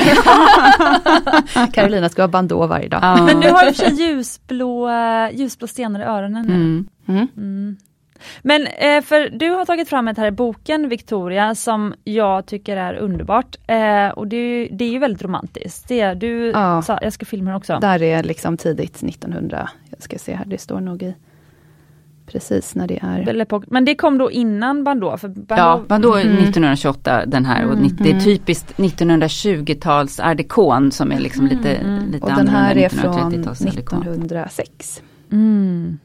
det. 1.55 1.73
Carolina 1.73 2.09
ska 2.09 2.23
ha 2.23 2.29
bandå 2.29 2.67
varje 2.67 2.89
dag. 2.89 3.01
Ja. 3.03 3.25
Men 3.25 3.41
du 3.41 3.51
har 3.51 3.69
i 3.69 3.71
och 3.71 3.77
för 3.77 3.85
sig 3.85 3.95
ljusblå, 3.95 4.91
ljusblå 5.33 5.67
stenar 5.67 6.01
i 6.01 6.03
öronen 6.03 6.47
nu. 6.47 6.55
Mm. 6.55 7.29
Mm. 7.37 7.77
Men 8.43 8.67
eh, 8.67 9.03
för 9.03 9.39
du 9.39 9.51
har 9.51 9.65
tagit 9.65 9.89
fram 9.89 10.09
ett 10.09 10.19
här 10.19 10.27
i 10.27 10.31
boken 10.31 10.89
Victoria 10.89 11.55
som 11.55 11.95
jag 12.05 12.47
tycker 12.47 12.77
är 12.77 12.95
underbart. 12.95 13.57
Eh, 13.67 14.09
och 14.09 14.27
det, 14.27 14.69
det 14.73 14.85
är 14.85 14.91
ju 14.91 14.99
väldigt 14.99 15.23
romantiskt. 15.23 15.89
Det, 15.89 16.15
du, 16.15 16.51
ja. 16.51 16.83
sa, 16.83 16.99
jag 17.03 17.13
ska 17.13 17.27
filma 17.27 17.51
den 17.51 17.57
också. 17.57 17.79
Där 17.81 18.03
är 18.03 18.23
liksom 18.23 18.57
tidigt 18.57 19.03
1900, 19.03 19.71
jag 19.91 20.03
ska 20.03 20.19
se 20.19 20.35
här, 20.35 20.45
det 20.45 20.59
står 20.59 20.81
nog 20.81 21.03
i 21.03 21.15
precis 22.27 22.75
när 22.75 22.87
det 22.87 22.99
är. 23.03 23.63
Men 23.67 23.85
det 23.85 23.95
kom 23.95 24.19
då 24.19 24.31
innan 24.31 24.85
Bandå? 24.85 25.17
För 25.17 25.29
Bandå 25.29 25.55
ja, 25.57 25.83
Bandå 25.89 26.15
mm. 26.15 26.33
1928 26.33 27.27
den 27.27 27.45
här 27.45 27.67
och 27.67 27.73
mm. 27.73 27.97
det 27.99 28.05
är 28.05 28.13
mm. 28.13 28.25
typiskt 28.25 28.77
1920-tals 28.77 30.21
art 30.21 30.93
som 30.93 31.13
är 31.13 31.21
liksom 31.21 31.47
lite, 31.47 31.75
mm. 31.75 32.11
lite 32.11 32.25
Och 32.25 32.33
den 32.37 32.49
här 32.49 32.77
är 32.77 32.89
från 32.89 33.33
1906. 33.33 35.03
Mm. 35.33 35.99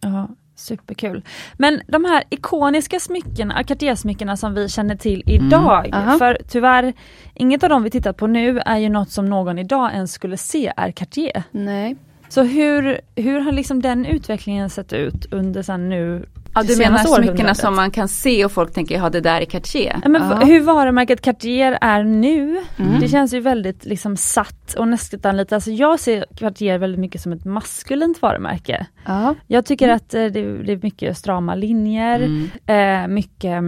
Ja. 0.00 0.28
Superkul. 0.58 1.22
Men 1.56 1.80
de 1.86 2.04
här 2.04 2.24
ikoniska 2.30 3.00
smyckena, 3.00 3.62
Cartier-smyckena 3.62 4.36
som 4.36 4.54
vi 4.54 4.68
känner 4.68 4.96
till 4.96 5.22
idag, 5.26 5.90
mm. 5.94 6.18
för 6.18 6.38
tyvärr, 6.48 6.92
inget 7.34 7.62
av 7.62 7.68
dem 7.68 7.82
vi 7.82 7.90
tittar 7.90 8.12
på 8.12 8.26
nu 8.26 8.58
är 8.58 8.78
ju 8.78 8.88
något 8.88 9.10
som 9.10 9.26
någon 9.26 9.58
idag 9.58 9.92
ens 9.92 10.12
skulle 10.12 10.36
se 10.36 10.72
är 10.76 10.90
Cartier. 10.90 11.42
Nej. 11.50 11.96
Så 12.28 12.42
hur, 12.42 13.00
hur 13.16 13.40
har 13.40 13.52
liksom 13.52 13.82
den 13.82 14.06
utvecklingen 14.06 14.70
sett 14.70 14.92
ut 14.92 15.32
under 15.32 15.62
sen 15.62 15.88
nu 15.88 16.26
Ja 16.54 16.62
du 16.62 16.76
menar 16.76 16.98
smyckena 16.98 17.54
som 17.54 17.76
man 17.76 17.90
kan 17.90 18.08
se 18.08 18.44
och 18.44 18.52
folk 18.52 18.72
tänker, 18.72 18.94
ja 18.94 19.10
det 19.10 19.20
där 19.20 19.40
är 19.40 19.44
Cartier. 19.44 20.00
Ja, 20.02 20.08
men 20.08 20.22
ja. 20.22 20.36
Hur 20.36 20.60
varumärket 20.60 21.20
Cartier 21.20 21.78
är 21.80 22.04
nu, 22.04 22.62
mm. 22.76 23.00
det 23.00 23.08
känns 23.08 23.34
ju 23.34 23.40
väldigt 23.40 23.84
liksom 23.84 24.16
satt 24.16 24.74
och 24.74 24.88
nästan 24.88 25.36
lite, 25.36 25.54
alltså 25.54 25.70
jag 25.70 26.00
ser 26.00 26.24
Cartier 26.36 26.78
väldigt 26.78 27.00
mycket 27.00 27.20
som 27.20 27.32
ett 27.32 27.44
maskulint 27.44 28.22
varumärke. 28.22 28.86
Ja. 29.06 29.34
Jag 29.46 29.66
tycker 29.66 29.84
mm. 29.84 29.96
att 29.96 30.14
eh, 30.14 30.24
det, 30.24 30.62
det, 30.62 30.72
är 30.72 30.80
mycket 30.82 31.16
strama 31.16 31.54
linjer, 31.54 32.20
mm. 32.20 32.50
eh, 32.66 33.14
mycket, 33.14 33.62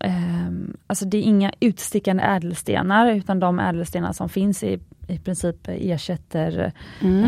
eh, 0.00 0.12
alltså 0.86 1.04
det 1.04 1.16
är 1.16 1.22
inga 1.22 1.52
utstickande 1.60 2.22
ädelstenar 2.22 3.10
utan 3.10 3.40
de 3.40 3.58
ädelstenar 3.58 4.12
som 4.12 4.28
finns 4.28 4.62
i 4.62 4.80
i 5.12 5.18
princip 5.18 5.56
ersätter, 5.68 6.72
mm. 7.00 7.24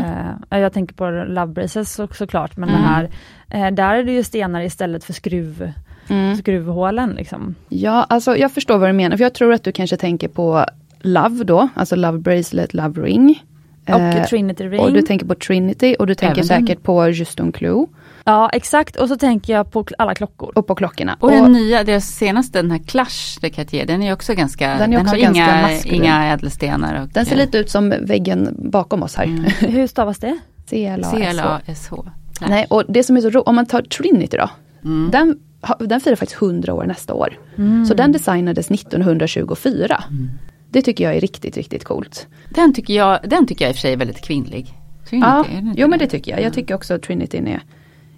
eh, 0.49 0.59
jag 0.59 0.73
tänker 0.73 0.95
på 0.95 1.09
Love 1.09 1.53
Braces 1.53 1.93
så, 1.93 2.07
såklart, 2.07 2.57
men 2.57 2.69
mm. 2.69 2.81
det 2.81 2.87
här, 2.87 3.09
eh, 3.49 3.73
där 3.73 3.95
är 3.95 4.03
det 4.03 4.11
ju 4.11 4.23
stenar 4.23 4.61
istället 4.61 5.03
för 5.03 5.13
skruv, 5.13 5.71
mm. 6.07 6.35
skruvhålen. 6.35 7.09
Liksom. 7.09 7.55
Ja, 7.69 8.05
alltså 8.09 8.37
jag 8.37 8.51
förstår 8.51 8.77
vad 8.77 8.89
du 8.89 8.93
menar, 8.93 9.17
för 9.17 9.23
jag 9.23 9.33
tror 9.33 9.53
att 9.53 9.63
du 9.63 9.71
kanske 9.71 9.97
tänker 9.97 10.27
på 10.27 10.65
Love 10.99 11.43
då, 11.43 11.67
alltså 11.75 11.95
Love 11.95 12.19
Bracelet, 12.19 12.73
Love 12.73 13.01
Ring. 13.01 13.43
Och 13.87 13.99
eh, 13.99 14.25
Trinity 14.25 14.69
Ring. 14.69 14.79
Och 14.79 14.93
du 14.93 15.01
tänker 15.01 15.25
på 15.25 15.35
Trinity 15.35 15.95
och 15.99 16.07
du 16.07 16.15
tänker 16.15 16.41
Även 16.41 16.45
säkert 16.45 16.83
på 16.83 17.09
Juston 17.09 17.51
Clue. 17.51 17.85
Ja 18.27 18.49
exakt 18.49 18.95
och 18.95 19.07
så 19.07 19.17
tänker 19.17 19.53
jag 19.53 19.71
på 19.71 19.85
alla 19.97 20.15
klockor. 20.15 20.51
Och 20.55 20.67
på 20.67 20.75
klockorna. 20.75 21.17
Och, 21.19 21.23
och 21.23 21.31
den 21.31 21.51
nya, 21.51 21.83
deras 21.83 22.05
senaste, 22.05 22.61
den 22.61 22.71
här 22.71 22.79
Clash 22.79 23.39
de 23.41 23.49
Cartier, 23.49 23.85
den 23.85 24.03
är 24.03 24.13
också 24.13 24.33
ganska, 24.33 24.77
den, 24.77 24.93
är 24.93 25.01
också 25.01 25.15
den 25.15 25.25
har 25.25 25.31
inga, 25.31 25.71
inga 25.85 26.33
ädelstenar. 26.33 27.01
Och, 27.01 27.07
den 27.07 27.25
ser 27.25 27.35
lite 27.35 27.57
ut 27.57 27.69
som 27.69 27.89
väggen 27.89 28.55
bakom 28.57 29.03
oss 29.03 29.15
här. 29.15 29.25
Mm. 29.25 29.43
Hur 29.59 29.87
stavas 29.87 30.17
det? 30.17 30.37
C-L-A-S-H. 30.65 32.05
Nej 32.47 32.65
och 32.69 32.83
det 32.87 33.03
som 33.03 33.17
är 33.17 33.21
så 33.21 33.29
roligt, 33.29 33.47
om 33.47 33.55
man 33.55 33.65
tar 33.65 33.81
Trinity 33.81 34.37
då. 34.37 34.49
Mm. 34.83 35.11
Den, 35.11 35.39
den 35.79 36.01
firar 36.01 36.15
faktiskt 36.15 36.41
100 36.41 36.73
år 36.73 36.85
nästa 36.85 37.13
år. 37.13 37.39
Mm. 37.57 37.85
Så 37.85 37.93
den 37.93 38.11
designades 38.11 38.71
1924. 38.71 40.03
Mm. 40.09 40.29
Det 40.69 40.81
tycker 40.81 41.03
jag 41.03 41.15
är 41.15 41.21
riktigt, 41.21 41.57
riktigt 41.57 41.83
coolt. 41.83 42.27
Den 42.49 42.73
tycker 42.73 42.93
jag, 42.93 43.19
den 43.23 43.47
tycker 43.47 43.65
jag 43.65 43.69
i 43.69 43.71
och 43.71 43.75
för 43.75 43.81
sig 43.81 43.93
är 43.93 43.97
väldigt 43.97 44.21
kvinnlig. 44.21 44.73
Trinity, 45.09 45.27
ja, 45.27 45.45
jo 45.75 45.87
men 45.87 45.99
det 45.99 46.07
tycker 46.07 46.31
jag. 46.31 46.41
Jag 46.41 46.53
tycker 46.53 46.75
också 46.75 46.93
att 46.93 47.01
Trinity 47.01 47.37
är 47.37 47.41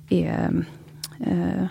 är, 0.09 0.63
eh, 1.19 1.67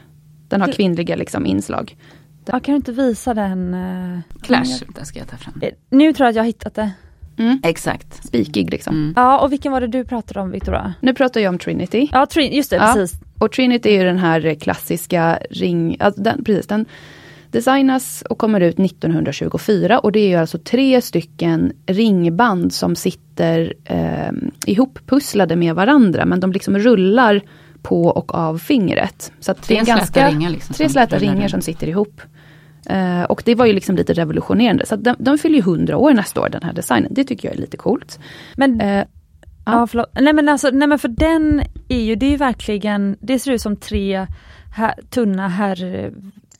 den 0.48 0.60
har 0.60 0.72
kvinnliga 0.72 1.16
liksom, 1.16 1.46
inslag. 1.46 1.96
Ja, 2.44 2.60
kan 2.60 2.72
du 2.72 2.76
inte 2.76 2.92
visa 2.92 3.34
den? 3.34 3.74
Eh, 3.74 4.18
Clash, 4.42 4.84
den 4.94 5.06
ska 5.06 5.18
jag 5.18 5.28
ta 5.28 5.36
fram. 5.36 5.54
Eh, 5.62 5.72
nu 5.90 6.12
tror 6.12 6.24
jag 6.24 6.30
att 6.30 6.36
jag 6.36 6.42
har 6.42 6.46
hittat 6.46 6.74
det. 6.74 6.90
Mm. 7.38 7.60
Exakt. 7.62 8.26
Spikig 8.26 8.70
liksom. 8.70 8.94
Mm. 8.96 9.12
Ja, 9.16 9.40
och 9.40 9.52
vilken 9.52 9.72
var 9.72 9.80
det 9.80 9.86
du 9.86 10.04
pratade 10.04 10.40
om 10.40 10.50
Victoria? 10.50 10.94
Nu 11.00 11.14
pratar 11.14 11.40
jag 11.40 11.50
om 11.50 11.58
Trinity. 11.58 12.08
Ja, 12.12 12.26
Trin, 12.26 12.52
just 12.52 12.70
det, 12.70 12.76
Ja. 12.76 12.92
precis. 12.94 13.20
Och 13.38 13.52
Trinity 13.52 13.88
är 13.88 13.98
ju 13.98 14.04
den 14.04 14.18
här 14.18 14.54
klassiska 14.54 15.38
ring... 15.50 15.96
Alltså 16.00 16.22
den, 16.22 16.44
precis, 16.44 16.66
den 16.66 16.86
designas 17.50 18.22
och 18.30 18.38
kommer 18.38 18.60
ut 18.60 18.78
1924 18.78 19.98
och 19.98 20.12
det 20.12 20.20
är 20.20 20.28
ju 20.28 20.34
alltså 20.34 20.58
tre 20.58 21.00
stycken 21.00 21.72
ringband 21.86 22.72
som 22.72 22.96
sitter 22.96 23.74
eh, 23.84 24.32
ihop-pusslade 24.66 25.56
med 25.56 25.74
varandra 25.74 26.24
men 26.24 26.40
de 26.40 26.52
liksom 26.52 26.78
rullar 26.78 27.42
på 27.86 28.02
och 28.06 28.34
av 28.34 28.58
fingret. 28.58 29.32
Så 29.40 29.50
att 29.52 29.56
det 29.56 29.62
Tre 29.66 29.76
är 29.76 29.84
släta 29.84 29.98
ganska, 29.98 30.28
ringar 30.28 30.50
liksom 30.50 30.74
Tre 30.74 30.86
som 30.86 30.92
släta 30.92 31.18
ringar 31.18 31.48
som 31.48 31.60
sitter 31.60 31.86
ihop. 31.88 32.20
Eh, 32.86 33.22
och 33.22 33.42
det 33.44 33.54
var 33.54 33.66
ju 33.66 33.72
liksom 33.72 33.96
lite 33.96 34.12
revolutionerande. 34.12 34.86
Så 34.86 34.94
att 34.94 35.04
de, 35.04 35.14
de 35.18 35.38
fyller 35.38 35.54
ju 35.54 35.60
100 35.60 35.96
år 35.96 36.12
nästa 36.12 36.40
år 36.40 36.48
den 36.48 36.62
här 36.62 36.72
designen. 36.72 37.12
Det 37.14 37.24
tycker 37.24 37.48
jag 37.48 37.56
är 37.56 37.60
lite 37.60 37.76
coolt. 37.76 38.18
Men, 38.56 38.80
Eh, 38.80 39.04
ja. 39.66 39.86
förlåt. 39.86 40.06
Nej 40.20 40.32
men 40.32 40.48
alltså, 40.48 40.70
nej 40.72 40.88
men 40.88 40.98
för 40.98 41.08
den 41.08 41.62
är 41.88 42.00
ju, 42.00 42.14
det 42.14 42.26
är 42.26 42.30
ju 42.30 42.36
verkligen, 42.36 43.16
det 43.20 43.38
ser 43.38 43.52
ut 43.52 43.62
som 43.62 43.76
tre 43.76 44.26
här, 44.74 44.94
tunna 45.10 45.48
herr 45.48 46.10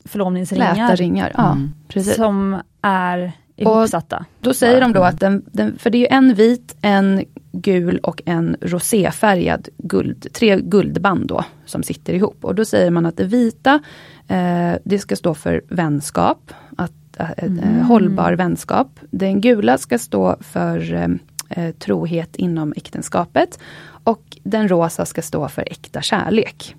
förlovningsringar. 0.05 0.97
Ringar, 0.97 1.33
ja 1.37 1.53
Mm. 1.53 1.72
precis. 1.89 2.14
Som 2.16 2.61
är 2.83 3.33
ihopsatta. 3.57 4.24
Då 4.41 4.55
säger 4.55 4.81
de 4.81 4.93
då 4.93 5.03
att 5.03 5.20
den, 5.20 5.45
den, 5.53 5.79
för 5.79 5.91
det 5.91 5.99
är 5.99 6.01
ju 6.01 6.07
en 6.07 6.35
vit, 6.35 6.77
en 6.83 7.24
gul 7.61 7.98
och 7.98 8.22
en 8.24 8.57
roséfärgad 8.61 9.68
guld, 9.78 10.26
tre 10.32 10.61
guldband 10.61 11.26
då 11.26 11.44
som 11.64 11.82
sitter 11.82 12.12
ihop. 12.14 12.44
Och 12.44 12.54
då 12.54 12.64
säger 12.64 12.90
man 12.90 13.07
att 13.07 13.16
det 13.16 13.24
vita, 13.24 13.80
eh, 14.28 14.72
det 14.84 14.98
ska 14.98 15.16
stå 15.16 15.34
för 15.34 15.62
vänskap, 15.68 16.52
att, 16.76 16.92
eh, 17.18 17.30
eh, 17.30 17.86
hållbar 17.86 18.32
vänskap. 18.32 19.00
Den 19.11 19.40
gula 19.40 19.78
ska 19.78 19.98
stå 19.98 20.36
för 20.40 20.94
eh, 20.94 21.09
eh, 21.48 21.74
trohet 21.74 22.36
inom 22.36 22.72
äktenskapet. 22.76 23.59
Och 24.04 24.36
den 24.42 24.68
rosa 24.68 25.04
ska 25.04 25.22
stå 25.22 25.48
för 25.48 25.62
äkta 25.62 26.02
kärlek. 26.02 26.76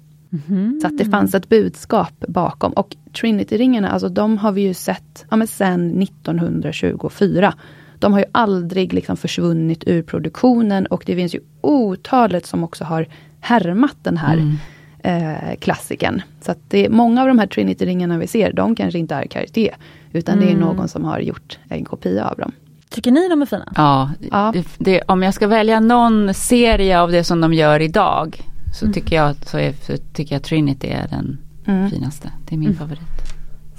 Så 0.81 0.87
att 0.87 0.97
det 0.97 1.05
fanns 1.05 1.35
ett 1.35 1.49
budskap 1.49 2.25
bakom. 2.27 2.71
Och 2.71 2.95
Trinity-ringarna, 3.13 3.89
alltså 3.89 4.09
de 4.09 4.37
har 4.37 4.51
vi 4.51 4.61
ju 4.61 4.73
sett 4.73 5.25
ja, 5.29 5.37
men 5.37 5.47
sen 5.47 6.01
1924. 6.01 7.53
De 7.99 8.13
har 8.13 8.19
ju 8.19 8.25
aldrig 8.31 8.93
liksom 8.93 9.17
försvunnit 9.17 9.83
ur 9.87 10.01
produktionen 10.03 10.85
och 10.85 11.03
det 11.05 11.15
finns 11.15 11.35
ju 11.35 11.39
otalet 11.61 12.45
som 12.45 12.63
också 12.63 12.83
har 12.83 13.07
härmat 13.39 13.97
den 14.03 14.17
här 14.17 14.37
Mm. 14.37 14.55
eh, 14.99 15.55
klassiken. 15.59 16.21
Så 16.41 16.51
att 16.51 16.57
det, 16.67 16.89
många 16.89 17.21
av 17.21 17.27
de 17.27 17.39
här 17.39 17.47
Trinity-ringarna 17.47 18.17
vi 18.17 18.27
ser, 18.27 18.53
de 18.53 18.75
kanske 18.75 18.99
inte 18.99 19.15
är 19.15 19.25
Cartier. 19.27 19.75
Utan 20.13 20.39
det 20.39 20.45
är 20.45 20.49
Mm. 20.49 20.61
någon 20.61 20.87
som 20.87 21.03
har 21.03 21.19
gjort 21.19 21.59
en 21.69 21.85
kopia 21.85 22.25
av 22.29 22.37
dem. 22.37 22.51
Tycker 22.89 23.11
ni 23.11 23.29
de 23.29 23.41
är 23.41 23.45
fina? 23.45 23.73
Ja, 23.75 24.09
Ja. 24.31 24.51
Det, 24.53 24.65
det, 24.77 25.01
om 25.07 25.23
jag 25.23 25.33
ska 25.33 25.47
välja 25.47 25.79
någon 25.79 26.33
serie 26.33 26.99
av 27.01 27.11
det 27.11 27.23
som 27.23 27.41
de 27.41 27.53
gör 27.53 27.79
idag 27.79 28.41
så, 28.79 28.91
tycker, 28.93 29.15
jag, 29.15 29.35
så, 29.45 29.57
är, 29.57 29.73
så 29.73 29.97
tycker 30.13 30.35
jag 30.35 30.43
Trinity 30.43 30.87
är 30.87 31.07
den 31.07 31.37
Mm. 31.65 31.89
finaste. 31.91 32.31
Det 32.49 32.55
är 32.55 32.57
min 32.59 32.67
Mm. 32.69 32.79
favorit. 32.79 33.01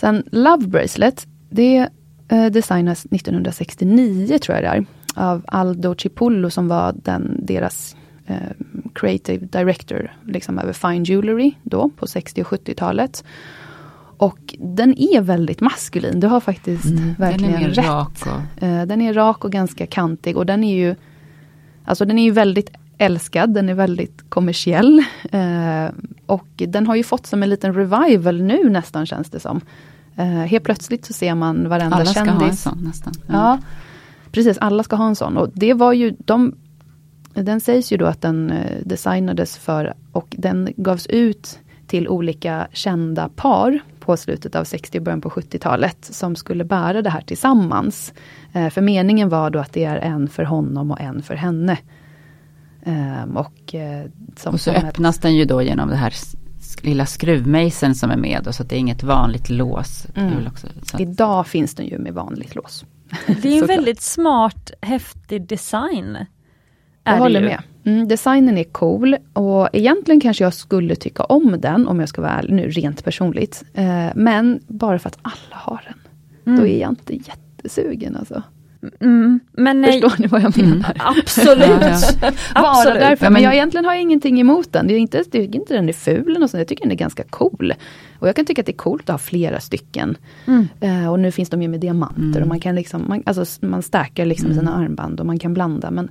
Sen 0.01 0.23
Love 0.33 0.67
Bracelet, 0.67 1.27
det 1.51 1.89
designas 2.51 3.07
1969 3.07 4.39
tror 4.39 4.57
jag 4.59 4.65
det 4.65 4.69
är. 4.69 4.87
Av 5.15 5.45
Aldo 5.47 5.95
Cipullo 5.95 6.51
som 6.51 6.69
var 6.69 6.95
den, 7.03 7.41
deras 7.47 7.97
eh, 8.27 8.37
creative 8.95 9.47
director 9.47 10.13
liksom 10.27 10.59
över 10.59 10.73
fine 10.73 11.05
jewelry 11.05 11.53
då 11.63 11.91
på 11.97 12.07
60 12.07 12.43
och 12.43 12.47
70-talet. 12.47 13.25
Och 14.19 14.55
den 14.59 14.95
är 14.99 15.21
väldigt 15.21 15.61
maskulin, 15.61 16.21
du 16.21 16.27
har 16.27 16.41
faktiskt 16.41 16.87
verkligen 17.19 17.53
den 17.53 17.71
rätt. 17.71 17.87
rak 17.87 18.13
och, 18.27 18.63
Eh, 18.63 18.87
den 18.87 19.01
är 19.01 19.15
rak 19.15 19.45
och 19.45 19.53
ganska 19.53 19.87
kantig 19.87 20.37
och 20.37 20.47
den 20.47 20.65
är 20.65 20.77
ju 20.77 20.95
Alltså 21.85 22.05
den 22.05 22.19
är 22.19 22.23
ju 22.23 22.31
väldigt 22.31 22.71
älskad, 22.99 23.55
den 23.55 23.69
är 23.69 23.75
väldigt 23.75 24.25
kommersiell. 24.29 25.05
Eh, 25.31 25.87
och 26.27 26.49
den 26.57 26.87
har 26.87 26.97
ju 26.97 27.03
fått 27.03 27.27
som 27.27 27.43
en 27.43 27.51
liten 27.51 27.75
revival 27.75 28.43
nu 28.43 28.71
nästan 28.71 29.07
känns 29.07 29.31
det 29.31 29.41
som. 29.41 29.61
Eh, 30.19 30.25
helt 30.27 30.65
plötsligt 30.65 31.05
så 31.05 31.13
ser 31.13 31.35
man 31.35 31.69
varenda 31.69 31.97
alla 31.97 32.05
ska 32.05 32.15
kändis. 32.25 32.41
ha 32.41 32.49
en 32.49 32.57
sån 32.57 32.79
nästan. 32.85 33.13
Mm. 33.29 33.41
Ja, 33.41 33.59
precis. 34.33 34.59
Alla 34.59 34.83
ska 34.83 34.97
ha 34.97 35.07
en 35.07 35.17
sån. 35.17 35.37
Och 35.37 35.49
det 35.55 35.75
var 35.75 35.93
ju, 35.93 36.17
de, 36.19 36.55
den 37.35 37.61
sägs 37.61 37.93
ju 37.93 37.97
då 37.97 38.07
att 38.07 38.21
den 38.23 38.51
eh, 38.51 38.77
designades 38.85 39.57
för 39.59 39.95
och 40.13 40.35
den 40.39 40.69
gavs 40.77 41.07
ut 41.07 41.59
till 41.87 42.09
olika 42.09 42.69
kända 42.73 43.29
par 43.29 43.79
på 44.01 44.17
slutet 44.17 44.55
av 44.55 44.65
60 44.65 44.99
och 44.99 45.05
början 45.05 45.21
på 45.21 45.31
70-talet 45.31 45.97
som 46.01 46.37
skulle 46.37 46.65
bära 46.65 47.03
det 47.03 47.11
här 47.11 47.21
tillsammans. 47.21 48.13
Eh, 48.53 48.69
för 48.71 48.81
meningen 48.81 49.29
var 49.29 49.51
då 49.51 49.59
att 49.59 49.73
det 49.73 49.85
är 49.85 49.97
en 49.97 50.29
för 50.29 50.43
honom 50.45 50.91
och 50.91 51.01
en 51.01 51.23
för 51.23 51.35
henne. 51.35 51.79
Ehm, 52.85 53.37
och, 53.37 53.75
som, 54.37 54.55
Och 54.55 54.61
så 54.61 54.71
som 54.71 54.75
ett- 54.75 54.85
öppnas 54.85 55.19
den 55.19 55.37
ju 55.37 55.45
då 55.45 55.63
genom 55.63 55.89
det 55.89 55.97
här 55.97 56.15
lilla 56.83 57.07
skruvmejseln 57.07 57.95
som 57.95 58.11
är 58.11 58.17
med. 58.17 58.47
Och 58.47 58.55
så 58.55 58.63
att 58.63 58.69
det 58.69 58.77
är 58.77 58.81
inget 58.81 59.03
vanligt 59.03 59.51
lås. 59.51 60.07
Mm. 60.15 60.47
också, 60.47 60.67
så 60.83 60.97
att, 60.97 61.01
Idag 61.01 61.47
finns 61.47 61.75
den 61.75 61.87
ju 61.87 61.99
med 61.99 62.15
vanligt 62.15 62.55
lås. 62.55 62.85
Det 63.43 63.59
är 63.59 63.63
en 63.63 63.67
väldigt 63.77 64.01
smart, 64.01 64.71
häftig 64.81 65.47
design. 65.47 66.19
Jag 67.05 67.17
håller 67.17 67.41
med. 67.41 67.63
Mm, 67.85 68.09
designen 68.09 68.59
är 68.59 68.65
cool 68.65 69.17
och 69.33 69.69
egentligen 69.73 70.21
kanske 70.21 70.45
jag 70.45 70.55
skulle 70.55 70.97
tycka 70.97 71.25
om 71.25 71.57
den 71.61 71.89
om 71.89 72.01
jag 72.01 72.09
ska 72.09 72.23
vara 72.23 72.33
ärlig 72.33 72.53
nu 72.53 72.71
rent 72.71 73.05
personligt. 73.05 73.65
Eh, 73.75 74.07
men 74.15 74.61
bara 74.67 74.99
för 74.99 75.09
att 75.09 75.19
alla 75.23 75.57
har 75.57 75.85
den. 75.89 76.57
Då 76.57 76.67
är 76.67 76.81
jag 76.81 76.91
inte 76.91 77.15
jättesugen 77.15 78.17
alltså. 78.17 78.43
Mm. 79.01 79.41
Men 79.53 79.81
nej, 79.81 79.93
Förstår 80.01 80.23
ni 80.23 80.27
vad 80.27 80.43
jag 80.43 80.59
menar? 80.59 80.93
absolut. 80.99 82.19
Ja, 82.21 82.33
absolut. 82.55 83.01
därför. 83.01 83.27
Ja, 83.27 83.31
men 83.31 83.43
jag 83.43 83.55
egentligen 83.55 83.85
har 83.85 83.93
jag 83.93 84.03
ingenting 84.03 84.41
emot 84.41 84.73
den. 84.73 84.87
Det 84.87 84.95
är 84.95 84.99
inte, 84.99 85.17
jag 85.17 85.31
tycker 85.31 85.59
inte 85.59 85.75
den 85.75 85.89
är 85.89 85.93
ful 85.93 86.29
eller 86.31 86.41
något 86.41 86.51
sånt. 86.51 86.59
Jag 86.59 86.69
tycker 86.69 86.83
den 86.83 86.93
är 86.93 86.97
ganska 86.97 87.23
cool. 87.31 87.75
Och 88.19 88.29
jag 88.29 88.37
kan 88.37 88.45
tycka 88.45 88.63
att 88.63 88.67
det 88.67 88.73
är 88.73 88.77
coolt 88.77 89.03
att 89.03 89.09
ha 89.15 89.19
flera 89.19 89.61
stycken. 89.61 90.17
Mm. 90.47 90.69
Eh, 90.81 91.11
och 91.13 91.21
nu 91.21 91.31
finns 91.31 91.49
de 91.51 91.63
ju 91.63 91.69
med 91.69 91.81
diamanter 91.81 92.23
Mm. 92.23 92.43
och 92.43 92.49
man 92.49 92.61
kan 92.61 92.75
liksom, 92.75 93.05
man, 93.09 93.23
alltså 93.27 93.67
man 93.67 93.83
stärker 93.83 94.27
liksom 94.27 94.55
sina 94.55 94.75
armband 94.75 95.21
och 95.21 95.27
man 95.27 95.39
kan 95.39 95.55
blanda. 95.55 95.91
Men, 95.91 96.09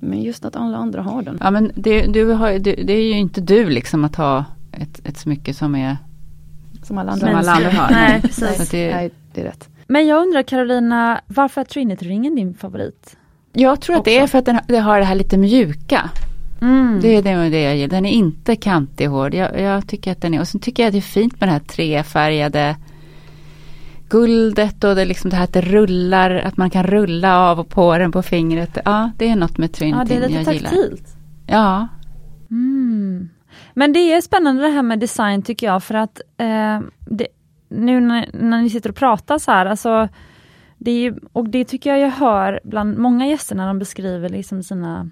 men 0.00 0.22
just 0.22 0.44
att 0.44 0.56
alla 0.56 0.76
andra 0.76 1.02
har 1.02 1.22
den. 1.22 1.38
ja 1.40 1.50
men 1.50 1.70
det, 1.74 2.06
du 2.06 2.24
har, 2.24 2.52
det, 2.52 2.74
det 2.74 2.92
är 2.92 3.02
ju 3.04 3.18
inte 3.18 3.40
du 3.40 3.70
liksom 3.70 4.04
att 4.04 4.16
ha 4.16 4.44
ett, 4.72 5.00
ett 5.08 5.16
smycke 5.16 5.54
som 5.54 5.74
är 5.74 5.96
Som 6.82 6.98
alla 6.98 7.12
andra 7.12 7.26
som 7.26 7.36
alla 7.36 7.52
andra 7.52 7.70
har. 7.70 7.90
Nej, 7.90 8.20
precis. 8.22 8.68
det, 8.70 8.94
Nej, 8.94 9.10
det 9.34 9.40
är 9.40 9.44
rätt. 9.44 9.68
Men 9.86 10.06
jag 10.06 10.22
undrar 10.22 10.42
Carolina, 10.42 11.20
varför 11.26 11.60
är 11.60 11.64
Trinity-ringen 11.64 12.34
din 12.36 12.54
favorit? 12.54 13.16
jag 13.56 13.80
tror 13.80 13.96
att 13.96 14.04
det 14.04 14.18
är 14.18 14.26
för 14.26 14.38
att 14.38 14.44
den, 14.44 14.54
har- 14.54 14.64
det 14.68 14.78
har 14.78 14.98
det 14.98 15.04
här 15.04 15.14
lite 15.14 15.36
mjuka. 15.38 16.10
Mm. 16.62 16.98
Det 17.02 17.08
är 17.16 17.22
det, 17.22 17.48
det 17.50 17.60
jag 17.62 17.76
gillar. 17.76 17.88
Den 17.96 18.06
är 18.06 18.10
inte 18.10 18.56
kantig 18.56 19.06
hård. 19.06 19.34
Jag, 19.34 19.60
jag 19.60 19.86
tycker 19.88 20.12
att 20.12 20.20
den 20.20 20.34
är, 20.34 20.40
och 20.40 20.48
sen 20.48 20.60
tycker 20.60 20.82
jag 20.82 20.88
att 20.88 20.92
det 20.92 20.98
är 20.98 21.00
fint 21.00 21.40
med 21.40 21.48
det 21.48 21.52
här 21.52 21.58
trefärgade 21.60 22.76
guldet 24.08 24.84
och 24.84 24.94
det, 24.94 25.04
liksom 25.04 25.30
det 25.30 25.36
här 25.36 25.44
att 25.44 25.52
det 25.52 25.60
rullar, 25.60 26.30
att 26.30 26.56
man 26.56 26.70
kan 26.70 26.82
rulla 26.86 27.38
av 27.50 27.60
och 27.60 27.68
på 27.68 27.98
den 27.98 28.12
på 28.12 28.22
fingret. 28.22 28.78
Ja, 28.84 29.10
det 29.18 29.28
är 29.28 29.36
något 29.36 29.58
med 29.58 29.72
Trinity 29.72 29.98
ja, 29.98 30.04
det 30.04 30.14
är 30.14 30.28
lite 30.28 30.42
jag 30.42 30.54
gillar. 30.54 30.70
taktilt. 30.70 31.16
Ja, 31.46 31.88
Mm. 32.50 33.28
Men 33.74 33.92
det 33.92 33.98
är 33.98 34.20
spännande 34.20 34.62
det 34.62 34.68
här 34.68 34.82
med 34.82 34.98
design 35.00 35.42
tycker 35.42 35.66
jag 35.66 35.82
för 35.84 35.94
att 35.94 36.20
eh, 36.36 36.80
det, 37.10 37.26
nu 37.74 38.00
när, 38.00 38.30
när 38.32 38.62
ni 38.62 38.70
sitter 38.70 38.90
och 38.90 38.96
pratar 38.96 39.38
så 39.38 39.50
här, 39.50 39.66
alltså, 39.66 40.08
det 40.78 40.90
är 40.90 41.00
ju, 41.00 41.14
och 41.32 41.48
det 41.48 41.64
tycker 41.64 41.90
jag 41.90 41.98
jag 41.98 42.10
hör 42.10 42.60
bland 42.64 42.98
många 42.98 43.26
gäster 43.26 43.56
när 43.56 43.66
de 43.66 43.78
beskriver 43.78 44.28
liksom 44.28 44.62
sina 44.62 45.10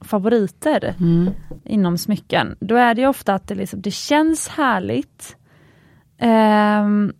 favoriter 0.00 0.94
mm. 1.00 1.30
inom 1.64 1.98
smycken. 1.98 2.56
Då 2.60 2.76
är 2.76 2.94
det 2.94 3.00
ju 3.00 3.08
ofta 3.08 3.34
att 3.34 3.48
det, 3.48 3.54
liksom, 3.54 3.80
det 3.80 3.90
känns 3.90 4.48
härligt. 4.48 5.36
Ehm, 6.18 7.12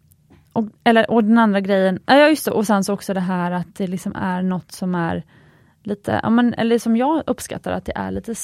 och, 0.52 0.66
eller, 0.84 1.10
och 1.10 1.24
den 1.24 1.38
andra 1.38 1.60
grejen, 1.60 1.98
ja 2.06 2.28
just 2.28 2.44
det, 2.44 2.50
och 2.50 2.66
sen 2.66 2.84
så 2.84 2.92
också 2.92 3.14
det 3.14 3.20
här 3.20 3.50
att 3.50 3.74
det 3.74 3.86
liksom 3.86 4.14
är 4.16 4.42
något 4.42 4.72
som 4.72 4.94
är 4.94 5.24
lite, 5.82 6.20
ja, 6.22 6.30
men, 6.30 6.54
eller 6.54 6.78
som 6.78 6.96
jag 6.96 7.22
uppskattar 7.26 7.72
att 7.72 7.84
det 7.84 7.92
är 7.96 8.10
lite 8.10 8.34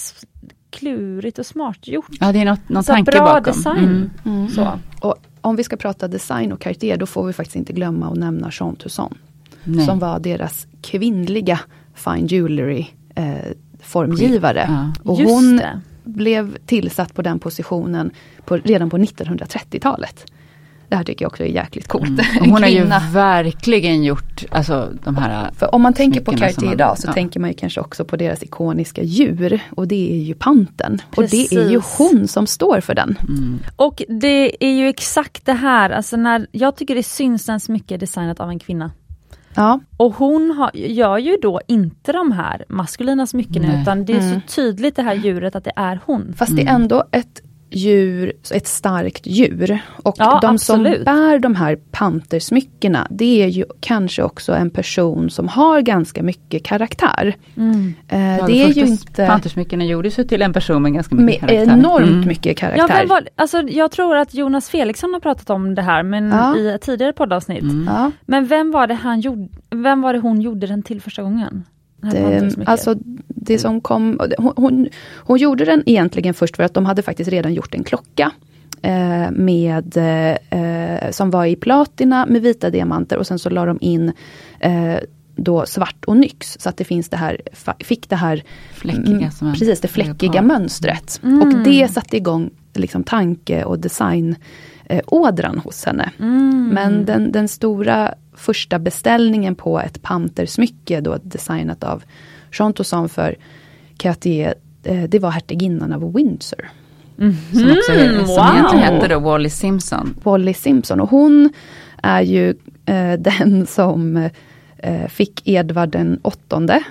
klurigt 0.71 1.39
och 1.39 1.47
smart 1.47 1.89
gjort. 1.89 2.11
ja 2.21 2.33
det 2.33 2.41
är 2.41 2.45
något, 2.45 2.69
någon 2.69 2.85
Så 2.85 2.93
tanke 2.93 3.11
bra 3.11 3.21
bakom. 3.21 3.43
design. 3.43 4.11
Mm. 4.25 4.49
Så. 4.49 4.79
Och 5.01 5.17
om 5.47 5.57
vi 5.57 5.65
ska 5.65 5.77
prata 5.77 6.09
design 6.09 6.53
och 6.53 6.61
Cartier, 6.61 6.97
då 6.97 7.07
får 7.07 7.27
vi 7.27 7.33
faktiskt 7.33 7.57
inte 7.57 7.73
glömma 7.73 8.07
att 8.07 8.19
nämna 8.19 8.51
Jean 8.53 8.77
Toussaint. 8.77 9.15
Nej. 9.65 9.87
Som 9.87 9.99
var 9.99 10.19
deras 10.19 10.67
kvinnliga 10.83 11.61
fine 11.95 12.27
jewelry 12.27 12.87
eh, 13.15 13.35
formgivare. 13.81 14.65
Ja. 14.69 15.11
Och 15.13 15.21
Just 15.21 15.33
hon 15.33 15.57
det. 15.57 15.81
blev 16.05 16.57
tillsatt 16.67 17.15
på 17.15 17.23
den 17.23 17.39
positionen 17.39 18.11
på, 18.45 18.57
redan 18.57 18.91
på 18.91 18.99
1930-talet. 18.99 20.33
Det 20.89 20.97
här 20.97 21.05
tycker 21.05 21.25
jag 21.25 21.31
också 21.31 21.43
är 21.43 21.49
jäkligt 21.49 21.89
coolt. 21.89 22.09
Mm. 22.09 22.25
Hon 22.51 22.63
har 22.63 22.69
ju 22.69 22.85
verkligen 23.13 24.05
gjort, 24.05 24.45
alltså 24.51 24.89
de 25.05 25.17
här 25.17 25.51
För 25.57 25.75
om 25.75 25.83
man 25.83 25.93
tänker 25.95 26.21
på 26.21 26.33
Cartier 26.37 26.73
idag 26.73 26.99
så 26.99 27.09
ja. 27.09 27.13
tänker 27.13 27.41
man 27.41 27.51
ju 27.51 27.57
kanske 27.57 27.81
också 27.81 28.05
på 28.05 28.17
deras 28.17 28.43
ikoniska 28.43 29.03
djur. 29.03 29.61
Och 29.71 29.89
det 29.89 30.13
är 30.13 30.19
ju 30.23 30.35
panten. 30.35 30.99
Och 31.17 31.23
det 31.29 31.53
är 31.53 31.69
ju 31.71 31.81
Precis. 31.81 31.99
hon 31.99 32.29
som 32.29 32.47
står 32.47 32.81
för 32.81 32.95
den. 32.95 33.19
mm, 33.29 33.59
Och 33.77 34.03
det 34.09 34.65
är 34.65 34.73
ju 34.73 34.89
exakt 34.89 35.47
det 35.47 35.53
här, 35.53 35.91
alltså 35.91 36.17
när, 36.17 36.47
jag 36.53 36.77
tycker 36.77 36.95
det 36.95 37.03
syns 37.03 37.49
när 37.49 37.59
smycke 37.59 37.95
är 37.95 37.99
designat 37.99 38.41
av 38.41 38.51
en 38.51 38.59
kvinna. 38.59 38.91
Ja, 39.55 39.81
Och 39.97 40.15
hon 40.15 40.51
har, 40.51 40.71
gör 40.75 41.19
ju 41.19 41.37
då 41.43 41.61
inte 41.67 42.13
de 42.13 42.33
här 42.33 42.65
maskulina 42.69 43.27
smyckena 43.27 43.83
utan 43.83 44.05
det 44.05 44.13
är 44.13 44.21
Mm. 44.21 44.41
så 44.41 44.55
tydligt 44.55 44.97
det 44.97 45.03
här 45.03 45.15
djuret 45.15 45.57
att 45.57 45.65
det 45.65 45.73
är 45.77 46.01
hon. 46.07 46.35
fast 46.39 46.57
det 46.57 46.63
är 46.63 46.75
ändå 46.75 47.05
ett 47.13 47.43
djur, 47.71 48.33
ett 48.55 48.67
starkt 48.67 49.27
djur. 49.27 49.79
Och 50.03 50.15
Ja, 50.19 50.39
de 50.43 50.55
absolut. 50.55 50.97
som 50.97 51.05
bär 51.05 51.39
de 51.39 51.55
här 51.55 51.77
pantersmyckena, 51.91 53.07
det 53.11 53.43
är 53.43 53.47
ju 53.49 53.65
kanske 53.81 54.23
också 54.23 54.53
en 54.55 54.71
person 54.71 55.31
som 55.31 55.49
har 55.49 55.81
ganska 55.81 56.23
mycket 56.23 56.65
karaktär. 56.65 57.37
Mm. 57.57 57.95
Eh, 58.09 58.21
Ja, 58.39 58.47
det 58.47 58.53
de 58.53 58.63
är 58.63 58.69
ju 58.69 58.87
inte 58.87 59.27
Pantersmyckena 59.27 59.85
gjordes 59.85 60.19
ju 60.19 60.25
till 60.25 60.43
en 60.43 60.53
person 60.53 60.83
med 60.83 60.93
ganska 60.95 61.15
mycket 61.15 61.43
med 61.43 61.51
karaktär. 61.51 61.73
enormt 61.73 62.09
Mm. 62.09 62.29
mycket 62.29 62.47
Ja, 62.47 62.55
karaktär. 62.69 62.99
vem 62.99 63.09
var, 63.09 63.29
alltså, 63.37 63.63
jag 63.63 63.91
tror 63.91 64.17
att 64.17 64.35
Jonas 64.35 64.69
Felixson 64.71 65.13
har 65.13 65.21
pratat 65.21 65.51
om 65.51 65.75
det 65.75 65.83
här 65.83 66.03
men 66.03 66.29
Ja. 66.31 66.57
i 66.57 66.69
ett 66.71 66.83
tidigare 66.83 67.13
poddavsnitt. 67.13 67.63
Mm. 67.63 67.85
Ja, 67.95 68.11
Men 68.27 68.47
vem 68.47 68.71
var 68.71 68.87
det 68.87 68.95
han 68.95 69.21
gjorde, 69.21 69.49
vem 69.71 70.01
var 70.03 70.13
det 70.13 70.19
hon 70.19 70.41
gjorde 70.41 70.67
den 70.67 70.83
till 70.83 71.01
första 71.01 71.23
gången? 71.23 71.65
Pantersmycket. 72.01 72.69
alltså 72.69 72.95
det 73.27 73.59
som 73.59 73.81
kom, 73.81 74.21
hon, 74.39 74.53
hon, 74.57 74.89
hon 75.17 75.39
gjorde 75.39 75.65
den 75.65 75.83
egentligen 75.87 76.35
först 76.35 76.57
för 76.57 76.63
att 76.63 76.75
de 76.75 76.87
hade 76.87 77.03
faktiskt 77.03 77.31
redan 77.31 77.55
gjort 77.55 77.75
en 77.75 77.85
klocka. 77.85 78.33
Eh, 78.83 79.31
med, 79.31 79.97
eh, 80.51 81.11
som 81.11 81.31
var 81.31 81.45
i 81.45 81.57
platina 81.57 82.27
med 82.27 82.43
vita 82.43 82.71
diamanter 82.71 83.17
och 83.17 83.27
sen 83.27 83.39
så 83.39 83.51
la 83.51 83.65
de 83.65 83.79
in 83.81 84.13
eh, 84.61 84.97
då 85.37 85.67
svart 85.67 86.05
onyx. 86.07 86.57
Så 86.61 86.69
att 86.69 86.77
det 86.77 86.85
finns 86.85 87.09
det 87.09 87.17
här, 87.17 87.41
fick 87.79 88.09
det 88.09 88.17
här 88.17 88.43
Fläckiga 88.73 89.17
mm, 89.17 89.31
som 89.31 89.53
precis 89.53 89.81
det 89.81 89.89
fläckiga 89.89 90.43
mönstret. 90.43 91.21
Mm. 91.23 91.43
Och 91.43 91.65
det 91.65 91.89
satte 91.89 92.17
igång 92.17 92.51
liksom 92.75 93.05
tanke 93.05 93.65
och 93.65 93.79
design 93.79 94.37
eh, 94.85 95.01
hos 95.65 95.85
henne. 95.85 96.11
Mm. 96.19 96.69
Men 96.69 97.05
den, 97.05 97.33
den 97.33 97.49
stora 97.49 98.15
första 98.37 98.79
beställningen 98.79 99.55
på 99.55 99.81
ett 99.81 100.03
pantersmycke 100.03 101.01
då 101.01 101.19
designat 101.23 101.85
av 101.85 102.03
Jean 102.59 102.73
Toussaint 102.73 103.13
för 103.13 103.37
Cartier, 103.97 104.55
eh, 104.85 105.03
det 105.03 105.19
var 105.19 105.31
hertiginnan 105.31 105.93
av 105.93 106.13
Windsor. 106.15 106.69
Som, 107.17 107.71
också, 107.79 107.93
Mm, 107.93 108.27
som 108.27 108.27
wow. 108.27 108.55
egentligen 108.55 108.95
hette 108.95 109.09
då 109.09 109.19
Wally 109.21 109.51
Simpson. 109.51 110.15
Polly 110.23 110.55
Simpson 110.55 111.01
och 111.01 111.11
hon 111.11 111.53
är 112.03 112.23
ju 112.23 112.55
eh, 112.87 113.13
den 113.19 113.67
som 113.67 114.17
eh, 114.79 115.07
fick 115.09 115.49
Edvard 115.49 115.89
den 115.89 116.19
åttonde 116.23 116.83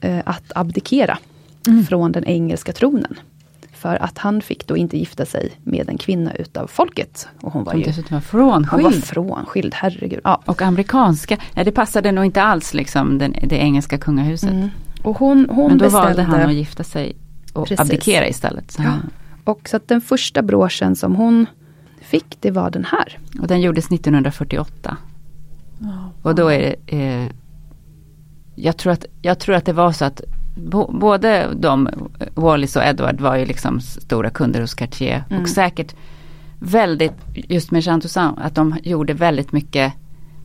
eh, 0.00 0.18
att 0.24 0.52
abdikera 0.54 1.18
Mm. 1.66 1.84
från 1.84 2.12
den 2.12 2.24
engelska 2.24 2.72
tronen. 2.72 3.14
För 3.80 4.02
att 4.02 4.18
han 4.18 4.42
fick 4.42 4.66
då 4.66 4.76
inte 4.76 4.98
gifta 4.98 5.26
sig 5.26 5.52
med 5.62 5.88
en 5.88 5.98
kvinna 5.98 6.34
utav 6.34 6.66
folket. 6.66 7.28
Och 7.40 7.52
hon 7.52 7.64
var 7.64 7.72
Som 7.72 7.80
ju 7.80 7.86
dessutom 7.86 8.20
var 8.32 8.40
hon 8.42 8.62
var 8.62 8.90
frånskild. 8.90 9.04
frånskild, 9.04 9.74
herregud. 9.74 10.20
Ja. 10.24 10.42
Och 10.44 10.62
amerikanska, 10.62 11.38
ja, 11.54 11.64
det 11.64 11.72
passade 11.72 12.12
nog 12.12 12.24
inte 12.24 12.42
alls 12.42 12.74
liksom 12.74 13.18
den, 13.18 13.34
det 13.42 13.56
engelska 13.56 13.98
kungahuset. 13.98 14.50
Mm. 14.50 14.68
Och 15.02 15.18
hon, 15.18 15.46
hon 15.50 15.68
Men 15.68 15.78
då 15.78 15.88
valde 15.88 16.08
beställde... 16.08 16.38
han 16.38 16.48
att 16.48 16.54
gifta 16.54 16.84
sig 16.84 17.16
och 17.52 17.68
Precis. 17.68 17.80
abdikera 17.80 18.28
istället. 18.28 18.70
Så. 18.70 18.82
Ja. 18.82 18.92
Och 19.44 19.68
så 19.68 19.76
att 19.76 19.88
den 19.88 20.00
första 20.00 20.42
broschen 20.42 20.96
som 20.96 21.14
hon 21.14 21.46
fick, 22.00 22.36
det 22.40 22.50
var 22.50 22.70
den 22.70 22.84
här. 22.84 23.18
Och 23.40 23.46
den 23.46 23.60
gjordes 23.60 23.86
1948. 23.86 24.96
Och 26.22 26.34
då 26.34 26.48
är 26.48 26.58
det, 26.58 26.96
eh, 26.96 27.26
jag, 28.54 28.76
tror 28.76 28.92
att, 28.92 29.04
jag 29.22 29.38
tror 29.38 29.54
att 29.54 29.64
det 29.64 29.72
var 29.72 29.92
så 29.92 30.04
att 30.04 30.22
bo, 30.64 30.92
både 30.92 31.48
de, 31.54 31.88
Wallis 32.34 32.76
och 32.76 32.84
Edward 32.84 33.20
var 33.20 33.36
ju 33.36 33.44
liksom 33.44 33.80
stora 33.80 34.30
kunder 34.30 34.60
hos 34.60 34.74
Cartier. 34.74 35.24
Mm. 35.30 35.42
Och 35.42 35.48
säkert 35.48 35.94
väldigt, 36.58 37.12
just 37.34 37.70
med 37.70 37.82
Jean 37.82 38.00
Toussaint, 38.00 38.38
att 38.38 38.54
de 38.54 38.76
gjorde 38.82 39.12
väldigt 39.12 39.52
mycket 39.52 39.92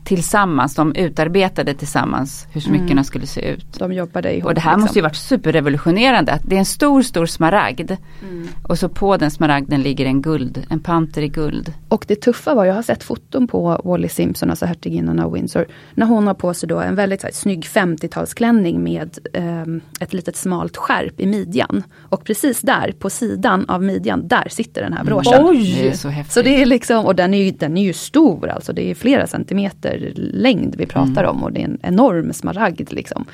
tillsammans. 0.06 0.74
De 0.74 0.94
utarbetade 0.94 1.74
tillsammans 1.74 2.46
hur 2.52 2.60
smyckena 2.60 2.92
Mm. 2.92 3.04
skulle 3.04 3.26
se 3.26 3.40
ut. 3.50 3.66
De 3.78 3.92
jobbade 3.92 4.36
ihop. 4.36 4.44
Och 4.44 4.54
det 4.54 4.60
här 4.60 4.70
liksom. 4.70 4.80
måste 4.80 4.98
ju 4.98 5.02
varit 5.02 5.16
superrevolutionerande. 5.16 6.32
Att 6.32 6.42
Det 6.44 6.54
är 6.54 6.58
en 6.58 6.64
stor, 6.64 7.02
stor 7.02 7.26
smaragd. 7.26 7.90
Mm. 8.22 8.48
Och 8.62 8.78
så 8.78 8.88
på 8.88 9.16
den 9.16 9.30
smaragden 9.30 9.82
ligger 9.82 10.06
en 10.06 10.22
guld, 10.22 10.66
en 10.70 10.80
panter 10.80 11.22
i 11.22 11.28
guld. 11.28 11.72
Och 11.88 12.04
det 12.08 12.16
tuffa 12.16 12.54
var, 12.54 12.64
jag 12.64 12.74
har 12.74 12.82
sett 12.82 13.02
foton 13.02 13.46
på 13.48 13.80
Wally 13.84 14.08
Simpson, 14.08 14.50
alltså 14.50 14.66
hertiginnan 14.66 15.20
av 15.20 15.32
Windsor. 15.32 15.66
När 15.94 16.06
hon 16.06 16.26
har 16.26 16.34
på 16.34 16.54
sig 16.54 16.68
då 16.68 16.80
en 16.80 16.94
väldigt 16.94 17.20
så 17.20 17.26
här, 17.26 17.34
snygg 17.34 17.64
50-talsklänning 17.64 18.78
med 18.78 19.18
ehm, 19.32 19.80
ett 20.00 20.12
litet 20.12 20.36
smalt 20.36 20.76
skärp 20.76 21.20
i 21.20 21.26
midjan. 21.26 21.82
Och 22.08 22.24
precis 22.24 22.60
där, 22.60 22.92
på 22.98 23.10
sidan 23.10 23.64
av 23.68 23.82
midjan, 23.82 24.28
där 24.28 24.46
sitter 24.48 24.82
den 24.82 24.92
här 24.92 25.04
broschen. 25.04 25.32
Det 25.32 25.38
är 25.38 25.88
Oj! 25.90 25.92
så 25.96 26.08
häftigt. 26.08 26.34
Så 26.34 26.42
det 26.42 26.62
är 26.62 26.66
liksom, 26.66 27.06
och 27.06 27.14
den 27.16 27.34
är 27.34 27.44
ju, 27.44 27.50
den 27.50 27.76
är 27.78 27.82
ju 27.82 27.92
stor 27.92 28.48
alltså, 28.48 28.72
det 28.72 28.90
är 28.90 28.94
flera 28.94 29.26
centimeter 29.26 29.95
längd 30.16 30.74
vi 30.78 30.86
pratar 30.86 31.24
Mm. 31.24 31.36
om 31.36 31.42
och 31.44 31.52
det 31.52 31.60
är 31.60 31.64
en 31.64 31.78
enorm 31.82 32.32
smaragd 32.32 32.92
liksom. 32.92 33.24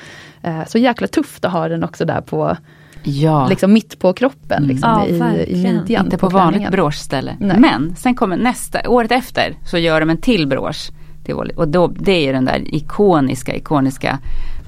Eh, 0.41 0.65
så 0.67 0.77
jäkla 0.77 1.07
tufft 1.07 1.45
att 1.45 1.51
ha 1.51 1.67
den 1.67 1.83
också 1.83 2.05
där 2.05 2.21
på, 2.21 2.57
ja. 3.03 3.47
liksom 3.47 3.73
mitt 3.73 3.99
på 3.99 4.13
kroppen, 4.13 4.57
Mm. 4.57 4.69
liksom, 4.69 4.89
Ja, 5.19 5.33
i, 5.33 5.51
i 5.53 5.63
midjan. 5.63 6.05
Inte 6.05 6.17
på, 6.17 6.29
vanligt 6.29 6.51
klänningen. 6.51 6.71
broschställe. 6.71 7.35
Men 7.39 7.95
sen 7.95 8.15
kommer 8.15 8.37
nästa, 8.37 8.89
året 8.89 9.11
efter 9.11 9.55
så 9.65 9.77
gör 9.77 9.99
de 9.99 10.09
en 10.09 10.17
till 10.17 10.47
brosch. 10.47 10.89
Och 11.55 11.67
då, 11.67 11.87
det 11.87 12.11
är 12.11 12.25
ju 12.25 12.31
den 12.33 12.45
där 12.45 12.75
ikoniska, 12.75 13.55
ikoniska 13.55 14.19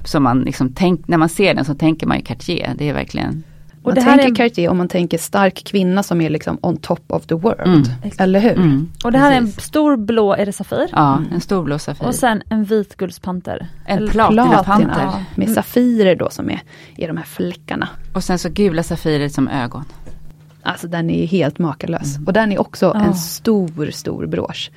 som 0.04 0.22
man 0.22 0.40
liksom 0.40 0.72
tänk, 0.72 1.08
när 1.08 1.18
man 1.18 1.28
ser 1.28 1.54
den 1.54 1.64
så 1.64 1.74
tänker 1.74 2.06
man 2.06 2.16
ju 2.16 2.22
Cartier. 2.22 2.72
Det 2.78 2.88
är 2.88 2.94
verkligen 2.94 3.42
Och 3.86 3.90
man 3.90 3.94
det 3.94 4.00
här 4.10 4.18
tänker 4.18 4.44
är- 4.44 4.48
Cartier 4.48 4.68
om 4.70 4.76
man 4.76 4.88
tänker 4.88 5.18
stark 5.18 5.64
kvinna 5.64 6.02
som 6.02 6.20
är 6.20 6.30
liksom 6.30 6.58
on 6.62 6.76
top 6.76 7.12
of 7.12 7.26
the 7.26 7.34
world. 7.34 7.60
Mm. 7.66 7.82
Eller 8.18 8.40
hur? 8.40 8.52
mm, 8.52 8.90
Och 9.04 9.12
det 9.12 9.18
här 9.18 9.32
är 9.32 9.36
en 9.36 9.44
precis. 9.46 9.64
stor 9.64 9.96
blå, 9.96 10.34
är 10.34 10.46
det 10.46 10.52
Safir? 10.52 10.88
Ja, 10.92 11.22
en 11.32 11.40
stor 11.40 11.62
blå 11.64 11.78
Safir. 11.78 12.06
Och 12.06 12.14
sen 12.14 12.42
en 12.50 12.64
vitguldspanter. 12.64 13.66
en 13.86 13.98
Eller- 13.98 14.12
platinapanter. 14.12 15.00
Ja. 15.02 15.20
Med 15.34 15.50
safirer 15.50 16.16
då 16.16 16.30
som 16.30 16.50
är, 16.50 16.60
är 16.96 17.06
de 17.08 17.16
här 17.16 17.24
fläckarna. 17.24 17.88
Och 18.14 18.24
sen 18.24 18.38
så 18.38 18.48
gula 18.48 18.82
Safirer 18.82 19.28
som 19.28 19.48
ögon. 19.48 19.84
Alltså 20.62 20.88
den 20.88 21.10
är 21.10 21.26
helt 21.26 21.58
makalös. 21.58 22.14
Mm. 22.16 22.26
Och 22.26 22.32
den 22.32 22.52
är 22.52 22.60
också 22.60 22.86
Ja. 22.94 23.00
en 23.04 23.14
stor, 23.14 23.90
stor 23.90 24.26
brosch. 24.26 24.70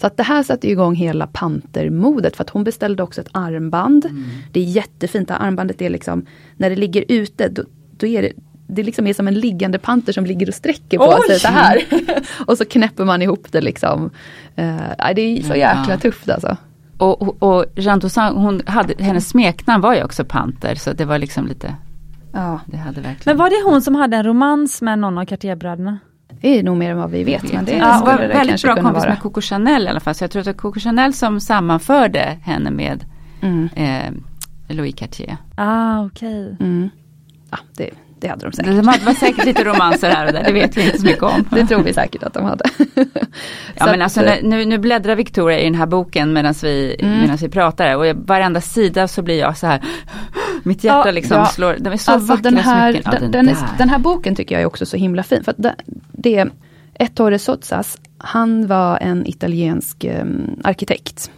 Så 0.00 0.06
att 0.06 0.16
det 0.16 0.22
här 0.22 0.42
satte 0.42 0.70
igång 0.70 0.94
hela 0.94 1.26
pantermodet 1.26 2.36
för 2.36 2.44
att 2.44 2.50
hon 2.50 2.64
beställde 2.64 3.02
också 3.02 3.20
ett 3.20 3.28
armband. 3.32 4.04
Mm. 4.04 4.24
Det 4.52 4.60
är 4.60 4.64
jättefint, 4.64 5.28
det 5.28 5.34
här 5.34 5.40
armbandet 5.46 5.82
är 5.82 5.90
liksom, 5.90 6.26
när 6.56 6.70
det 6.70 6.76
ligger 6.76 7.04
ute 7.08 7.48
då, 7.48 7.62
då 7.96 8.06
är 8.06 8.22
det 8.22 8.32
det 8.68 8.82
liksom 8.82 9.06
är 9.06 9.14
som 9.14 9.28
en 9.28 9.34
liggande 9.34 9.78
panter 9.78 10.12
som 10.12 10.26
ligger 10.26 10.48
och 10.48 10.54
sträcker 10.54 10.98
på 10.98 11.04
Oj! 11.04 11.26
sig 11.28 11.38
så 11.40 11.48
här. 11.48 11.82
och 12.46 12.58
så 12.58 12.64
knäpper 12.64 13.04
man 13.04 13.22
ihop 13.22 13.46
det 13.50 13.60
liksom. 13.60 14.04
Uh, 14.58 14.78
det 15.14 15.20
är 15.22 15.42
så 15.42 15.54
jäkla 15.54 15.86
Ja. 15.88 15.96
tufft 15.98 16.30
alltså. 16.30 16.56
Och, 16.98 17.22
och, 17.22 17.42
och 17.42 17.64
Jean 17.76 18.00
Toussaint, 18.00 18.36
hon 18.36 18.62
hade, 18.66 19.04
hennes 19.04 19.28
smeknamn 19.28 19.82
var 19.82 19.94
ju 19.94 20.02
också 20.04 20.24
Panter. 20.24 20.74
Så 20.74 20.92
det 20.92 21.04
var 21.04 21.18
liksom 21.18 21.46
lite, 21.46 21.74
Ja, 22.32 22.60
det 22.66 22.76
hade 22.76 23.00
verkligen. 23.00 23.18
Men 23.24 23.36
var 23.36 23.50
det 23.50 23.70
hon 23.72 23.82
som 23.82 23.94
hade 23.94 24.16
en 24.16 24.24
romans 24.24 24.82
med 24.82 24.98
någon 24.98 25.18
av 25.18 25.24
Cartierbröderna? 25.24 25.98
det 26.40 26.58
är 26.58 26.62
nog 26.62 26.76
mer 26.76 26.90
än 26.90 26.98
vad 26.98 27.10
vi 27.10 27.24
vet. 27.24 27.52
Men 27.52 27.64
det 27.64 27.72
ja, 27.76 27.94
skulle 27.98 28.12
var 28.12 28.22
det 28.22 28.28
väldigt 28.28 28.48
kanske 28.48 28.66
bra 28.66 28.74
kunna 28.76 28.88
kompis 28.88 29.02
vara. 29.02 29.10
med 29.12 29.20
Coco 29.22 29.40
Chanel 29.40 29.84
i 29.84 29.88
alla 29.88 30.00
fall. 30.00 30.14
Så 30.14 30.24
jag 30.24 30.30
tror 30.30 30.40
att 30.40 30.44
det 30.46 30.52
var 30.52 30.58
Coco 30.58 30.80
Chanel 30.80 31.12
som 31.14 31.40
sammanförde 31.40 32.38
henne 32.42 32.70
med 32.70 33.04
Mm. 33.40 33.68
eh, 33.76 34.12
Louis 34.76 34.94
Cartier. 34.94 35.36
Ah 35.56 36.04
okej. 36.04 36.56
Mm. 36.60 36.90
Ja, 37.50 37.58
det, 37.76 37.90
det 38.20 38.28
hade 38.28 38.46
de 38.46 38.52
säkert. 38.52 38.74
Var, 38.74 39.04
var 39.06 39.14
säkert 39.14 39.44
lite 39.44 39.64
romanser 39.64 40.10
här 40.10 40.26
och 40.26 40.32
där, 40.32 40.44
det 40.44 40.52
vet 40.52 40.76
vi 40.76 40.84
inte 40.84 40.98
så 40.98 41.04
mycket 41.04 41.22
om. 41.22 41.44
Det 41.50 41.66
tror 41.66 41.82
vi 41.82 41.94
säkert 41.94 42.22
att 42.22 42.34
de 42.34 42.44
hade. 42.44 42.64
Ja 43.78 43.86
men 43.86 44.02
alltså 44.02 44.24
eh, 44.24 44.42
nu, 44.42 44.64
nu 44.64 44.78
bläddrar 44.78 45.16
Victoria 45.16 45.58
i 45.60 45.64
den 45.64 45.74
här 45.74 45.86
boken 45.86 46.32
medan 46.32 46.54
vi, 46.62 46.96
Mm. 47.00 47.20
medans 47.20 47.42
vi 47.42 47.48
pratar 47.48 47.96
och 47.96 48.16
varenda 48.16 48.60
sida 48.60 49.08
så 49.08 49.22
blir 49.22 49.38
jag 49.38 49.56
så 49.56 49.66
här 49.66 49.82
Mitt 50.62 50.84
hjärta 50.84 51.08
Ja, 51.08 51.12
liksom 51.12 51.36
ja. 51.36 51.46
slår, 51.46 51.76
de 51.80 51.92
är 51.92 51.96
så 51.96 52.12
alltså 52.12 52.28
vackra 52.32 52.50
den 52.50 52.56
här, 52.56 52.92
smycken. 52.92 53.12
Ja, 53.14 53.20
den, 53.20 53.30
den 53.30 53.48
är, 53.48 53.56
den 53.78 53.88
här 53.88 53.98
boken 53.98 54.34
tycker 54.34 54.54
jag 54.54 54.62
är 54.62 54.66
också 54.66 54.86
så 54.86 54.96
himla 54.96 55.22
fin. 55.22 55.44
För 55.44 55.54
det, 55.56 55.74
det 56.12 56.46
Ettore 56.94 57.38
Sozzas, 57.38 57.98
han 58.18 58.66
var 58.66 58.98
en 58.98 59.26
italiensk 59.26 60.04
em, 60.04 60.60
arkitekt 60.64 61.30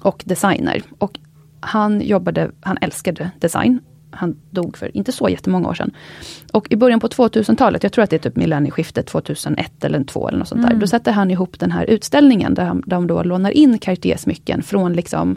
och 0.00 0.22
designer. 0.26 0.82
Och 0.98 1.18
han 1.60 2.00
jobbade, 2.00 2.50
han 2.60 2.78
älskade 2.80 3.30
design. 3.40 3.80
Han 4.18 4.36
dog 4.50 4.76
för 4.76 4.96
inte 4.96 5.12
så 5.12 5.28
jättemånga 5.28 5.68
år 5.68 5.74
sedan. 5.74 5.90
Och 6.52 6.66
i 6.70 6.76
början 6.76 7.00
på 7.00 7.08
2000-talet, 7.08 7.82
jag 7.82 7.92
tror 7.92 8.04
att 8.04 8.10
det 8.10 8.16
är 8.16 8.30
typ 8.30 8.36
millennieskiftet 8.36 9.06
2001 9.06 9.84
eller 9.84 9.98
2002 9.98 10.28
eller 10.28 10.38
något 10.38 10.48
sånt 10.48 10.62
där. 10.62 10.68
Mm. 10.68 10.80
Då 10.80 10.86
sätter 10.86 11.12
han 11.12 11.30
ihop 11.30 11.58
den 11.58 11.70
här 11.70 11.84
utställningen 11.84 12.54
där 12.54 12.64
han, 12.64 12.82
där 12.86 12.96
de 12.96 13.06
då 13.06 13.22
lånar 13.22 13.50
in 13.50 13.78
Cartier-smycken 13.78 14.62
från 14.62 14.92
liksom 14.92 15.36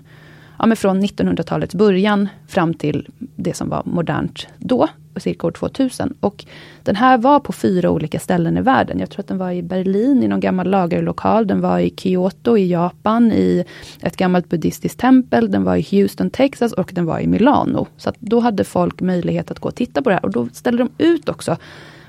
ja, 0.59 0.65
men 0.65 0.77
från 0.77 1.03
1900-talets 1.03 1.75
början 1.75 2.29
fram 2.47 2.73
till 2.73 3.07
det 3.17 3.53
som 3.53 3.69
var 3.69 3.81
modernt 3.85 4.47
då, 4.57 4.87
cirka 5.19 5.47
år 5.47 5.51
2000. 5.51 6.13
Och 6.19 6.45
den 6.83 6.95
här 6.95 7.17
var 7.17 7.39
på 7.39 7.53
fyra 7.53 7.89
olika 7.89 8.19
ställen 8.19 8.57
i 8.57 8.61
världen. 8.61 8.99
Jag 8.99 9.09
tror 9.09 9.19
att 9.19 9.27
den 9.27 9.37
var 9.37 9.51
i 9.51 9.61
Berlin 9.63 10.23
i 10.23 10.27
någon 10.27 10.39
gammal 10.39 10.69
lagerlokal, 10.69 11.47
den 11.47 11.61
var 11.61 11.79
i 11.79 11.93
Kyoto 11.97 12.57
i 12.57 12.71
Japan 12.71 13.31
i 13.31 13.63
ett 14.01 14.17
gammalt 14.17 14.49
buddhistiskt 14.49 14.99
tempel, 14.99 15.51
den 15.51 15.63
var 15.63 15.75
i 15.75 15.87
Houston, 15.91 16.29
Texas 16.29 16.73
och 16.73 16.91
den 16.93 17.05
var 17.05 17.19
i 17.19 17.27
Milano. 17.27 17.87
Så 17.97 18.11
då 18.19 18.39
hade 18.39 18.63
folk 18.63 19.01
möjlighet 19.01 19.51
att 19.51 19.59
gå 19.59 19.69
och 19.69 19.75
titta 19.75 20.01
på 20.01 20.09
det 20.09 20.15
här 20.15 20.25
och 20.25 20.31
då 20.31 20.47
ställde 20.53 20.83
de 20.83 21.03
ut 21.03 21.29
också 21.29 21.57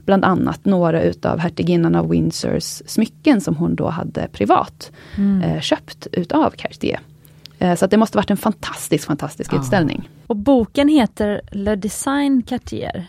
bland 0.04 0.24
annat 0.24 0.64
några 0.64 1.02
utav 1.02 1.38
hertiginnan 1.38 1.94
av 1.94 2.08
Windsors 2.08 2.82
smycken 2.86 3.40
som 3.40 3.56
hon 3.56 3.74
då 3.74 3.88
hade 3.88 4.28
privat 4.32 4.90
Mm. 5.16 5.42
eh, 5.42 5.60
köpt 5.60 6.06
utav 6.12 6.50
Cartier. 6.50 7.00
Eh, 7.62 7.74
så 7.74 7.86
det 7.86 7.96
måste 7.96 8.18
varit 8.18 8.30
en 8.30 8.36
fantastisk, 8.36 9.06
fantastisk 9.06 9.52
Ja. 9.52 9.58
utställning. 9.58 10.08
Och 10.26 10.36
boken 10.36 10.88
heter 10.88 11.40
Le 11.50 11.76
Design 11.76 12.42
Cartier. 12.42 13.06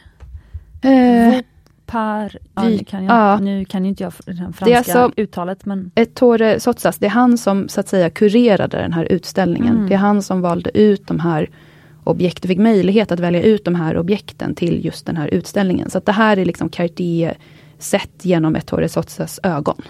Eh, 0.82 1.40
Par, 1.86 2.38
ja, 2.56 2.62
Vi- 2.62 2.78
nu, 2.78 2.84
kan 2.84 3.04
jag, 3.04 3.14
ja. 3.16 3.40
nu 3.40 3.66
kan 3.66 3.84
ju 3.84 3.90
inte 3.90 4.04
jag 4.04 4.14
det 4.26 4.36
franska 4.36 4.66
Det 4.66 4.74
är 4.74 4.78
alltså- 4.78 5.12
uttalet 5.18 5.66
men 5.66 5.92
Ettore 5.96 6.60
Sotsas, 6.60 6.98
det 6.98 7.06
är 7.06 7.10
han 7.10 7.38
som 7.38 7.70
så 7.70 7.80
att 7.80 7.88
säga 7.88 8.10
kurerade 8.10 8.78
den 8.78 8.94
här 8.94 9.06
utställningen. 9.12 9.76
Mm. 9.76 9.88
Det 9.90 9.94
är 9.94 9.98
han 9.98 10.22
som 10.22 10.42
valde 10.42 10.78
ut 10.78 11.08
de 11.08 11.20
här 11.20 11.50
objekten, 12.04 12.48
fick 12.48 12.60
möjlighet 12.60 13.12
att 13.12 13.20
välja 13.20 13.42
ut 13.44 13.66
de 13.66 13.76
här 13.76 13.98
objekten 13.98 14.56
till 14.56 14.86
just 14.86 15.06
den 15.06 15.18
här 15.18 15.28
utställningen. 15.28 15.90
Så 15.90 15.98
att 15.98 16.06
det 16.06 16.12
här 16.12 16.38
är 16.38 16.46
liksom 16.46 16.70
Cartier 16.70 17.38
sett 17.80 18.26
genom 18.26 18.56
Ettore 18.56 18.90
Sotsas 18.90 19.40
ögon. 19.44 19.82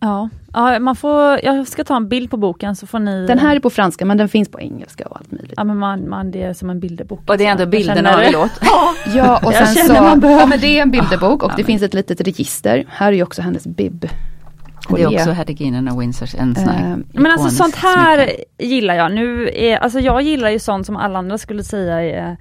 Ja, 0.00 0.28
ja 0.52 0.78
man 0.78 0.96
får, 0.96 1.40
jag 1.44 1.68
ska 1.68 1.84
ta 1.84 1.96
en 1.96 2.08
bild 2.08 2.30
på 2.30 2.36
boken 2.36 2.76
så 2.76 2.86
får 2.86 2.98
ni 2.98 3.26
Den 3.26 3.38
här 3.38 3.56
är 3.56 3.60
på 3.60 3.70
franska 3.70 4.04
men 4.04 4.16
den 4.16 4.28
finns 4.28 4.48
på 4.48 4.60
engelska 4.60 5.04
och 5.06 5.16
allt 5.16 5.32
möjligt. 5.32 5.54
Ja 5.56 5.64
men 5.64 5.76
man, 5.78 6.08
man, 6.08 6.30
det 6.30 6.42
är 6.42 6.52
som 6.54 6.70
en 6.70 6.80
bilderbok. 6.80 7.20
Och 7.30 7.38
det 7.38 7.46
är 7.46 7.50
ändå 7.50 7.66
bilderna 7.66 8.14
av 8.14 8.20
en 8.20 8.32
låt. 8.32 8.50
Ja, 9.14 9.40
och 9.44 9.52
sen 9.52 9.66
känner 9.74 10.20
så, 10.20 10.26
ja 10.28 10.46
men 10.46 10.60
det 10.60 10.78
är 10.78 10.82
en 10.82 10.90
bilderbok 10.90 11.42
och 11.42 11.50
Ja, 11.52 11.56
det 11.56 11.62
men- 11.62 11.66
finns 11.66 11.82
ett 11.82 11.94
litet 11.94 12.20
register. 12.20 12.84
Här 12.88 13.08
är 13.08 13.12
ju 13.16 13.22
också 13.22 13.42
hennes 13.42 13.66
bib. 13.66 14.08
Det 14.88 15.02
är 15.02 15.06
också 15.14 15.30
hertiginnen 15.30 15.88
av 15.88 15.98
Windsors, 15.98 16.34
en 16.34 16.54
sån 16.54 16.68
här 16.68 16.90
Eh, 16.92 16.96
Men 17.12 17.32
alltså 17.32 17.48
sånt 17.50 17.74
här 17.74 18.16
smycke. 18.26 18.42
gillar 18.58 18.94
jag. 18.94 19.12
Nu 19.12 19.50
är, 19.54 19.76
alltså 19.78 20.00
jag 20.00 20.22
gillar 20.22 20.48
ju 20.50 20.58
sånt 20.58 20.86
som 20.86 20.96
alla 20.96 21.18
andra 21.18 21.38
skulle 21.38 21.62
säga 21.64 22.00
är 22.02 22.36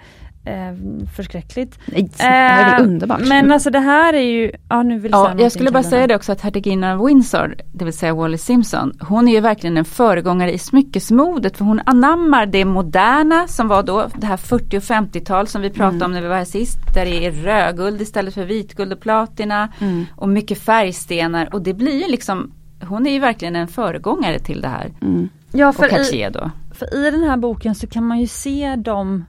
eh, 0.45 1.07
förskräckligt. 1.15 1.79
Nej, 1.85 2.09
det 2.17 2.23
här 2.23 2.69
är 2.69 2.75
väl 2.75 2.81
Eh, 2.85 2.87
underbart. 2.93 3.21
Men 3.27 3.51
alltså 3.51 3.69
det 3.69 3.79
här 3.79 4.13
är 4.13 4.21
ju, 4.21 4.51
ja 4.69 4.83
nu 4.83 4.99
vill 4.99 5.11
Ja, 5.11 5.33
jag 5.37 5.51
skulle 5.51 5.71
bara 5.71 5.83
säga 5.83 6.07
det 6.07 6.15
också 6.15 6.31
att 6.31 6.41
hertiginnan 6.41 6.99
av 6.99 7.05
Windsor, 7.05 7.55
det 7.73 7.85
vill 7.85 7.93
säga 7.93 8.13
Wally 8.13 8.37
Simpson, 8.37 8.91
hon 8.99 9.27
är 9.27 9.31
ju 9.31 9.39
verkligen 9.39 9.77
en 9.77 9.85
föregångare 9.85 10.53
i 10.53 10.57
smyckesmodet 10.57 11.57
för 11.57 11.65
hon 11.65 11.81
anammar 11.85 12.45
det 12.45 12.65
moderna 12.65 13.47
som 13.47 13.67
var 13.67 13.83
då 13.83 14.07
det 14.15 14.25
här 14.27 14.37
40 14.37 14.77
och 14.77 14.83
50-tal 14.83 15.47
som 15.47 15.61
vi 15.61 15.69
pratade 15.69 15.95
Mm. 15.95 16.05
om 16.05 16.11
när 16.11 16.21
vi 16.21 16.27
var 16.27 16.35
här 16.37 16.45
sist, 16.45 16.77
där 16.93 17.05
det 17.05 17.25
är 17.25 17.31
rödguld 17.31 18.01
istället 18.01 18.33
för 18.33 18.45
vitguld 18.45 18.93
och 18.93 18.99
platina 18.99 19.69
Mm. 19.81 20.05
och 20.15 20.29
mycket 20.29 20.61
färgstenar 20.61 21.49
och 21.53 21.61
det 21.61 21.73
blir 21.73 22.01
ju 22.03 22.07
liksom, 22.11 22.51
hon 22.87 23.07
är 23.07 23.11
ju 23.11 23.19
verkligen 23.19 23.55
en 23.55 23.67
föregångare 23.67 24.39
till 24.39 24.61
det 24.61 24.67
här. 24.67 24.91
Mm. 25.01 25.29
Ja 25.51 25.69
Och 25.69 25.75
för 25.75 25.85
i, 25.85 25.89
Cartier 25.89 26.29
då. 26.31 26.51
för 26.73 26.95
i 27.07 27.11
den 27.11 27.23
här 27.23 27.37
boken 27.37 27.75
så 27.75 27.87
kan 27.87 28.03
man 28.07 28.19
ju 28.19 28.27
se 28.27 28.75
dem 28.75 29.25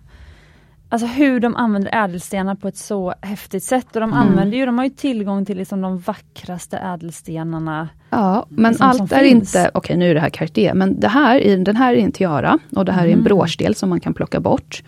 Alltså 0.88 1.06
hur 1.06 1.40
de 1.40 1.56
använder 1.56 2.04
ädelstenar 2.04 2.54
på 2.54 2.68
ett 2.68 2.76
så 2.76 3.14
häftigt 3.20 3.62
sätt 3.64 3.86
och 3.94 4.00
de 4.00 4.12
Mm. 4.12 4.28
använder 4.28 4.56
ju, 4.58 4.66
de 4.66 4.78
har 4.78 4.84
ju 4.84 4.90
tillgång 4.90 5.44
till 5.44 5.56
liksom 5.58 5.80
de 5.80 5.98
vackraste 5.98 6.76
ädelstenarna. 6.78 7.88
Ja, 8.10 8.46
men 8.48 8.74
som- 8.74 8.92
som 8.92 9.00
allt 9.02 9.12
är 9.12 9.20
finns. 9.24 9.54
inte, 9.56 9.70
okej 9.74 9.96
nu 9.96 10.10
är 10.10 10.14
det 10.14 10.20
här 10.20 10.30
Cartier, 10.30 10.74
men 10.74 11.00
det 11.00 11.08
här, 11.08 11.38
är- 11.38 11.58
den 11.58 11.76
här 11.76 11.94
är 11.94 11.98
en 11.98 12.12
tiara 12.12 12.58
och 12.76 12.84
det 12.84 12.92
här 12.92 13.02
är 13.02 13.06
en 13.08 13.12
Mm. 13.12 13.24
bråsdel 13.24 13.74
som 13.74 13.88
man 13.88 14.00
kan 14.00 14.14
plocka 14.14 14.40
bort. 14.40 14.82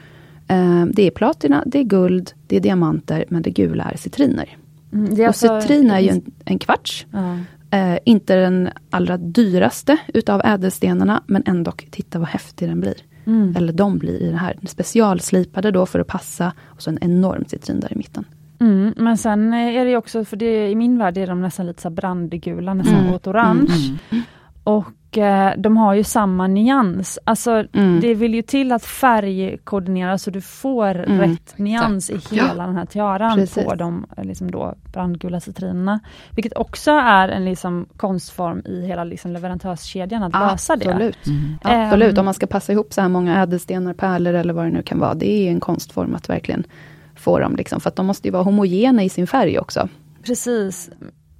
Eh, 0.48 0.84
det 0.84 1.02
är 1.06 1.10
platina, 1.10 1.62
det 1.66 1.78
är 1.78 1.84
guld, 1.84 2.32
det 2.46 2.56
är 2.56 2.60
diamanter, 2.60 3.24
men 3.28 3.42
det 3.42 3.50
gula 3.50 3.84
är 3.84 3.96
citriner. 3.96 4.56
Mm, 4.92 5.14
det 5.14 5.22
är 5.22 5.24
och 5.24 5.26
alltså- 5.28 5.60
citrin 5.60 5.90
är 5.90 5.98
ju 6.00 6.08
en, 6.08 6.22
en 6.44 6.58
kvarts. 6.58 7.06
Ja. 7.12 7.36
Eh, 7.78 7.98
inte 8.04 8.34
den 8.36 8.68
allra 8.90 9.16
dyraste 9.16 9.96
utav 10.14 10.40
ädelstenarna, 10.44 11.22
men 11.26 11.42
ändå 11.46 11.72
titta 11.90 12.18
vad 12.18 12.28
häftig 12.28 12.68
den 12.68 12.80
blir. 12.80 12.94
Mm. 13.28 13.56
Eller 13.56 13.72
de 13.72 13.98
blir 13.98 14.22
i 14.22 14.30
det 14.30 14.36
här. 14.36 14.56
Specialslipade 14.66 15.70
då 15.70 15.86
för 15.86 16.00
att 16.00 16.06
passa, 16.06 16.52
och 16.66 16.82
så 16.82 16.90
en 16.90 16.98
enorm 17.00 17.44
citrin 17.48 17.80
där 17.80 17.92
i 17.92 17.96
mitten. 17.96 18.24
Mm, 18.60 18.94
men 18.96 19.18
sen 19.18 19.52
är 19.54 19.84
det 19.84 19.96
också, 19.96 20.24
för 20.24 20.36
det, 20.36 20.68
i 20.70 20.74
min 20.74 20.98
värld 20.98 21.18
är 21.18 21.26
de 21.26 21.40
nästan 21.42 21.66
lite 21.66 21.82
så 21.82 21.90
brandgula, 21.90 22.74
nästan 22.74 22.94
Mm. 23.00 23.14
åt 23.14 23.26
orange. 23.26 23.98
Mm. 24.10 24.22
Och 24.68 25.18
eh, 25.18 25.52
de 25.58 25.76
har 25.76 25.94
ju 25.94 26.04
samma 26.04 26.46
nyans. 26.46 27.18
Alltså 27.24 27.64
Mm. 27.72 28.00
det 28.00 28.14
vill 28.14 28.34
ju 28.34 28.42
till 28.42 28.72
att 28.72 28.84
färgkoordinera 28.84 30.18
så 30.18 30.30
du 30.30 30.40
får 30.40 30.94
Mm. 30.94 31.20
rätt 31.20 31.58
nyans 31.58 32.10
i 32.10 32.18
hela 32.30 32.54
Ja. 32.56 32.66
den 32.66 32.76
här 32.76 32.86
tiaran 32.86 33.34
Precis. 33.38 33.64
på 33.64 33.74
de 33.74 34.06
eh, 34.16 34.24
liksom 34.24 34.50
då, 34.50 34.74
brandgula 34.92 35.40
citrinerna. 35.40 36.00
Vilket 36.30 36.56
också 36.56 36.90
är 36.90 37.28
en 37.28 37.44
liksom 37.44 37.86
konstform 37.96 38.62
i 38.64 38.86
hela 38.86 39.04
liksom 39.04 39.30
leverantörskedjan 39.32 40.22
att 40.22 40.32
lösa 40.32 40.76
det. 40.76 40.88
Absolut. 40.90 41.26
Mm. 41.26 41.56
Absolut, 41.62 42.12
Ehm. 42.12 42.18
om 42.18 42.24
man 42.24 42.34
ska 42.34 42.46
passa 42.46 42.72
ihop 42.72 42.92
så 42.92 43.00
här 43.00 43.08
många 43.08 43.42
ädelstenar, 43.42 43.94
pärlor 43.94 44.34
eller 44.34 44.54
vad 44.54 44.64
det 44.64 44.70
nu 44.70 44.82
kan 44.82 44.98
vara. 44.98 45.14
Det 45.14 45.30
är 45.30 45.50
en 45.50 45.60
konstform 45.60 46.14
att 46.14 46.28
verkligen 46.28 46.64
få 47.16 47.38
dem, 47.38 47.56
liksom, 47.56 47.80
för 47.80 47.88
att 47.88 47.96
de 47.96 48.06
måste 48.06 48.28
ju 48.28 48.32
vara 48.32 48.42
homogena 48.42 49.02
i 49.04 49.08
sin 49.08 49.26
färg 49.26 49.58
också. 49.58 49.88
Precis. 50.26 50.90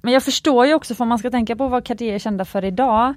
Men 0.01 0.13
jag 0.13 0.23
förstår 0.23 0.65
ju 0.65 0.73
också, 0.73 0.95
för 0.95 1.05
man 1.05 1.17
ska 1.19 1.29
tänka 1.31 1.55
på 1.55 1.67
vad 1.67 1.85
Cartier 1.85 2.13
är 2.13 2.19
kända 2.19 2.45
för 2.45 2.65
idag. 2.65 3.13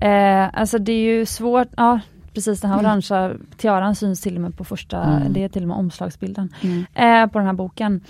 Eh, 0.00 0.58
alltså 0.60 0.78
det 0.78 0.92
är 0.92 1.16
ju 1.18 1.26
svårt, 1.26 1.68
ja 1.76 2.00
precis 2.34 2.60
den 2.60 2.70
här 2.70 2.78
Mm. 2.78 2.90
orangea 2.90 3.32
tiaran 3.56 3.94
syns 3.94 4.20
till 4.20 4.34
och 4.34 4.40
med 4.40 4.56
på 4.56 4.64
första, 4.64 5.02
Mm. 5.02 5.32
det 5.32 5.44
är 5.44 5.48
till 5.48 5.62
och 5.62 5.68
med 5.68 5.76
omslagsbilden 5.76 6.52
eh, 6.94 7.26
på 7.26 7.38
den 7.38 7.46
här 7.46 7.52
boken. 7.54 8.00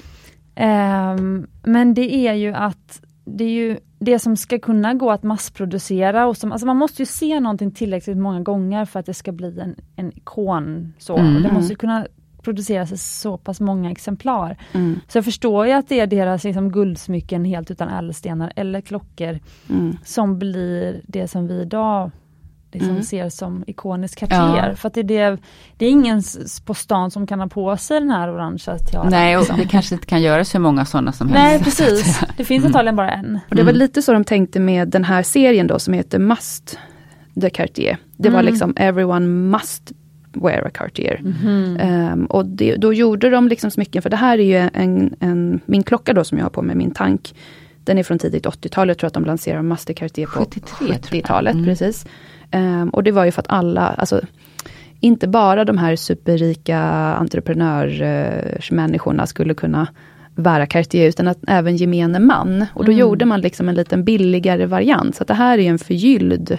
Ehm, 0.54 1.46
men 1.62 1.94
det 1.94 2.14
är 2.28 2.32
ju 2.34 2.54
att 2.54 3.00
det 3.24 3.44
är 3.44 3.48
ju 3.48 3.78
det 3.98 4.18
som 4.18 4.36
ska 4.36 4.58
kunna 4.58 4.94
gå 4.94 5.10
att 5.10 5.22
massproducera 5.22 6.26
och 6.26 6.36
som, 6.36 6.52
alltså 6.52 6.66
man 6.66 6.76
måste 6.76 7.02
ju 7.02 7.06
se 7.06 7.40
någonting 7.40 7.70
tillräckligt 7.70 8.16
många 8.16 8.40
gånger 8.40 8.84
för 8.84 9.00
att 9.00 9.06
det 9.06 9.14
ska 9.14 9.32
bli 9.32 9.60
en, 9.60 9.74
en 9.96 10.12
ikon. 10.18 10.92
Så. 10.98 11.16
Mm. 11.16 11.42
Det 11.42 11.52
måste 11.52 11.72
ju 11.72 11.76
kunna 11.76 12.06
produceras 12.48 13.20
så 13.20 13.36
pass 13.36 13.60
många 13.60 13.90
exemplar. 13.90 14.56
Mm. 14.72 15.00
Så 15.08 15.18
jag 15.18 15.24
förstår 15.24 15.66
ju 15.66 15.72
att 15.72 15.88
det 15.88 16.00
är 16.00 16.06
deras 16.06 16.44
liksom, 16.44 16.72
guldsmycken 16.72 17.44
helt 17.44 17.70
utan 17.70 17.88
ädelstenar 17.88 18.52
eller 18.56 18.80
klockor 18.80 19.38
Mm. 19.70 19.96
som 20.04 20.38
blir 20.38 21.00
det 21.06 21.28
som 21.28 21.46
vi 21.46 21.60
idag 21.60 22.10
liksom 22.72 22.90
Mm. 22.90 23.02
ser 23.02 23.28
som 23.28 23.64
ikonisk 23.66 24.18
Cartier. 24.18 24.68
Ja. 24.68 24.74
För 24.74 24.88
att 24.88 24.94
det 24.94 25.00
är, 25.00 25.04
det, 25.30 25.38
det 25.76 25.86
är 25.86 25.90
ingen 25.90 26.22
på 26.66 26.74
stan 26.74 27.10
som 27.10 27.26
kan 27.26 27.40
ha 27.40 27.46
på 27.48 27.76
sig 27.76 28.00
den 28.00 28.10
här 28.10 28.34
orangea 28.34 28.78
tiaran. 28.78 29.08
Nej, 29.10 29.36
och 29.36 29.40
liksom. 29.42 29.58
det 29.58 29.64
kanske 29.66 29.94
inte 29.94 30.06
kan 30.06 30.22
göras 30.22 30.54
hur 30.54 30.60
många 30.60 30.84
sådana 30.84 31.12
som 31.12 31.26
Nej 31.26 31.50
helst. 31.58 31.64
precis, 31.64 32.20
det 32.36 32.44
finns 32.44 32.64
Mm. 32.64 32.66
antagligen 32.66 32.96
bara 32.96 33.10
en. 33.10 33.38
Och 33.50 33.56
det 33.56 33.62
var 33.62 33.70
Mm. 33.70 33.78
lite 33.78 34.02
så 34.02 34.12
de 34.12 34.24
tänkte 34.24 34.60
med 34.60 34.88
den 34.88 35.04
här 35.04 35.22
serien 35.22 35.66
då 35.66 35.78
som 35.78 35.94
heter 35.94 36.18
Must 36.18 36.78
de 37.34 37.50
Cartier. 37.50 37.96
Det 38.16 38.28
var 38.30 38.40
Mm. 38.40 38.50
liksom 38.52 38.74
everyone 38.76 39.26
must 39.26 39.92
wear 40.32 40.66
a 40.66 40.70
Cartier. 40.74 41.20
Mhm. 41.24 41.76
Ehm, 41.80 42.26
och 42.26 42.46
det, 42.46 42.76
då 42.76 42.94
gjorde 42.94 43.30
de 43.30 43.48
liksom 43.48 43.70
smycken, 43.70 44.02
för 44.02 44.10
det 44.10 44.16
här 44.16 44.38
är 44.38 44.42
ju 44.42 44.68
en, 44.74 45.14
en, 45.20 45.60
min 45.66 45.82
klocka 45.82 46.12
då 46.12 46.24
som 46.24 46.38
jag 46.38 46.44
har 46.44 46.50
på 46.50 46.62
mig, 46.62 46.76
min 46.76 46.90
tank. 46.90 47.34
Den 47.84 47.98
är 47.98 48.02
från 48.02 48.18
tidigt 48.18 48.46
80-tal, 48.46 48.88
jag 48.88 48.98
tror 48.98 49.08
att 49.08 49.14
de 49.14 49.24
lanserade 49.24 49.62
Master 49.62 49.94
Cartier 49.94 50.26
på 50.26 50.32
73 50.38 50.60
tror 50.78 50.90
jag. 50.90 50.98
70-talet. 51.00 51.52
Mm. 51.54 51.64
Precis. 51.64 52.06
Ehm, 52.50 52.88
och 52.88 53.02
det 53.02 53.10
var 53.10 53.24
ju 53.24 53.30
för 53.30 53.42
att 53.42 53.48
alla, 53.50 53.86
alltså 53.86 54.20
inte 55.00 55.28
bara 55.28 55.64
de 55.64 55.78
här 55.78 55.96
superrika 55.96 56.78
entreprenörsmänniskorna 57.18 59.26
skulle 59.26 59.54
kunna 59.54 59.86
bära 60.34 60.66
Cartier, 60.66 61.08
utan 61.08 61.28
att 61.28 61.38
även 61.48 61.76
gemene 61.76 62.18
man. 62.18 62.66
Och 62.74 62.84
då 62.84 62.92
Mm. 62.92 63.00
gjorde 63.00 63.24
man 63.24 63.40
liksom 63.40 63.68
en 63.68 63.74
liten 63.74 64.04
billigare 64.04 64.66
variant. 64.66 65.16
Så 65.16 65.22
att 65.22 65.28
det 65.28 65.34
här 65.34 65.58
är 65.58 65.70
en 65.70 65.78
förgylld, 65.78 66.58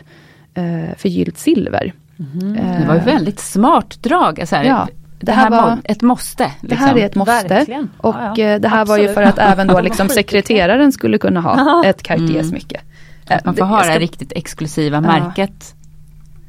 eh, 0.54 0.96
förgyllt 0.98 1.38
silver. 1.38 1.94
Mhm. 2.20 2.54
Det 2.54 2.86
var 2.88 2.94
ju 2.96 3.02
väldigt 3.02 3.40
smart 3.40 4.04
drag. 4.04 4.40
Alltså 4.40 4.56
här, 4.56 4.64
Ja, 4.64 4.88
det, 5.20 5.32
här 5.32 5.50
var- 5.50 5.62
var 5.62 5.78
ett 5.84 6.02
måste. 6.02 6.44
Det 6.44 6.68
Liksom. 6.68 6.78
här 6.88 6.98
är 6.98 7.06
ett 7.06 7.16
måste. 7.16 7.48
Verkligen. 7.48 7.90
Och 7.98 8.16
Ja, 8.20 8.34
ja. 8.38 8.44
eh, 8.44 8.60
det 8.60 8.68
här 8.68 8.86
var 8.86 8.98
ju 8.98 9.04
Absolut. 9.10 9.14
för 9.36 9.42
att 9.42 9.52
även 9.54 9.68
då 9.68 9.82
liksom 9.82 10.10
sekreteraren 10.10 10.92
skulle 10.92 11.18
kunna 11.18 11.42
ha 11.42 11.84
ett 11.86 12.04
Cartier-smycke. 12.04 12.80
Att 13.28 13.46
man 13.46 13.56
får 13.56 13.62
Eh, 13.64 13.68
ha 13.70 13.86
jag 13.86 13.94
det 13.96 14.00
riktigt 14.00 14.32
exklusiva 14.36 15.02
märket 15.02 15.76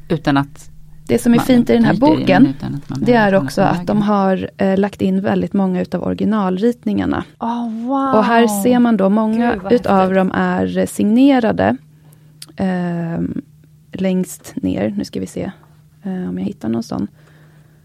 utan 0.09 0.37
att 0.37 0.71
Det 1.07 1.19
som 1.19 1.35
är 1.35 1.39
fint 1.39 1.71
i 1.71 1.73
den 1.73 1.85
här 1.85 1.97
boken, 1.97 2.55
det 2.97 3.15
är 3.15 3.35
också 3.35 3.63
att 3.63 3.87
de 3.87 4.03
har 4.03 4.51
eh, 4.57 4.79
lagt 4.79 5.03
in 5.03 5.21
väldigt 5.21 5.53
många 5.53 5.81
utav 5.81 6.03
originalritningarna. 6.03 7.25
Oh, 7.41 7.71
wow. 7.87 8.15
Och 8.15 8.25
här 8.25 8.47
ser 8.63 8.79
man 8.79 8.97
då 8.97 9.09
många 9.09 9.53
Gud, 9.63 9.73
utav 9.73 10.15
dem 10.15 10.33
är 10.35 10.79
eh, 10.79 10.87
signerade. 10.87 11.77
ehm, 12.57 13.43
längst 13.93 14.53
ner, 14.57 14.95
nu 14.97 15.05
ska 15.05 15.21
vi 15.21 15.27
se 15.27 15.51
eh, 16.03 16.29
om 16.29 16.39
jag 16.39 16.45
hittar 16.45 16.69
någon 16.69 16.83
sån. 16.83 17.07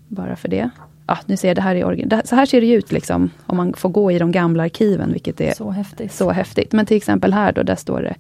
Bara 0.08 0.36
för 0.36 0.48
det. 0.50 0.70
Ja, 1.08 1.18
nu 1.26 1.38
ser 1.38 1.48
jag 1.48 1.56
det 1.58 1.62
här 1.62 1.84
origin. 1.84 2.10
det- 2.10 2.28
Så 2.28 2.36
här 2.36 2.46
ser 2.46 2.62
det 2.62 2.72
ut 2.72 2.92
liksom, 2.92 3.30
om 3.46 3.58
man 3.58 3.74
får 3.74 3.90
gå 3.90 4.12
i 4.12 4.20
de 4.20 4.32
gamla 4.32 4.64
arkiven, 4.64 5.12
vilket 5.12 5.42
är 5.42 5.52
Så 5.54 5.72
häftigt. 5.72 6.12
så 6.14 6.32
häftigt. 6.32 6.72
Men 6.74 6.86
till 6.86 6.98
exempel 6.98 7.34
här 7.34 7.52
då, 7.54 7.64
där 7.64 7.76
står 7.76 8.02
det 8.02 8.16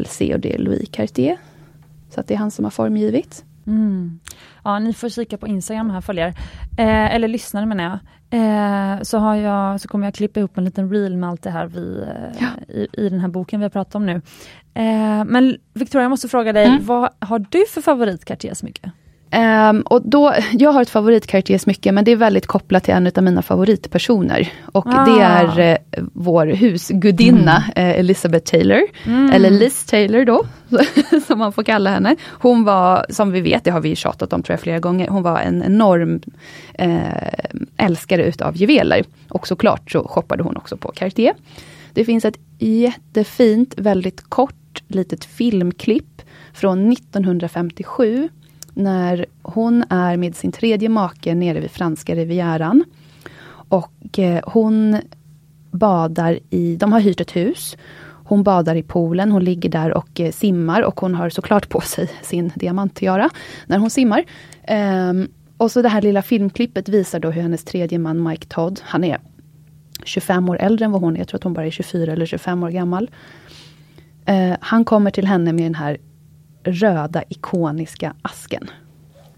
LC 0.00 0.20
och 0.34 0.40
det 0.40 0.54
är 0.54 0.58
Louis 0.58 0.88
Cartier. 0.92 1.36
Så 2.10 2.20
att 2.20 2.26
det 2.26 2.34
är 2.34 2.38
han 2.38 2.50
som 2.50 2.64
har 2.64 2.70
formgivit. 2.70 3.44
Mm. 3.66 4.20
Ja, 4.64 4.78
ni 4.78 4.94
får 4.94 5.08
kika 5.08 5.36
på 5.38 5.46
Instagram 5.46 5.90
här 5.90 6.00
följare. 6.00 6.28
Eh, 6.78 7.14
eller 7.14 7.28
lyssnare 7.28 7.66
menar 7.66 7.84
jag. 7.84 7.98
Eh, 8.30 9.02
så, 9.02 9.18
har 9.18 9.34
jag. 9.36 9.80
så 9.80 9.88
kommer 9.88 10.06
jag 10.06 10.14
klippa 10.14 10.40
ihop 10.40 10.58
en 10.58 10.64
liten 10.64 10.90
reel 10.92 11.16
med 11.16 11.28
allt 11.28 11.42
det 11.42 11.50
här 11.50 11.66
vi, 11.66 11.98
eh, 12.02 12.36
Ja. 12.40 12.74
i, 12.74 12.86
i 12.92 13.08
den 13.08 13.20
här 13.20 13.28
boken 13.28 13.60
vi 13.60 13.64
har 13.64 13.70
pratat 13.70 13.94
om 13.94 14.06
nu. 14.06 14.14
Eh, 14.74 15.24
men 15.24 15.56
Victoria, 15.74 16.02
jag 16.04 16.10
måste 16.10 16.28
fråga 16.28 16.52
dig, 16.52 16.66
Mm. 16.66 16.84
vad 16.86 17.08
har 17.18 17.38
du 17.38 17.64
för 17.70 17.80
favorit 17.80 18.24
Cartier-smycke? 18.24 18.90
Um, 19.32 19.80
och 19.80 20.02
då, 20.04 20.34
jag 20.52 20.72
har 20.72 20.82
ett 20.82 20.90
favorit 20.90 21.26
Cartier-smycke 21.26 21.92
men 21.92 22.04
det 22.04 22.12
är 22.12 22.16
väldigt 22.16 22.46
kopplat 22.46 22.84
till 22.84 22.94
en 22.94 23.10
av 23.16 23.22
mina 23.22 23.42
favoritpersoner. 23.42 24.52
Och 24.64 24.86
ah. 24.86 25.04
det 25.04 25.22
är 25.22 25.58
eh, 25.58 26.04
vår 26.12 26.46
husgudinna 26.46 27.64
mm. 27.76 27.90
eh, 27.90 27.98
Elizabeth 27.98 28.50
Taylor. 28.50 28.80
Mm. 29.04 29.30
Eller 29.30 29.50
Liz 29.50 29.84
Taylor 29.84 30.24
då, 30.24 30.44
som 31.26 31.38
man 31.38 31.52
får 31.52 31.62
kalla 31.62 31.90
henne. 31.90 32.16
Hon 32.28 32.64
var, 32.64 33.06
som 33.08 33.32
vi 33.32 33.40
vet, 33.40 33.64
det 33.64 33.70
har 33.70 33.80
vi 33.80 33.96
tjatat 33.96 34.32
om 34.32 34.42
tror 34.42 34.52
jag 34.52 34.60
flera 34.60 34.78
gånger, 34.78 35.08
hon 35.08 35.22
var 35.22 35.40
en 35.40 35.62
enorm 35.62 36.20
eh, 36.74 36.98
älskare 37.76 38.24
utav 38.24 38.56
juveler. 38.56 39.04
Och 39.28 39.48
såklart 39.48 39.90
så 39.90 40.08
shoppade 40.08 40.42
hon 40.42 40.56
också 40.56 40.76
på 40.76 40.92
Cartier. 40.92 41.34
Det 41.92 42.04
finns 42.04 42.24
ett 42.24 42.38
jättefint, 42.58 43.74
väldigt 43.76 44.22
kort 44.28 44.82
litet 44.88 45.24
filmklipp 45.24 46.22
från 46.52 46.92
1957 46.92 48.28
när 48.78 49.26
hon 49.42 49.84
är 49.90 50.16
med 50.16 50.36
sin 50.36 50.52
tredje 50.52 50.88
make 50.88 51.34
nere 51.34 51.60
vid 51.60 51.70
franska 51.70 52.14
rivieran. 52.14 52.84
Och 53.68 54.18
eh, 54.18 54.40
hon 54.46 54.96
badar 55.70 56.38
i, 56.50 56.76
de 56.76 56.92
har 56.92 57.00
hyrt 57.00 57.20
ett 57.20 57.36
hus. 57.36 57.76
Hon 58.24 58.42
badar 58.42 58.76
i 58.76 58.82
poolen, 58.82 59.32
hon 59.32 59.44
ligger 59.44 59.68
där 59.68 59.92
och 59.92 60.20
eh, 60.20 60.32
simmar 60.32 60.82
och 60.82 61.00
hon 61.00 61.14
har 61.14 61.30
såklart 61.30 61.68
på 61.68 61.80
sig 61.80 62.10
sin 62.22 62.52
diamanttiara 62.54 63.30
när 63.66 63.78
hon 63.78 63.90
simmar. 63.90 64.24
Um, 65.10 65.28
och 65.56 65.70
så 65.70 65.82
det 65.82 65.88
här 65.88 66.02
lilla 66.02 66.22
filmklippet 66.22 66.88
visar 66.88 67.20
då 67.20 67.30
hur 67.30 67.42
hennes 67.42 67.64
tredje 67.64 67.98
man 67.98 68.28
Mike 68.28 68.46
Todd, 68.46 68.80
han 68.84 69.04
är 69.04 69.18
25 70.04 70.48
år 70.48 70.58
äldre 70.60 70.84
än 70.84 70.92
vad 70.92 71.00
hon 71.00 71.14
är, 71.14 71.18
jag 71.18 71.28
tror 71.28 71.38
att 71.38 71.44
hon 71.44 71.54
bara 71.54 71.66
är 71.66 71.70
24 71.70 72.12
eller 72.12 72.26
25 72.26 72.62
år 72.62 72.70
gammal. 72.70 73.10
Uh, 74.28 74.56
han 74.60 74.84
kommer 74.84 75.10
till 75.10 75.26
henne 75.26 75.52
med 75.52 75.64
den 75.64 75.74
här 75.74 75.98
röda 76.68 77.22
ikoniska 77.28 78.14
asken. 78.22 78.70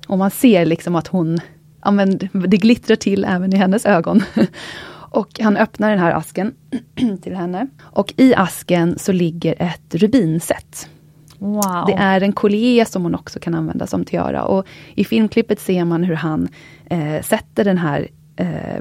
Och 0.06 0.18
man 0.18 0.30
ser 0.30 0.66
liksom 0.66 0.96
att 0.96 1.06
hon, 1.06 1.40
ja 1.84 1.90
men 1.90 2.18
det 2.32 2.56
glittrar 2.56 2.96
till 2.96 3.24
även 3.24 3.54
i 3.54 3.56
hennes 3.56 3.86
ögon. 3.86 4.22
Och 5.12 5.40
han 5.40 5.56
öppnar 5.56 5.90
den 5.90 5.98
här 5.98 6.12
asken 6.12 6.54
till 7.22 7.36
henne. 7.36 7.66
Och 7.82 8.14
i 8.16 8.34
asken 8.34 8.98
så 8.98 9.12
ligger 9.12 9.62
ett 9.62 9.94
rubinset. 9.94 10.88
Wow. 11.38 11.84
Det 11.86 11.92
är 11.92 12.20
en 12.20 12.32
collier 12.32 12.84
som 12.84 13.02
hon 13.02 13.14
också 13.14 13.38
kan 13.40 13.54
använda 13.54 13.86
som 13.86 14.04
tiara. 14.04 14.44
Och 14.44 14.66
I 14.94 15.04
filmklippet 15.04 15.60
ser 15.60 15.84
man 15.84 16.04
hur 16.04 16.14
han 16.14 16.48
eh, 16.86 17.22
sätter 17.22 17.64
den 17.64 17.78
här 17.78 18.08
eh, 18.36 18.80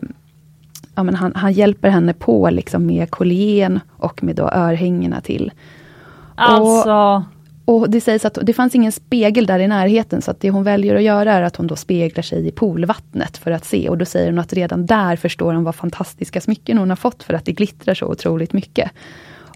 ja, 0.95 1.03
men 1.03 1.15
han, 1.15 1.31
han 1.35 1.51
hjälper 1.51 1.89
henne 1.89 2.13
på 2.13 2.49
liksom 2.49 2.85
med 2.85 3.11
collieren 3.11 3.79
och 3.97 4.23
med 4.23 4.35
då 4.35 4.49
örhängena 4.49 5.21
till. 5.21 5.51
Alltså... 6.35 6.91
Och, 6.91 7.21
och 7.70 7.89
det 7.89 8.01
sägs 8.01 8.26
att 8.26 8.38
det 8.41 8.53
fanns 8.53 8.76
ingen 8.76 8.91
spegel 8.91 9.45
där 9.45 9.59
i 9.59 9.67
närheten, 9.67 10.22
så 10.22 10.32
att 10.32 10.41
det 10.41 10.49
hon 10.49 10.63
väljer 10.63 10.95
att 10.95 11.03
göra 11.03 11.34
är 11.34 11.41
att 11.41 11.55
hon 11.55 11.67
då 11.67 11.76
speglar 11.76 12.22
sig 12.22 12.47
i 12.47 12.51
poolvattnet 12.51 13.38
för 13.38 13.51
att 13.51 13.65
se. 13.65 13.89
Och 13.89 13.97
då 13.97 14.05
säger 14.05 14.30
hon 14.30 14.39
att 14.39 14.53
redan 14.53 14.86
där 14.86 15.15
förstår 15.15 15.53
hon 15.53 15.63
vad 15.63 15.76
fantastiska 15.76 16.41
smycken 16.41 16.78
hon 16.78 16.89
har 16.89 16.95
fått, 16.95 17.24
för 17.24 17.34
att 17.34 17.45
det 17.45 17.51
glittrar 17.51 17.93
så 17.93 18.05
otroligt 18.05 18.53
mycket. 18.53 18.91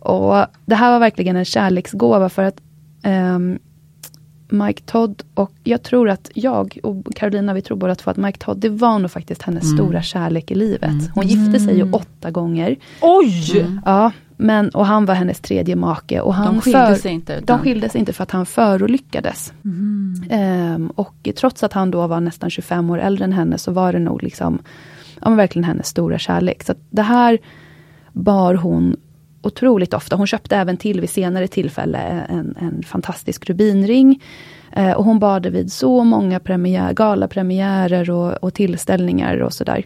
Och 0.02 0.46
Det 0.66 0.76
här 0.76 0.92
var 0.92 1.00
verkligen 1.00 1.36
en 1.36 1.46
kärleksgåva 1.46 2.30
för 2.30 2.44
att 2.44 2.62
um, 3.04 3.60
Mike 4.54 4.82
Todd 4.86 5.24
och 5.34 5.52
jag 5.64 5.84
tror 5.84 6.10
att 6.10 6.32
jag 6.34 6.80
och 6.84 7.16
Carolina, 7.16 7.54
vi 7.54 7.62
tror 7.62 7.78
båda 7.78 7.96
två 7.96 8.12
att 8.12 8.18
Mike 8.18 8.40
Todd, 8.40 8.58
det 8.58 8.70
var 8.70 9.00
nog 9.00 9.12
faktiskt 9.12 9.42
hennes 9.42 9.64
mm. 9.64 9.78
stora 9.78 10.02
kärlek 10.02 10.52
i 10.52 10.56
livet. 10.56 10.92
Mm. 10.92 11.12
Hon 11.16 11.28
gifte 11.28 11.60
sig 11.60 11.76
ju 11.76 11.82
mm. 11.82 11.94
åtta 11.94 12.32
gånger. 12.32 12.76
Oj! 13.02 13.60
Mm. 13.60 13.82
Ja, 13.86 14.12
men, 14.38 14.70
och 14.70 14.86
han 14.86 15.06
var 15.06 15.14
hennes 15.14 15.40
tredje 15.40 15.76
make. 15.76 16.22
Och 16.22 16.34
han 16.34 16.54
de 16.54 16.62
skilde 16.62 16.88
för, 16.88 16.96
sig 16.96 17.12
inte? 17.12 17.34
Utan... 17.34 17.58
De 17.58 17.64
skilde 17.64 17.90
sig 17.90 18.00
inte 18.00 18.14
för 18.14 18.24
att 18.24 18.32
han 18.32 18.46
förolyckades. 18.46 19.54
Mm. 19.66 20.76
Um, 20.76 20.88
och 20.88 21.30
trots 21.36 21.64
att 21.64 21.74
han 21.74 21.92
då 21.92 22.08
var 22.08 22.20
nästan 22.20 22.50
25 22.50 22.90
år 22.90 23.00
äldre 23.00 23.26
än 23.26 23.34
henne, 23.34 23.58
så 23.58 23.72
var 23.72 23.94
det 23.94 24.00
nog 24.00 24.24
liksom, 24.24 24.60
ja, 25.22 25.30
verkligen 25.30 25.64
hennes 25.64 25.88
stora 25.88 26.18
kärlek. 26.18 26.64
Så 26.64 26.74
det 26.90 27.02
här 27.02 27.38
bar 28.12 28.56
hon 28.56 28.96
otroligt 29.44 29.94
ofta. 29.94 30.16
Hon 30.16 30.28
köpte 30.28 30.58
även 30.58 30.78
till 30.78 31.02
vid 31.02 31.10
senare 31.10 31.48
tillfälle 31.48 31.98
en, 32.30 32.56
en 32.60 32.84
fantastisk 32.84 33.50
rubinring. 33.50 34.22
Eh, 34.72 34.92
och 34.92 35.06
hon 35.06 35.20
bad 35.20 35.46
vid 35.46 35.72
så 35.72 36.04
många 36.04 36.40
premiär, 36.40 36.94
galapremiärer 36.94 38.10
och, 38.10 38.34
och 38.44 38.54
tillställningar 38.54 39.38
och 39.38 39.54
sådär. 39.54 39.86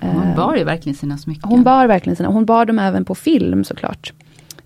Hon 0.00 0.34
bar 0.36 0.56
ju 0.56 0.64
verkligen 0.64 0.96
sina 0.96 1.18
smycken. 1.18 1.48
Hon 1.48 1.62
bar 1.62 1.86
verkligen 1.86 2.16
sina, 2.16 2.28
hon 2.28 2.44
bar 2.44 2.64
dem 2.64 2.78
även 2.78 3.04
på 3.04 3.14
film 3.14 3.64
såklart. 3.64 4.12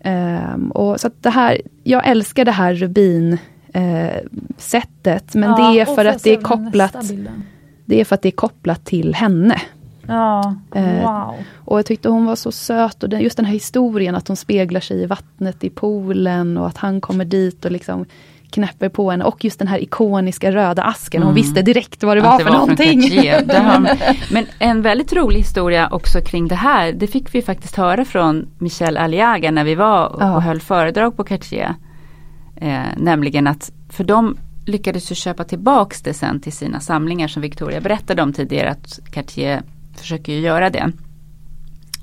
Um, 0.05 0.71
och 0.71 1.01
så 1.01 1.11
det 1.21 1.31
här, 1.31 1.61
jag 1.85 2.09
älskar 2.09 2.45
det 2.45 2.51
här 2.51 2.75
rubin 2.75 3.39
uh, 3.77 4.29
sättet 4.57 5.35
men 5.35 5.51
ja, 5.51 5.73
det 5.73 5.81
är 5.81 5.85
för 5.85 6.05
att 6.05 6.23
det 6.23 6.31
är 6.31 6.41
kopplat 6.41 6.97
Det 7.85 8.01
är 8.01 8.05
för 8.05 8.15
att 8.15 8.23
det 8.23 8.29
är 8.29 8.33
kopplat 8.33 8.85
till 8.85 9.15
henne. 9.15 9.61
Ja, 10.11 10.55
uh, 10.77 11.03
wow. 11.03 11.35
Och 11.65 11.79
jag 11.79 11.87
tyckte 11.87 12.09
hon 12.09 12.27
var 12.27 12.37
så 12.37 12.53
söt 12.53 13.03
och 13.03 13.23
just 13.23 13.37
den 13.37 13.47
här 13.47 13.53
historien 13.53 14.15
att 14.15 14.29
hon 14.29 14.37
speglar 14.37 14.81
sig 14.81 15.03
i 15.03 15.07
vattnet 15.07 15.65
i 15.65 15.71
poolen 15.71 16.57
och 16.57 16.67
att 16.67 16.77
han 16.77 17.01
kommer 17.01 17.25
dit 17.25 17.65
och 17.65 17.71
liksom 17.71 18.07
knäpper 18.51 18.89
på 18.89 19.11
henne 19.11 19.25
och 19.25 19.45
just 19.45 19.59
den 19.59 19.69
här 19.69 19.83
ikoniska 19.83 20.53
röda 20.53 20.83
asken. 20.83 21.23
Hon 21.23 21.31
mm. 21.31 21.43
visste 21.43 21.63
direkt 21.63 22.03
vad 22.03 22.17
det 22.17 22.21
var 22.21 22.39
det 22.39 22.45
för 22.45 22.53
var 22.53 22.59
någonting. 22.59 23.03
men 24.33 24.47
en 24.59 24.83
väldigt 24.83 25.13
rolig 25.13 25.39
historia 25.39 25.89
också 25.91 26.21
kring 26.21 26.49
det 26.49 26.55
här, 26.55 26.93
det 26.93 27.07
fick 27.07 27.35
vi 27.35 27.43
faktiskt 27.43 27.77
höra 27.77 28.05
från 28.05 28.49
Michel 28.59 28.97
Aliaga 28.97 29.51
när 29.51 29.65
vi 29.65 29.75
var 29.75 30.07
och, 30.07 30.23
ja. 30.23 30.41
höll 30.41 30.61
föredrag 30.61 31.17
på 31.17 31.25
Cartier. 31.25 31.75
Eh, 32.57 32.81
nämligen 32.97 33.47
att, 33.47 33.73
för 33.89 34.05
de 34.05 34.37
lyckades 34.67 35.11
ju 35.11 35.15
köpa 35.15 35.45
tillbaks 35.45 36.03
det 36.03 36.15
sen 36.15 36.41
till 36.41 36.53
sina 36.53 36.81
samlingar 36.81 37.29
som 37.29 37.43
Victoria 37.43 37.81
berättade 37.81 38.23
om 38.23 38.33
tidigare 38.33 38.71
att 38.71 39.01
Cartier 39.13 39.63
försöker 39.95 40.33
ju 40.33 40.41
göra 40.41 40.71
det. 40.71 40.93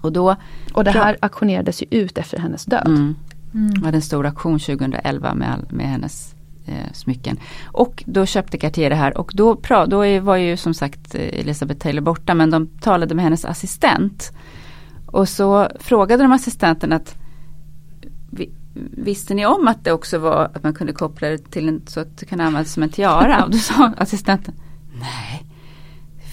Och, 0.01 0.11
då, 0.11 0.35
och 0.73 0.83
det 0.83 0.91
här 0.91 1.17
auktionerades 1.21 1.81
ju 1.81 1.85
ut 1.91 2.17
efter 2.17 2.39
hennes 2.39 2.65
död. 2.65 2.87
Mm. 2.87 3.15
Mm. 3.53 3.73
Det 3.73 3.81
var 3.81 3.93
en 3.93 4.01
stor 4.01 4.25
auktion 4.25 4.59
2011 4.59 5.33
med, 5.33 5.65
med 5.69 5.87
hennes 5.89 6.35
eh, 6.65 6.93
smycken. 6.93 7.39
Och 7.65 8.03
då 8.07 8.25
köpte 8.25 8.57
Cartier 8.57 8.89
det 8.89 8.95
här 8.95 9.17
och 9.17 9.31
då, 9.33 9.61
då 9.87 10.19
var 10.19 10.35
ju 10.35 10.57
som 10.57 10.73
sagt 10.73 11.15
eh, 11.15 11.39
Elizabeth 11.39 11.79
Taylor 11.79 12.01
borta 12.01 12.33
men 12.33 12.49
de 12.49 12.67
talade 12.67 13.15
med 13.15 13.23
hennes 13.23 13.45
assistent. 13.45 14.31
Och 15.05 15.29
så 15.29 15.67
frågade 15.79 16.23
de 16.23 16.31
assistenten 16.31 16.93
att 16.93 17.15
Visste 18.91 19.33
ni 19.33 19.45
om 19.45 19.67
att 19.67 19.83
det 19.83 19.91
också 19.91 20.17
var 20.17 20.51
att 20.53 20.63
man 20.63 20.73
kunde 20.73 20.93
koppla 20.93 21.27
det 21.27 21.37
till 21.37 21.67
en, 21.69 21.81
så 21.87 21.99
att 21.99 22.17
det 22.17 22.25
kan 22.25 22.41
användas 22.41 22.73
som 22.73 22.83
en 22.83 22.89
tiara? 22.89 23.43
Och 23.45 23.51
då 23.51 23.57
sa 23.57 23.93
assistenten 23.97 24.53
Nej, 24.99 25.36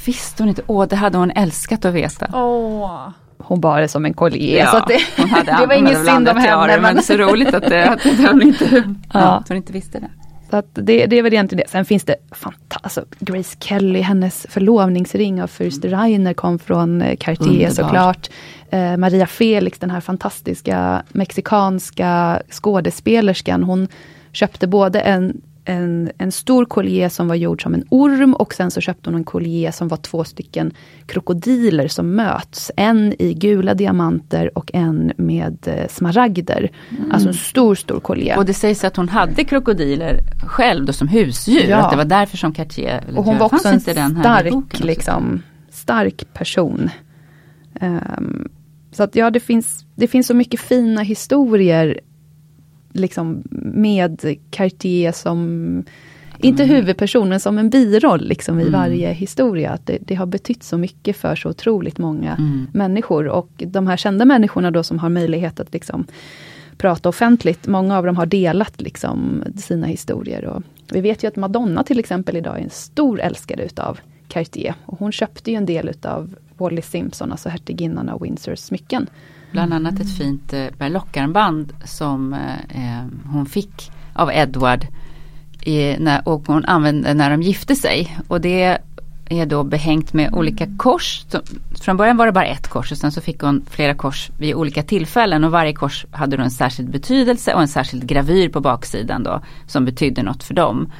visste 0.07 0.43
hon 0.43 0.49
inte. 0.49 0.63
Åh, 0.67 0.87
det 0.89 0.97
hade 0.97 1.19
hon 1.19 1.31
älskat 1.31 1.85
att 1.85 1.95
veta. 1.95 2.27
Oh 2.33 3.09
hon 3.45 3.61
bar 3.61 3.81
det 3.81 3.89
som 3.89 4.05
en 4.05 4.15
collier. 4.15 4.59
Ja, 4.59 4.71
så 4.71 4.87
det, 4.89 5.01
hon 5.17 5.29
hade, 5.29 5.57
det 5.61 5.67
var 5.67 5.75
inget 5.75 6.07
synd 6.07 6.29
om 6.29 6.37
henne. 6.37 6.67
Men... 6.67 6.83
men 6.83 7.03
så 7.03 7.17
roligt 7.17 7.55
att, 7.55 7.63
det, 7.63 7.91
att 7.91 8.05
hon, 8.05 8.43
inte, 8.43 8.95
ja. 9.13 9.45
hon 9.49 9.57
inte 9.57 9.73
visste 9.73 9.99
det. 10.01 10.11
Så 10.51 10.57
att 10.57 10.69
det, 10.73 11.07
det 11.07 11.19
är 11.19 11.23
väl 11.23 11.33
egentligen 11.33 11.65
det. 11.67 11.71
Sen 11.71 11.85
finns 11.85 12.05
det 12.05 12.17
fantastiskt, 12.31 12.85
alltså 12.85 13.05
Grace 13.19 13.57
Kelly, 13.61 14.01
hennes 14.01 14.47
förlovningsring 14.51 15.43
av 15.43 15.51
Fürst 15.51 15.87
mm. 15.87 16.01
Reiner 16.01 16.35
kom 16.35 16.59
från 16.59 17.03
eh, 17.03 17.17
Cartier 17.17 17.49
Underbar. 17.49 17.71
såklart. 17.71 18.31
Eh, 18.71 18.97
Maria 18.97 19.27
Felix, 19.27 19.79
den 19.79 19.91
här 19.91 20.01
fantastiska 20.01 21.03
mexikanska 21.09 22.43
skådespelerskan, 22.51 23.63
hon 23.63 23.89
köpte 24.33 24.67
både 24.67 25.01
en 25.01 25.41
en, 25.65 26.11
en 26.19 26.33
stor 26.33 26.65
collier 26.65 27.09
som 27.09 27.29
var 27.29 27.35
gjord 27.35 27.63
som 27.63 27.75
en 27.75 27.85
orm 27.89 28.35
och 28.35 28.55
sen 28.55 28.71
så 28.71 28.81
köpte 28.81 29.11
hon 29.11 29.15
en 29.15 29.25
collier 29.25 29.71
som 29.71 29.89
var 29.89 29.97
två 29.97 30.25
stycken 30.25 30.73
krokodiler 31.07 31.89
som 31.89 32.15
möts. 32.15 32.71
En 32.77 33.15
i 33.19 33.35
gula 33.35 33.75
diamanter 33.75 34.59
och 34.59 34.71
en 34.75 35.13
med 35.17 35.59
eh, 35.67 35.89
smaragder. 35.89 36.71
Mm. 36.91 37.13
Alltså 37.13 37.29
en 37.29 37.35
stor, 37.35 37.75
stor 37.75 38.01
collier. 38.01 38.39
Och 38.39 38.45
det 38.45 38.55
sägs 38.55 38.85
att 38.85 38.97
hon 38.97 39.09
hade 39.09 39.45
krokodiler 39.45 40.21
själv 40.47 40.87
då 40.87 40.93
som 40.93 41.09
husdjur. 41.09 41.69
Ja. 41.69 41.77
Att 41.77 41.91
det 41.91 41.97
var 41.97 42.05
därför 42.05 42.37
som 42.37 42.53
Cartier... 42.53 43.05
Och 43.17 43.25
hon 43.25 43.39
var 43.39 43.47
också 43.47 43.69
en 43.69 43.81
stark, 43.81 44.81
liksom, 44.85 45.43
stark 45.71 46.35
person. 46.35 46.91
Um, 47.81 48.49
så 48.93 49.03
att 49.03 49.17
ja, 49.17 49.31
det 49.31 49.41
finns, 49.41 49.85
det 49.95 50.09
finns 50.09 50.27
så 50.27 50.35
mycket 50.35 50.61
fina 50.61 51.03
historier 51.03 52.01
liksom 52.95 53.43
med 53.75 54.37
Cartier 54.51 55.13
som 55.13 55.85
inte 56.39 56.63
mm. 56.63 56.77
huvudpersonen 56.77 57.41
som 57.41 57.59
en 57.59 57.71
biroll 57.71 58.29
liksom, 58.29 58.59
i 58.61 58.63
mm. 58.63 58.73
varje 58.73 59.13
historia. 59.13 59.71
Att 59.71 59.87
det, 59.87 59.99
det, 60.01 60.15
har 60.15 60.27
betytt 60.27 60.63
så 60.63 60.79
mycket 60.79 61.17
för 61.17 61.37
så 61.37 61.49
otroligt 61.49 61.99
många 61.99 62.37
mm. 62.37 62.67
människor. 62.73 63.29
Och 63.29 63.51
de 63.57 63.87
här 63.87 63.97
kända 63.97 64.25
människorna 64.25 64.71
då 64.71 64.83
som 64.83 64.99
har 64.99 65.09
möjlighet 65.09 65.61
att 65.61 65.73
liksom, 65.73 66.07
prata 66.77 67.09
offentligt, 67.09 67.67
många 67.67 67.99
av 67.99 68.07
dem 68.07 68.17
har 68.17 68.27
delat 68.27 68.81
liksom, 68.81 69.45
sina 69.57 69.87
historier. 69.87 70.45
Och 70.45 70.63
vi 70.93 71.01
vet 71.01 71.25
ju 71.25 71.29
att 71.29 71.37
Madonna 71.37 71.83
till 71.83 71.99
exempel 71.99 72.37
idag 72.37 72.59
är 72.59 72.63
en 72.63 72.71
stor 72.71 73.21
älskare 73.21 73.65
utav 73.65 74.01
Cartier. 74.29 74.75
Och 74.87 74.99
hon 74.99 75.13
köpte 75.13 75.51
ju 75.51 75.57
en 75.57 75.67
del 75.67 75.89
utav 75.89 76.35
Wally 76.57 76.83
Simpson, 76.83 77.33
alltså 77.33 77.49
hertiginnan 77.49 78.09
av 78.09 78.21
Windsors 78.21 78.59
smycken. 78.59 79.07
Bland 79.55 79.75
annat 79.75 80.01
ett 80.01 80.17
fint 80.17 80.53
eh, 80.53 80.67
berlockarmband 80.79 81.73
som 81.85 82.33
eh, 82.33 82.99
eh, 82.99 83.05
hon 83.27 83.47
fick 83.47 83.93
av 84.13 84.31
Edward 84.33 84.87
i, 85.63 85.97
när, 85.99 86.29
och 86.29 86.47
hon 86.47 86.65
använde 86.65 87.15
när 87.15 87.31
de 87.31 87.43
gifte 87.43 87.77
sig. 87.77 88.19
Och 88.29 88.41
det 88.41 88.79
är 89.29 89.47
då 89.47 89.65
behängt 89.65 90.13
med 90.13 90.35
olika 90.35 90.67
kors. 90.77 91.25
Så, 91.29 91.41
från 91.81 91.97
början 91.97 92.17
var 92.17 92.27
det 92.27 92.33
bara 92.33 92.47
ett 92.47 92.69
kors 92.69 92.93
och 92.93 92.99
sen 92.99 93.13
så 93.13 93.21
fick 93.21 93.41
hon 93.41 93.67
flera 93.71 93.95
kors 93.95 94.31
vid 94.39 94.55
olika 94.55 94.83
tillfällen 94.83 95.45
och 95.45 95.51
varje 95.51 95.73
kors 95.73 96.07
hade 96.11 96.37
då 96.37 96.43
en 96.43 96.51
särskild 96.51 96.91
betydelse 96.91 97.55
och 97.55 97.61
en 97.61 97.69
särskild 97.69 98.07
gravyr 98.07 98.49
på 98.49 98.61
baksidan 98.61 99.23
då 99.23 99.41
som 99.67 99.85
betydde 99.85 100.23
något 100.23 100.45
för 100.45 100.55
dem. 100.55 100.93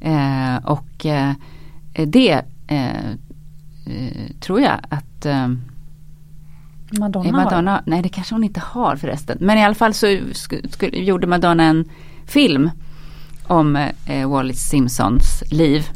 Eh, 0.00 0.56
och 0.64 1.06
eh, 1.06 1.32
det 1.92 2.42
eh, 2.66 3.10
eh 3.86 4.30
tror 4.40 4.60
jag 4.60 4.80
att 4.88 5.26
eh, 5.26 5.48
Madonna, 6.90 7.32
Madonna 7.32 7.70
har. 7.70 7.82
Nej 7.86 8.02
det 8.02 8.08
kanske 8.08 8.34
hon 8.34 8.44
inte 8.44 8.60
har 8.60 8.96
förresten. 8.96 9.38
Men 9.40 9.58
i 9.58 9.64
alla 9.64 9.74
fall 9.74 9.94
så 9.94 10.06
gjorde 10.92 11.26
Madonna 11.26 11.64
en 11.64 11.84
film 12.26 12.70
om 13.46 13.76
eh, 14.06 14.28
Wallis 14.28 14.60
Simpsons 14.60 15.42
liv. 15.50 15.88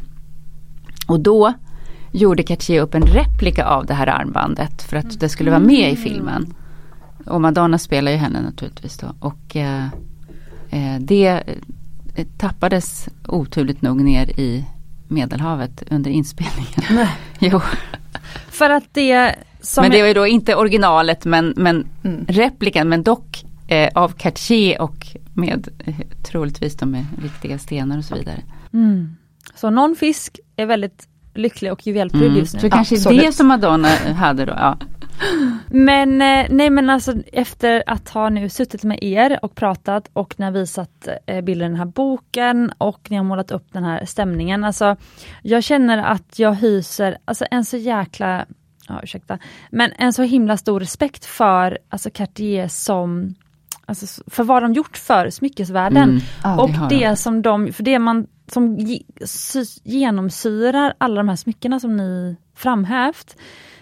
Och 1.07 1.19
då 1.19 1.53
gjorde 2.11 2.43
Cartier 2.43 2.81
upp 2.81 2.95
en 2.95 3.01
replika 3.01 3.65
av 3.65 3.85
det 3.85 3.93
här 3.93 4.07
armbandet 4.07 4.81
för 4.81 4.97
att 4.97 5.19
det 5.19 5.29
skulle 5.29 5.51
vara 5.51 5.59
med 5.59 5.91
i 5.91 5.95
filmen. 5.95 6.53
Och 7.25 7.41
Madonna 7.41 7.77
spelar 7.77 8.11
ju 8.11 8.17
henne 8.17 8.41
naturligtvis 8.41 8.97
då. 8.97 9.07
Och 9.19 9.55
eh, 9.55 9.85
eh 10.69 10.99
det 10.99 11.43
eh, 12.15 12.25
tappades 12.37 13.09
oturligt 13.27 13.81
nog 13.81 14.01
ner 14.01 14.39
i 14.39 14.65
Medelhavet 15.07 15.83
under 15.91 16.11
inspelningen. 16.11 16.81
Nej. 16.89 17.09
jo. 17.39 17.61
För 18.47 18.69
att 18.69 18.83
det 18.91 19.35
men 19.77 19.91
det 19.91 20.01
var 20.01 20.07
ju 20.07 20.13
då 20.13 20.27
inte 20.27 20.55
originalet 20.55 21.25
men, 21.25 21.53
men 21.57 21.87
mm. 22.03 22.25
replikan 22.27 22.89
men 22.89 23.03
dock 23.03 23.45
eh, 23.67 23.89
av 23.95 24.09
Cartier 24.09 24.81
och 24.81 25.07
med 25.33 25.67
eh, 25.85 25.95
troligtvis 26.23 26.75
de 26.75 26.91
med 26.91 27.05
riktiga 27.23 27.57
stenar 27.57 27.97
och 27.97 28.05
så 28.05 28.15
vidare. 28.15 28.41
Mm. 28.73 29.15
Så 29.55 29.69
någon 29.69 29.95
fisk 29.95 30.39
är 30.55 30.65
väldigt 30.65 31.07
lycklig 31.33 31.71
och 31.71 31.87
juvelprydd 31.87 32.23
mm. 32.23 32.37
just 32.37 32.53
nu. 32.53 32.59
Så 32.59 32.69
kanske 32.69 32.95
Absolut. 32.95 33.21
det 33.21 33.31
som 33.31 33.47
Madonna 33.47 33.87
hade 34.17 34.45
då. 34.45 34.53
Ja. 34.57 34.77
Men 35.67 36.21
eh, 36.21 36.45
nej 36.49 36.69
men 36.69 36.89
alltså 36.89 37.13
efter 37.33 37.83
att 37.87 38.09
ha 38.09 38.29
nu 38.29 38.49
suttit 38.49 38.83
med 38.83 39.03
er 39.03 39.39
och 39.41 39.55
pratat 39.55 40.09
och 40.13 40.33
när 40.37 40.51
vi 40.51 40.67
satt 40.67 41.07
eh, 41.25 41.41
bilden 41.41 41.65
i 41.65 41.69
den 41.69 41.77
här 41.77 41.85
boken 41.85 42.71
och 42.77 43.07
ni 43.09 43.17
har 43.17 43.23
målat 43.23 43.51
upp 43.51 43.67
den 43.71 43.83
här 43.83 44.05
stämningen. 44.05 44.63
Alltså 44.63 44.95
jag 45.41 45.63
känner 45.63 45.97
att 45.97 46.39
jag 46.39 46.53
hyser 46.53 47.17
alltså 47.25 47.45
en 47.51 47.65
så 47.65 47.77
jäkla, 47.77 48.45
ja 48.87 48.99
ursäkta, 49.03 49.39
men 49.69 49.91
en 49.97 50.13
så 50.13 50.23
himla 50.23 50.57
stor 50.57 50.79
respekt 50.79 51.25
för 51.25 51.77
alltså 51.89 52.09
Cartier 52.09 52.67
som 52.67 53.35
Alltså 53.87 54.23
för 54.27 54.43
vad 54.43 54.63
de 54.63 54.73
gjort 54.73 54.97
för 54.97 55.29
smyckesvärlden. 55.29 56.09
Mm. 56.09 56.21
Ja, 56.43 56.61
och 56.61 56.69
det, 56.89 56.99
det 56.99 57.15
som 57.15 57.41
de, 57.41 57.73
för 57.73 57.83
det 57.83 57.99
man 57.99 58.27
som 58.47 58.77
genomsyrar 59.83 60.93
alla 60.97 61.15
de 61.15 61.29
här 61.29 61.35
smyckena 61.35 61.79
som 61.79 61.97
ni 61.97 62.37
framhävt, 62.55 63.37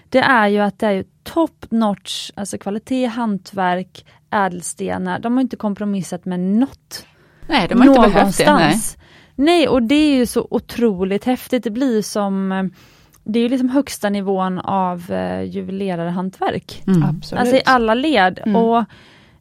det 0.10 0.20
är 0.20 0.48
ju 0.48 0.60
att 0.60 0.80
det 0.80 0.88
är 0.88 1.06
top 1.24 1.66
notch, 1.70 2.32
alltså 2.36 2.58
kvalitet, 2.58 3.06
hantverk, 3.06 4.06
ädelstenar. 4.30 5.20
De 5.20 5.34
har 5.34 5.42
inte 5.42 5.56
kompromissat 5.56 6.26
med 6.26 6.40
något. 6.40 7.06
Nej, 7.48 7.68
de 7.68 7.82
har 7.82 7.88
inte 7.88 8.10
behövt 8.10 8.38
det. 8.38 8.54
Nej. 8.54 8.80
nej, 9.36 9.68
och 9.68 9.84
det 9.84 9.96
är 9.96 10.16
ju 10.16 10.26
så 10.26 10.48
otroligt 10.52 11.26
häftigt. 11.26 11.64
Det 11.64 11.70
blir 11.70 12.02
som 12.02 12.52
det 13.24 13.40
är 13.40 13.50
liksom 13.50 13.70
högsta 13.70 14.10
nivån 14.10 14.60
av 14.60 15.12
eh, 15.12 15.42
juvelerarhantverk. 15.42 16.84
Mm. 16.88 17.04
Absolut. 17.04 17.40
Alltså 17.40 17.56
i 17.56 17.62
alla 17.66 17.94
led. 17.94 18.40
Mm. 18.46 18.56
Och 18.56 18.86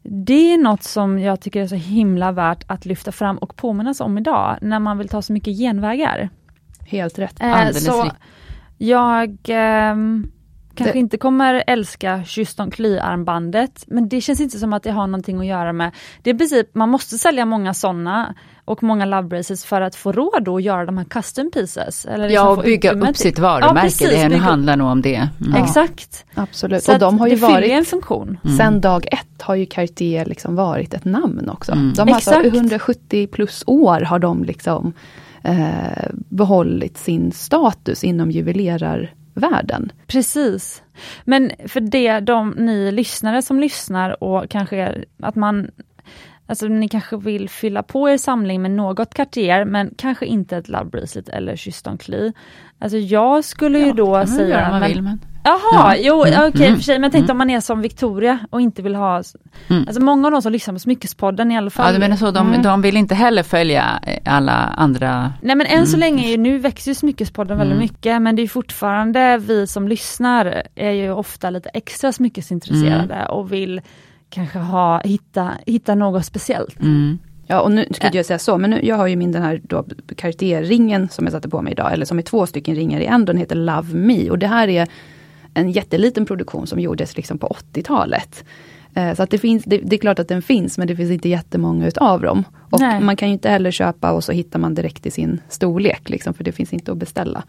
det 0.02 0.52
är 0.54 0.58
något 0.58 0.82
som 0.82 1.18
jag 1.18 1.40
tycker 1.40 1.62
är 1.62 1.66
så 1.66 1.74
himla 1.74 2.32
värt 2.32 2.64
att 2.66 2.86
lyfta 2.86 3.12
fram 3.12 3.38
och 3.38 3.56
påminnas 3.56 4.00
om 4.00 4.18
idag, 4.18 4.58
när 4.62 4.78
man 4.78 4.98
vill 4.98 5.08
ta 5.08 5.22
så 5.22 5.32
mycket 5.32 5.58
genvägar. 5.58 6.30
Helt 6.86 7.18
rätt. 7.18 7.42
Eh, 7.42 7.70
så 7.70 8.10
jag 8.78 9.30
eh, 9.30 9.96
kanske 10.74 10.92
det. 10.92 10.98
inte 10.98 11.18
kommer 11.18 11.64
älska 11.66 12.24
Juston 12.26 12.70
Kly-armbandet, 12.70 13.84
men 13.86 14.08
det 14.08 14.20
känns 14.20 14.40
inte 14.40 14.58
som 14.58 14.72
att 14.72 14.82
det 14.82 14.90
har 14.90 15.06
någonting 15.06 15.40
att 15.40 15.46
göra 15.46 15.72
med, 15.72 15.90
det 16.22 16.30
är 16.30 16.34
princip, 16.34 16.74
man 16.74 16.88
måste 16.88 17.18
sälja 17.18 17.44
många 17.44 17.74
sådana 17.74 18.34
och 18.64 18.82
många 18.82 19.04
love 19.04 19.28
braces 19.28 19.64
för 19.64 19.80
att 19.80 19.94
få 19.94 20.12
råd 20.12 20.48
att 20.48 20.62
göra 20.62 20.86
de 20.86 20.98
här 20.98 21.04
custom 21.04 21.50
pieces. 21.50 22.06
Eller 22.06 22.28
liksom 22.28 22.46
ja, 22.46 22.50
och 22.50 22.62
bygga 22.62 22.92
upp 22.92 23.16
sitt 23.16 23.38
varumärke, 23.38 23.76
ja, 23.78 23.82
precis, 23.82 24.10
det 24.10 24.28
bygga... 24.28 24.42
handlar 24.42 24.76
nog 24.76 24.88
om 24.88 25.02
det. 25.02 25.28
Mm. 25.46 25.64
Exakt. 25.64 26.24
Absolut, 26.34 26.82
Så 26.82 26.92
och 26.92 26.98
de 26.98 27.20
har 27.20 27.28
ju 27.28 27.36
varit, 27.36 27.70
en 27.70 27.84
funktion. 27.84 28.38
Mm. 28.44 28.56
Sen 28.56 28.80
dag 28.80 29.06
ett 29.10 29.42
har 29.42 29.54
ju 29.54 29.66
Cartier 29.66 30.24
liksom 30.24 30.54
varit 30.54 30.94
ett 30.94 31.04
namn 31.04 31.48
också. 31.48 31.72
Mm. 31.72 31.92
De 31.96 32.08
har 32.08 32.14
alltså 32.14 32.42
170 32.42 33.26
plus 33.26 33.64
år 33.66 34.00
har 34.00 34.18
de 34.18 34.44
liksom 34.44 34.92
eh, 35.42 36.10
behållit 36.12 36.98
sin 36.98 37.32
status 37.32 38.04
inom 38.04 38.30
juvelerarvärlden. 38.30 39.92
Precis. 40.06 40.82
Men 41.24 41.50
för 41.66 41.80
det 41.80 42.20
de 42.20 42.50
ni 42.50 42.92
lyssnare 42.92 43.42
som 43.42 43.60
lyssnar 43.60 44.24
och 44.24 44.50
kanske 44.50 45.04
att 45.22 45.34
man 45.34 45.70
Alltså 46.46 46.66
ni 46.66 46.88
kanske 46.88 47.16
vill 47.16 47.48
fylla 47.48 47.82
på 47.82 48.10
er 48.10 48.16
samling 48.16 48.62
med 48.62 48.70
något 48.70 49.14
Cartier 49.14 49.64
men 49.64 49.90
kanske 49.98 50.26
inte 50.26 50.56
ett 50.56 50.68
Love 50.68 50.84
Bracelet 50.84 51.28
eller 51.28 51.56
Chiston 51.56 51.98
Kly. 51.98 52.32
Alltså 52.78 52.98
jag 52.98 53.44
skulle 53.44 53.78
ja, 53.78 53.86
ju 53.86 53.92
då 53.92 54.26
säga... 54.26 54.48
Göra 54.48 54.70
man 54.70 54.80
men, 54.80 54.88
vill, 54.88 55.02
men... 55.02 55.20
Jaha, 55.44 55.58
ja. 55.72 55.96
jo 55.96 56.24
mm, 56.24 56.38
okej 56.38 56.48
okay, 56.48 56.66
mm, 56.66 56.76
för 56.76 56.84
sig 56.84 56.94
men 56.94 57.02
jag 57.02 57.12
tänkte 57.12 57.32
mm. 57.32 57.34
om 57.34 57.38
man 57.38 57.50
är 57.50 57.60
som 57.60 57.80
Victoria 57.80 58.38
och 58.50 58.60
inte 58.60 58.82
vill 58.82 58.94
ha 58.94 59.22
mm. 59.68 59.84
Alltså 59.86 60.02
många 60.02 60.28
av 60.28 60.32
de 60.32 60.42
som 60.42 60.52
lyssnar 60.52 60.74
på 60.74 60.80
Smyckespodden 60.80 61.52
i 61.52 61.56
alla 61.56 61.70
fall. 61.70 61.86
Ja 61.86 61.92
du 61.92 61.98
menar 61.98 62.16
så, 62.16 62.30
de, 62.30 62.46
mm. 62.48 62.62
de 62.62 62.82
vill 62.82 62.96
inte 62.96 63.14
heller 63.14 63.42
följa 63.42 64.00
eh, 64.06 64.34
alla 64.34 64.52
andra 64.52 65.32
Nej 65.42 65.56
men 65.56 65.66
än 65.66 65.86
så 65.86 65.96
mm. 65.96 66.00
länge, 66.00 66.36
nu 66.36 66.58
växer 66.58 66.90
ju 66.90 66.94
Smyckespodden 66.94 67.58
väldigt 67.58 67.78
mycket 67.78 68.22
men 68.22 68.36
det 68.36 68.42
är 68.42 68.48
fortfarande 68.48 69.38
vi 69.38 69.66
som 69.66 69.88
lyssnar 69.88 70.62
är 70.74 70.90
ju 70.90 71.12
ofta 71.12 71.50
lite 71.50 71.68
extra 71.68 72.12
smyckesintresserade 72.12 73.26
och 73.26 73.52
vill 73.52 73.80
kanske 74.32 74.58
ha, 74.58 75.00
hitta, 75.04 75.52
hitta 75.66 75.94
något 75.94 76.26
speciellt. 76.26 76.80
Mm. 76.80 77.18
Ja 77.46 77.60
och 77.60 77.72
nu 77.72 77.86
skulle 77.90 78.16
jag 78.16 78.26
säga 78.26 78.38
så, 78.38 78.58
men 78.58 78.70
nu, 78.70 78.80
jag 78.82 78.96
har 78.96 79.06
ju 79.06 79.16
min 79.16 79.32
den 79.32 79.42
här 79.42 79.60
då 79.64 79.84
Cartier-ringen 80.16 81.08
som 81.08 81.24
jag 81.24 81.32
satte 81.32 81.48
på 81.48 81.62
mig 81.62 81.72
idag, 81.72 81.92
eller 81.92 82.06
som 82.06 82.18
är 82.18 82.22
två 82.22 82.46
stycken 82.46 82.74
ringar 82.74 83.00
i 83.00 83.06
en, 83.06 83.24
den 83.24 83.36
heter 83.36 83.56
Love 83.56 83.94
Me 83.94 84.30
och 84.30 84.38
det 84.38 84.46
här 84.46 84.68
är 84.68 84.88
en 85.54 85.70
jätteliten 85.70 86.26
produktion 86.26 86.66
som 86.66 86.80
gjordes 86.80 87.16
liksom 87.16 87.38
på 87.38 87.56
80-talet. 87.72 88.44
Eh, 88.94 89.14
så 89.14 89.22
att 89.22 89.30
det, 89.30 89.38
finns, 89.38 89.64
det, 89.64 89.78
det, 89.78 89.96
är 89.96 89.98
klart 89.98 90.18
att 90.18 90.28
den 90.28 90.42
finns 90.42 90.78
men 90.78 90.86
det 90.86 90.96
finns 90.96 91.10
inte 91.10 91.28
jättemånga 91.28 91.86
utav 91.86 92.20
dem. 92.20 92.44
Och 92.70 92.80
Nej. 92.80 93.00
man 93.00 93.16
kan 93.16 93.28
ju 93.28 93.32
inte 93.32 93.48
heller 93.48 93.70
köpa 93.70 94.12
och 94.12 94.24
så 94.24 94.32
hittar 94.32 94.58
man 94.58 94.74
direkt 94.74 95.06
i 95.06 95.10
sin 95.10 95.40
storlek, 95.48 96.08
liksom, 96.08 96.34
för 96.34 96.44
det 96.44 96.52
finns 96.52 96.72
inte 96.72 96.92
att 96.92 96.98
beställa. 96.98 97.42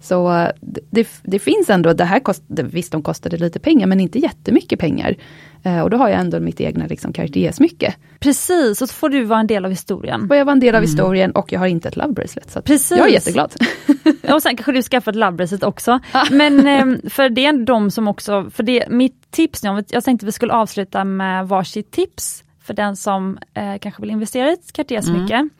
Så 0.00 0.36
eh, 0.36 0.48
det, 0.90 1.08
det 1.22 1.38
finns 1.38 1.70
ändå, 1.70 1.92
det 1.92 2.04
här 2.04 2.20
kost, 2.20 2.42
visst 2.46 2.92
de 2.92 3.02
kostade 3.02 3.36
lite 3.36 3.58
pengar 3.58 3.86
men 3.86 4.00
inte 4.00 4.18
jättemycket 4.18 4.78
pengar. 4.78 5.16
Eh, 5.62 5.80
och 5.80 5.90
då 5.90 5.96
har 5.96 6.08
jag 6.08 6.20
ändå 6.20 6.40
mitt 6.40 6.60
egna 6.60 6.86
liksom, 6.86 7.12
Cartier-smycke. 7.12 7.94
Precis, 8.20 8.82
och 8.82 8.88
så 8.88 8.94
får 8.94 9.08
du 9.08 9.24
vara 9.24 9.40
en 9.40 9.46
del 9.46 9.64
av 9.64 9.70
historien. 9.70 10.26
Och 10.30 10.36
jag 10.36 10.44
var 10.44 10.52
en 10.52 10.60
del 10.60 10.74
av 10.74 10.78
mm. 10.78 10.88
historien 10.90 11.30
och 11.30 11.52
jag 11.52 11.60
har 11.60 11.66
inte 11.66 11.88
ett 11.88 11.96
love 11.96 12.12
bracelet. 12.12 12.50
Så 12.50 12.62
Precis. 12.62 12.98
Jag 12.98 13.08
är 13.08 13.12
jätteglad. 13.12 13.54
och 14.34 14.42
sen 14.42 14.56
kanske 14.56 14.72
du 14.72 14.82
skaffar 14.82 15.12
ett 15.12 15.16
love 15.16 15.32
bracelet 15.32 15.62
också. 15.62 16.00
Men 16.30 16.66
eh, 16.66 17.10
för 17.10 17.28
det 17.28 17.46
är 17.46 17.64
de 17.64 17.90
som 17.90 18.08
också, 18.08 18.50
för 18.50 18.62
det, 18.62 18.88
mitt 18.88 19.30
tips 19.30 19.62
nu, 19.62 19.84
jag 19.88 20.04
tänkte 20.04 20.26
vi 20.26 20.32
skulle 20.32 20.52
avsluta 20.52 21.04
med 21.04 21.48
varsitt 21.48 21.90
tips 21.90 22.44
för 22.62 22.74
den 22.74 22.96
som 22.96 23.38
eh, 23.54 23.78
kanske 23.80 24.02
vill 24.02 24.10
investera 24.10 24.50
i 24.50 24.52
ett 24.52 24.72
Cartier-smycke. 24.72 25.34
Mm. 25.34 25.50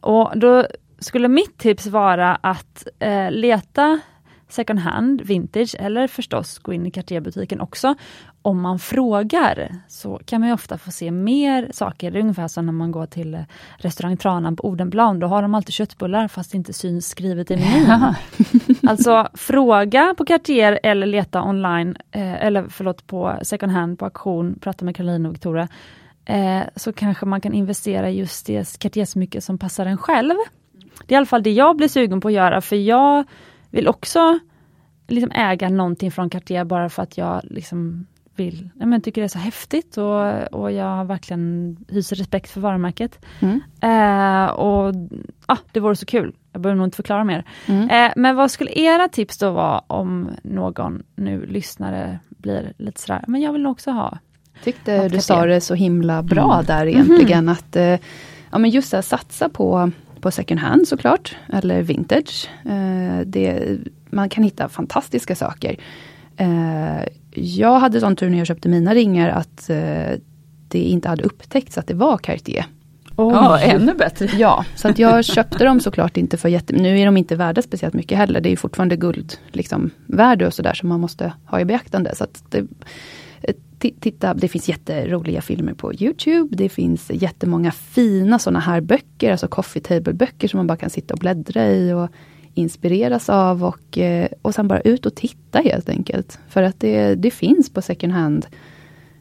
Och 0.00 0.38
då 0.38 0.66
skulle 0.98 1.28
mitt 1.28 1.58
tips 1.58 1.86
vara 1.86 2.34
att 2.34 2.86
eh, 2.98 3.30
leta 3.30 4.00
second 4.48 4.78
hand, 4.78 5.22
vintage 5.22 5.74
eller 5.78 6.06
förstås 6.06 6.58
gå 6.58 6.72
in 6.72 6.86
i 6.86 6.90
Cartier-butiken 6.90 7.60
också. 7.60 7.94
Om 8.42 8.60
man 8.60 8.78
frågar 8.78 9.74
så 9.88 10.20
kan 10.24 10.40
man 10.40 10.52
ofta 10.52 10.78
få 10.78 10.90
se 10.90 11.10
mer 11.10 11.70
saker. 11.72 12.10
Det 12.10 12.18
är 12.18 12.20
ungefär 12.20 12.48
som 12.48 12.66
när 12.66 12.72
man 12.72 12.92
går 12.92 13.06
till 13.06 13.44
restaurang 13.76 14.16
Tranan 14.16 14.56
på 14.56 14.64
Odenplan. 14.64 15.18
Då 15.18 15.26
har 15.26 15.42
de 15.42 15.54
alltid 15.54 15.74
köttbullar 15.74 16.28
fast 16.28 16.52
det 16.52 16.56
inte 16.56 16.72
syns 16.72 17.08
skrivet 17.08 17.50
i 17.50 17.56
menyn. 17.56 18.14
alltså 18.88 19.28
fråga 19.34 20.14
på 20.18 20.24
Cartier 20.24 20.80
eller 20.82 21.06
leta 21.06 21.42
online, 21.42 21.96
eh, 22.10 22.44
eller 22.44 22.68
förlåt 22.68 23.06
på 23.06 23.38
second 23.42 23.72
hand 23.72 23.98
på 23.98 24.04
auktion, 24.04 24.58
prata 24.60 24.84
med 24.84 24.96
Caroline 24.96 25.26
och 25.26 25.34
Victoria. 25.34 25.68
Eh, 26.24 26.60
så 26.76 26.92
kanske 26.92 27.26
man 27.26 27.40
kan 27.40 27.52
investera 27.52 28.10
just 28.10 28.46
det 28.46 28.78
Cartier-smycke 28.78 29.40
som 29.40 29.58
passar 29.58 29.86
en 29.86 29.98
själv. 29.98 30.34
Det 31.06 31.14
är 31.14 31.16
i 31.16 31.16
alla 31.16 31.26
fall 31.26 31.42
det 31.42 31.50
jag 31.50 31.76
blir 31.76 31.88
sugen 31.88 32.20
på 32.20 32.28
att 32.28 32.34
göra 32.34 32.60
för 32.60 32.76
jag 32.76 33.24
vill 33.70 33.88
också 33.88 34.38
liksom 35.08 35.30
äga 35.30 35.68
någonting 35.68 36.10
från 36.10 36.30
Cartier 36.30 36.64
bara 36.64 36.88
för 36.88 37.02
att 37.02 37.18
jag 37.18 37.40
liksom 37.44 38.06
vill, 38.38 38.70
ja, 38.74 38.86
men 38.86 39.00
tycker 39.00 39.20
det 39.20 39.26
är 39.26 39.28
så 39.28 39.38
häftigt 39.38 39.96
och, 39.96 40.52
och 40.60 40.72
jag 40.72 41.04
verkligen 41.04 41.76
hyser 41.88 42.16
respekt 42.16 42.50
för 42.50 42.60
varumärket. 42.60 43.24
Mm. 43.40 43.60
Eh, 43.80 44.50
och 44.50 44.94
ah, 45.46 45.56
Det 45.72 45.80
vore 45.80 45.96
så 45.96 46.06
kul, 46.06 46.34
jag 46.52 46.62
behöver 46.62 46.78
nog 46.78 46.86
inte 46.86 46.96
förklara 46.96 47.24
mer. 47.24 47.44
Mm. 47.66 47.90
Eh, 47.90 48.12
men 48.16 48.36
vad 48.36 48.50
skulle 48.50 48.70
era 48.72 49.08
tips 49.08 49.38
då 49.38 49.50
vara 49.50 49.78
om 49.86 50.30
någon 50.42 51.02
nu 51.14 51.46
lyssnare 51.46 52.18
blir 52.28 52.72
lite 52.78 53.00
sådär, 53.00 53.24
men 53.28 53.40
jag 53.40 53.52
vill 53.52 53.66
också 53.66 53.90
ha. 53.90 54.18
Tyckte 54.64 55.08
du 55.08 55.20
sa 55.20 55.46
det 55.46 55.60
så 55.60 55.74
himla 55.74 56.22
bra 56.22 56.54
mm. 56.54 56.66
där 56.66 56.86
egentligen, 56.86 57.38
mm. 57.38 57.52
att 57.52 57.76
eh, 57.76 57.98
ja, 58.50 58.58
men 58.58 58.70
just 58.70 58.94
att 58.94 59.04
satsa 59.04 59.48
på 59.48 59.90
på 60.18 60.30
second 60.30 60.60
hand 60.60 60.88
såklart, 60.88 61.36
eller 61.52 61.82
vintage. 61.82 62.50
Eh, 62.64 63.20
det, 63.26 63.78
man 64.10 64.28
kan 64.28 64.44
hitta 64.44 64.68
fantastiska 64.68 65.34
saker. 65.34 65.76
Eh, 66.36 67.04
jag 67.34 67.78
hade 67.78 68.00
sån 68.00 68.16
tur 68.16 68.30
när 68.30 68.38
jag 68.38 68.46
köpte 68.46 68.68
mina 68.68 68.94
ringar 68.94 69.28
att 69.28 69.70
eh, 69.70 70.18
det 70.68 70.78
inte 70.78 71.08
hade 71.08 71.22
upptäckts 71.22 71.78
att 71.78 71.86
det 71.86 71.94
var 71.94 72.18
Cartier. 72.18 72.66
Oh, 73.16 73.34
ja, 73.34 73.58
ännu 73.58 73.94
bättre. 73.94 74.28
Ja, 74.38 74.64
så 74.76 74.88
att 74.88 74.98
jag 74.98 75.24
köpte 75.24 75.64
dem 75.64 75.80
såklart 75.80 76.16
inte 76.16 76.36
för 76.36 76.48
jätte... 76.48 76.72
Nu 76.72 77.00
är 77.00 77.06
de 77.06 77.16
inte 77.16 77.36
värda 77.36 77.62
speciellt 77.62 77.94
mycket 77.94 78.18
heller. 78.18 78.40
Det 78.40 78.52
är 78.52 78.56
fortfarande 78.56 78.96
guld, 78.96 79.38
liksom, 79.48 79.90
värde 80.06 80.46
och 80.46 80.54
sådär 80.54 80.74
som 80.74 80.88
man 80.88 81.00
måste 81.00 81.32
ha 81.44 81.60
i 81.60 81.64
beaktande. 81.64 82.14
Så 82.14 82.24
att 82.24 82.44
det, 82.48 82.66
titta, 83.78 84.34
det 84.34 84.48
finns 84.48 84.68
jätteroliga 84.68 85.42
filmer 85.42 85.74
på 85.74 85.94
Youtube. 85.94 86.56
Det 86.56 86.68
finns 86.68 87.10
jättemånga 87.10 87.72
fina 87.72 88.38
sådana 88.38 88.60
här 88.60 88.80
böcker, 88.80 89.32
alltså 89.32 89.48
coffee 89.48 89.80
table 89.80 90.12
böcker 90.12 90.48
som 90.48 90.58
man 90.58 90.66
bara 90.66 90.76
kan 90.76 90.90
sitta 90.90 91.14
och 91.14 91.20
bläddra 91.20 91.70
i 91.70 91.92
och 91.92 92.08
inspireras 92.54 93.28
av 93.28 93.64
och, 93.64 93.98
eh, 93.98 94.28
och 94.42 94.54
sen 94.54 94.68
bara 94.68 94.80
ut 94.80 95.06
och 95.06 95.14
titta 95.14 95.58
helt 95.58 95.88
enkelt. 95.88 96.38
För 96.48 96.62
att 96.62 96.80
det, 96.80 97.14
det 97.14 97.30
finns 97.30 97.70
på 97.70 97.82
second 97.82 98.12
hand 98.12 98.46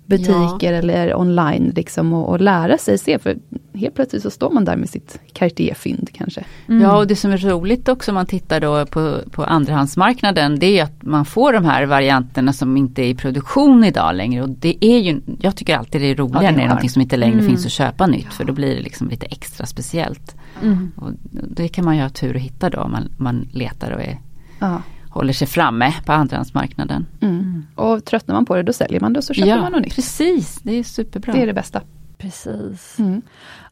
butiker 0.07 0.73
ja. 0.73 0.79
eller 0.79 1.15
online 1.15 1.71
liksom 1.75 2.13
och, 2.13 2.29
och, 2.29 2.41
lära 2.41 2.77
sig 2.77 2.97
se. 2.97 3.19
För 3.19 3.37
helt 3.73 3.95
plötsligt 3.95 4.23
så 4.23 4.29
står 4.29 4.51
man 4.51 4.65
där 4.65 4.75
med 4.75 4.89
sitt 4.89 5.19
Cartier-fynd 5.33 6.09
kanske. 6.13 6.43
Mm. 6.67 6.81
Ja 6.81 6.97
och 6.97 7.07
det 7.07 7.15
som 7.15 7.31
är 7.31 7.37
roligt 7.37 7.89
också 7.89 8.11
om 8.11 8.15
man 8.15 8.25
tittar 8.25 8.59
då 8.59 8.85
på, 8.85 9.19
på 9.31 9.43
andrahandsmarknaden 9.43 10.59
det 10.59 10.79
är 10.79 10.83
att 10.83 11.03
man 11.03 11.25
får 11.25 11.53
de 11.53 11.65
här 11.65 11.85
varianterna 11.85 12.53
som 12.53 12.77
inte 12.77 13.01
är 13.01 13.07
i 13.07 13.15
produktion 13.15 13.83
idag 13.83 14.15
längre. 14.15 14.43
Och 14.43 14.49
det 14.49 14.85
är 14.85 14.99
ju, 14.99 15.21
jag 15.39 15.55
tycker 15.55 15.77
alltid 15.77 16.01
det 16.01 16.07
är 16.07 16.15
roligare 16.15 16.43
ja, 16.43 16.51
det 16.51 16.55
när 16.55 16.63
det 16.63 16.65
är 16.65 16.67
någonting 16.67 16.89
som 16.89 17.01
inte 17.01 17.17
längre 17.17 17.39
mm. 17.39 17.45
finns 17.45 17.65
att 17.65 17.71
köpa 17.71 18.07
nytt. 18.07 18.33
För 18.33 18.43
då 18.43 18.53
blir 18.53 18.75
det 18.75 18.81
liksom 18.81 19.09
lite 19.09 19.25
extra 19.25 19.65
speciellt. 19.65 20.35
Mm. 20.63 20.91
Och 20.95 21.11
det 21.31 21.67
kan 21.67 21.85
man 21.85 21.95
ju 21.95 22.01
ha 22.01 22.09
tur 22.09 22.35
att 22.35 22.41
hitta 22.41 22.69
då 22.69 22.81
om 22.81 22.91
man, 22.91 23.09
man 23.17 23.47
letar 23.51 23.91
och 23.91 24.01
är 24.01 24.19
ja 24.59 24.81
håller 25.17 25.33
sig 25.33 25.47
framme 25.47 25.93
på 26.05 26.11
andrahandsmarknaden. 26.11 27.05
Mm. 27.21 27.65
Och 27.75 28.05
tröttnar 28.05 28.35
man 28.35 28.45
på 28.45 28.55
det 28.55 28.63
då 28.63 28.73
säljer 28.73 28.99
man 28.99 29.13
det 29.13 29.17
och 29.17 29.23
så 29.23 29.33
köper 29.33 29.49
ja, 29.49 29.61
man 29.61 29.71
något 29.71 29.81
nytt. 29.81 29.95
Precis, 29.95 30.59
det 30.63 30.71
är 30.79 30.83
superbra. 30.83 31.33
Det 31.33 31.41
är 31.41 31.47
det 31.47 31.53
bästa. 31.53 31.81
Precis. 32.17 32.99
Mm. 32.99 33.21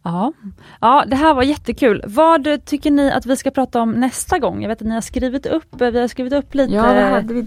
Ja. 0.04 0.34
ja, 0.82 1.06
det 1.08 1.16
här 1.16 1.34
var 1.34 1.44
jättekul. 1.44 2.04
Vad 2.08 2.66
tycker 2.66 2.92
ni 2.92 3.12
att 3.12 3.26
vi 3.26 3.38
ska 3.38 3.52
prata 3.52 3.82
om 3.82 3.92
nästa 3.92 4.40
gång? 4.40 4.62
Jag 4.62 4.70
vet 4.70 4.82
att 4.82 4.88
ni 4.88 4.94
har 4.94 5.02
skrivit 5.02 5.46
upp, 5.46 5.68
vi 5.80 6.00
har 6.00 6.08
skrivit 6.08 6.34
upp 6.34 6.56
lite. 6.56 6.74
Ja, 6.74 6.96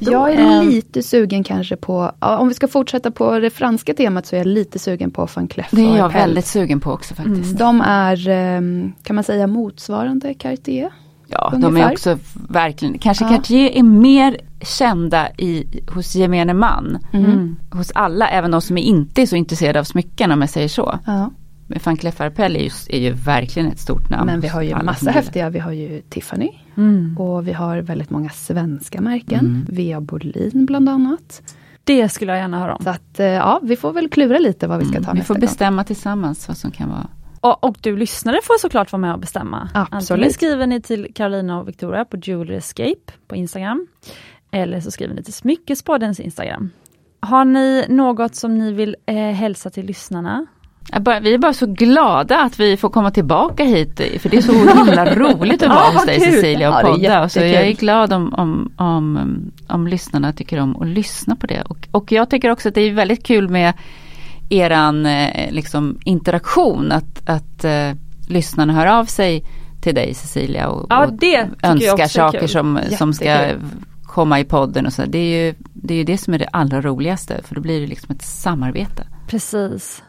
jag 0.00 0.34
är 0.34 0.62
lite 0.62 1.02
sugen 1.02 1.44
kanske 1.44 1.76
på, 1.76 2.12
om 2.20 2.48
vi 2.48 2.54
ska 2.54 2.68
fortsätta 2.68 3.10
på 3.10 3.38
det 3.38 3.50
franska 3.50 3.94
temat 3.94 4.26
så 4.26 4.36
är 4.36 4.40
jag 4.40 4.46
lite 4.46 4.78
sugen 4.78 5.10
på 5.10 5.28
van 5.34 5.48
Cleef 5.48 5.68
Det 5.70 5.82
är 5.82 5.96
jag 5.96 6.12
väldigt 6.12 6.46
sugen 6.46 6.80
på 6.80 6.92
också 6.92 7.14
faktiskt. 7.14 7.44
Mm. 7.44 7.56
De 7.56 7.80
är, 7.80 8.28
ehm, 8.28 8.92
kan 9.02 9.16
man 9.16 9.24
säga 9.24 9.46
motsvarande 9.46 10.34
Cartier? 10.34 10.92
Ja, 11.30 11.50
Ungefär. 11.54 11.72
de 11.72 11.82
är 11.82 11.92
också 11.92 12.18
verkligen, 12.48 12.98
kanske 12.98 13.24
ja. 13.24 13.30
Cartier 13.30 13.70
är 13.70 13.82
mer 13.82 14.36
kända 14.60 15.28
i, 15.30 15.66
hos 15.94 16.14
gemene 16.14 16.54
man. 16.54 16.98
Mm. 17.12 17.56
Hos 17.70 17.92
alla, 17.94 18.28
även 18.28 18.50
de 18.50 18.60
som 18.60 18.78
är 18.78 18.82
inte 18.82 19.22
är 19.22 19.26
så 19.26 19.36
intresserade 19.36 19.80
av 19.80 19.84
smycken 19.84 20.32
om 20.32 20.40
jag 20.40 20.50
säger 20.50 20.68
så. 20.68 20.98
Ja. 21.06 21.30
Men 21.66 21.78
van 21.84 21.96
Cleef 21.96 22.20
Arpels 22.20 22.88
är 22.88 22.98
ju, 22.98 23.06
är 23.06 23.10
ju 23.10 23.12
verkligen 23.12 23.68
ett 23.68 23.78
stort 23.78 24.10
namn. 24.10 24.26
Men 24.26 24.40
vi 24.40 24.48
har 24.48 24.62
ju 24.62 24.82
massa 24.82 25.10
häftiga, 25.10 25.50
vi 25.50 25.58
har 25.58 25.72
ju 25.72 26.02
Tiffany. 26.08 26.50
Mm. 26.76 27.18
Och 27.18 27.48
vi 27.48 27.52
har 27.52 27.78
väldigt 27.78 28.10
många 28.10 28.30
svenska 28.30 29.00
märken. 29.00 29.38
Mm. 29.38 29.66
Vea 29.68 30.00
Bolin 30.00 30.66
bland 30.66 30.88
annat. 30.88 31.42
Det 31.84 32.08
skulle 32.08 32.32
jag 32.32 32.38
gärna 32.38 32.58
höra 32.58 32.74
om. 32.74 32.84
Så 32.84 32.90
att, 32.90 33.20
eh, 33.20 33.26
ja, 33.26 33.60
vi 33.62 33.76
får 33.76 33.92
väl 33.92 34.08
klura 34.08 34.38
lite 34.38 34.66
vad 34.66 34.78
vi 34.78 34.84
ska 34.84 34.96
mm. 34.96 35.04
ta 35.04 35.10
mm. 35.10 35.20
Vi 35.20 35.24
får 35.24 35.34
bestämma 35.34 35.82
gång. 35.82 35.86
tillsammans 35.86 36.48
vad 36.48 36.56
som 36.56 36.70
kan 36.70 36.88
vara 36.88 37.06
och, 37.40 37.64
och, 37.64 37.76
du 37.80 37.96
lyssnare 37.96 38.38
får 38.42 38.58
såklart 38.58 38.92
vara 38.92 39.00
med 39.00 39.12
och 39.12 39.20
bestämma. 39.20 39.68
Absolut. 39.74 40.10
Antingen 40.10 40.32
skriver 40.32 40.66
ni 40.66 40.80
till 40.80 41.14
Carolina 41.14 41.60
och 41.60 41.68
Victoria 41.68 42.04
på 42.04 42.16
Jewelry 42.16 42.56
Escape 42.56 43.12
på 43.26 43.36
Instagram. 43.36 43.86
Eller 44.50 44.80
så 44.80 44.90
skriver 44.90 45.14
ni 45.14 45.22
till 45.22 45.32
Smyckespoddens 45.32 46.20
Instagram. 46.20 46.70
Har 47.20 47.44
ni 47.44 47.84
något 47.88 48.34
som 48.34 48.58
ni 48.58 48.72
vill 48.72 48.96
eh, 49.06 49.14
hälsa 49.16 49.70
till 49.70 49.86
lyssnarna? 49.86 50.46
Bara, 51.00 51.20
vi 51.20 51.34
är 51.34 51.38
bara 51.38 51.52
så 51.52 51.66
glada 51.66 52.40
att 52.40 52.60
vi 52.60 52.76
får 52.76 52.88
komma 52.90 53.10
tillbaka 53.10 53.64
hit 53.64 53.96
för 54.20 54.28
det 54.28 54.36
är 54.36 54.40
så 54.40 54.52
himla 54.52 55.14
roligt 55.14 55.62
att 55.62 55.68
vara 55.68 55.90
hos 55.90 56.06
dig 56.06 56.20
Cecilia 56.20 56.76
och 56.76 56.82
podda. 56.82 57.02
Ja, 57.02 57.28
så 57.28 57.38
jag 57.38 57.66
är 57.66 57.72
glad 57.72 58.12
om, 58.12 58.34
om, 58.34 58.72
om, 58.76 59.40
om 59.68 59.86
lyssnarna 59.86 60.32
tycker 60.32 60.60
om 60.60 60.82
att 60.82 60.88
lyssna 60.88 61.36
på 61.36 61.46
det. 61.46 61.62
Och, 61.62 61.88
och 61.90 62.12
jag 62.12 62.30
tycker 62.30 62.50
också 62.50 62.68
att 62.68 62.74
det 62.74 62.80
är 62.80 62.92
väldigt 62.92 63.22
kul 63.22 63.48
med 63.48 63.74
eran 64.48 65.06
eh, 65.06 65.52
liksom, 65.52 65.98
interaktion. 66.04 66.92
Att, 66.92 67.28
att 67.28 67.64
uh, 67.64 67.98
lyssnarna 68.28 68.72
hör 68.72 68.86
av 68.86 69.04
sig 69.04 69.44
till 69.80 69.94
dig 69.94 70.14
Cecilia 70.14 70.68
och, 70.68 70.86
ja, 70.88 71.06
det 71.06 71.42
och 71.42 71.64
önskar 71.64 72.08
saker 72.08 72.46
som, 72.46 72.80
som 72.98 73.12
ska 73.12 73.52
komma 74.02 74.40
i 74.40 74.44
podden 74.44 74.86
och 74.86 74.92
så. 74.92 75.02
Det 75.06 75.18
är, 75.18 75.46
ju, 75.46 75.54
det 75.72 75.94
är 75.94 75.98
ju 75.98 76.04
det 76.04 76.18
som 76.18 76.34
är 76.34 76.38
det 76.38 76.48
allra 76.52 76.80
roligaste 76.80 77.40
för 77.42 77.54
då 77.54 77.60
blir 77.60 77.80
det 77.80 77.86
liksom 77.86 78.14
ett 78.14 78.22
samarbete. 78.22 79.06
Precis. 79.28 80.02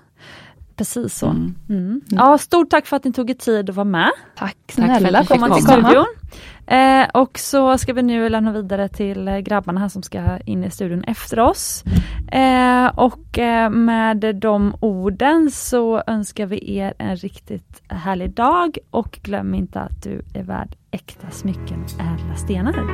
Precis 0.80 1.18
så. 1.18 1.28
Mm. 1.28 1.56
Mm. 1.70 2.02
Ja, 2.10 2.38
stort 2.38 2.70
tack 2.70 2.86
för 2.86 2.96
att 2.96 3.04
ni 3.04 3.14
tog 3.14 3.30
er 3.30 3.34
tid 3.34 3.70
att 3.70 3.76
vara 3.76 3.84
med. 3.84 4.12
Tack 4.36 4.58
snälla 4.72 5.24
för 5.24 5.36
att 5.36 5.42
komma 5.42 5.56
till 5.56 5.64
studion. 5.64 6.06
Eh, 6.68 7.08
och 7.14 7.40
så 7.40 7.78
ska 7.78 7.94
vi 7.94 8.02
nu 8.02 8.30
lämna 8.30 8.52
vidare 8.52 8.88
till 8.88 9.28
eh, 9.28 9.38
grabbarna 9.38 9.80
här 9.80 9.90
som 9.90 10.04
ska 10.04 10.40
in 10.46 10.64
i 10.64 10.72
studion 10.72 11.04
efter 11.04 11.40
oss. 11.40 11.84
Eh, 12.32 12.88
och 12.88 13.40
eh, 13.40 13.70
med 13.70 14.36
de 14.36 14.76
orden 14.80 15.52
så 15.52 16.04
önskar 16.08 16.46
vi 16.46 16.78
er 16.78 16.94
en 16.98 17.16
riktigt 17.16 17.82
härlig 17.88 18.32
dag 18.32 18.78
och 18.92 19.20
glöm 19.22 19.54
inte 19.54 19.80
att 19.80 20.04
du 20.04 20.22
är 20.34 20.44
värd 20.44 20.76
äkta 20.92 21.30
smycken, 21.30 21.86
ädla 22.00 22.36
stenar. 22.36 22.86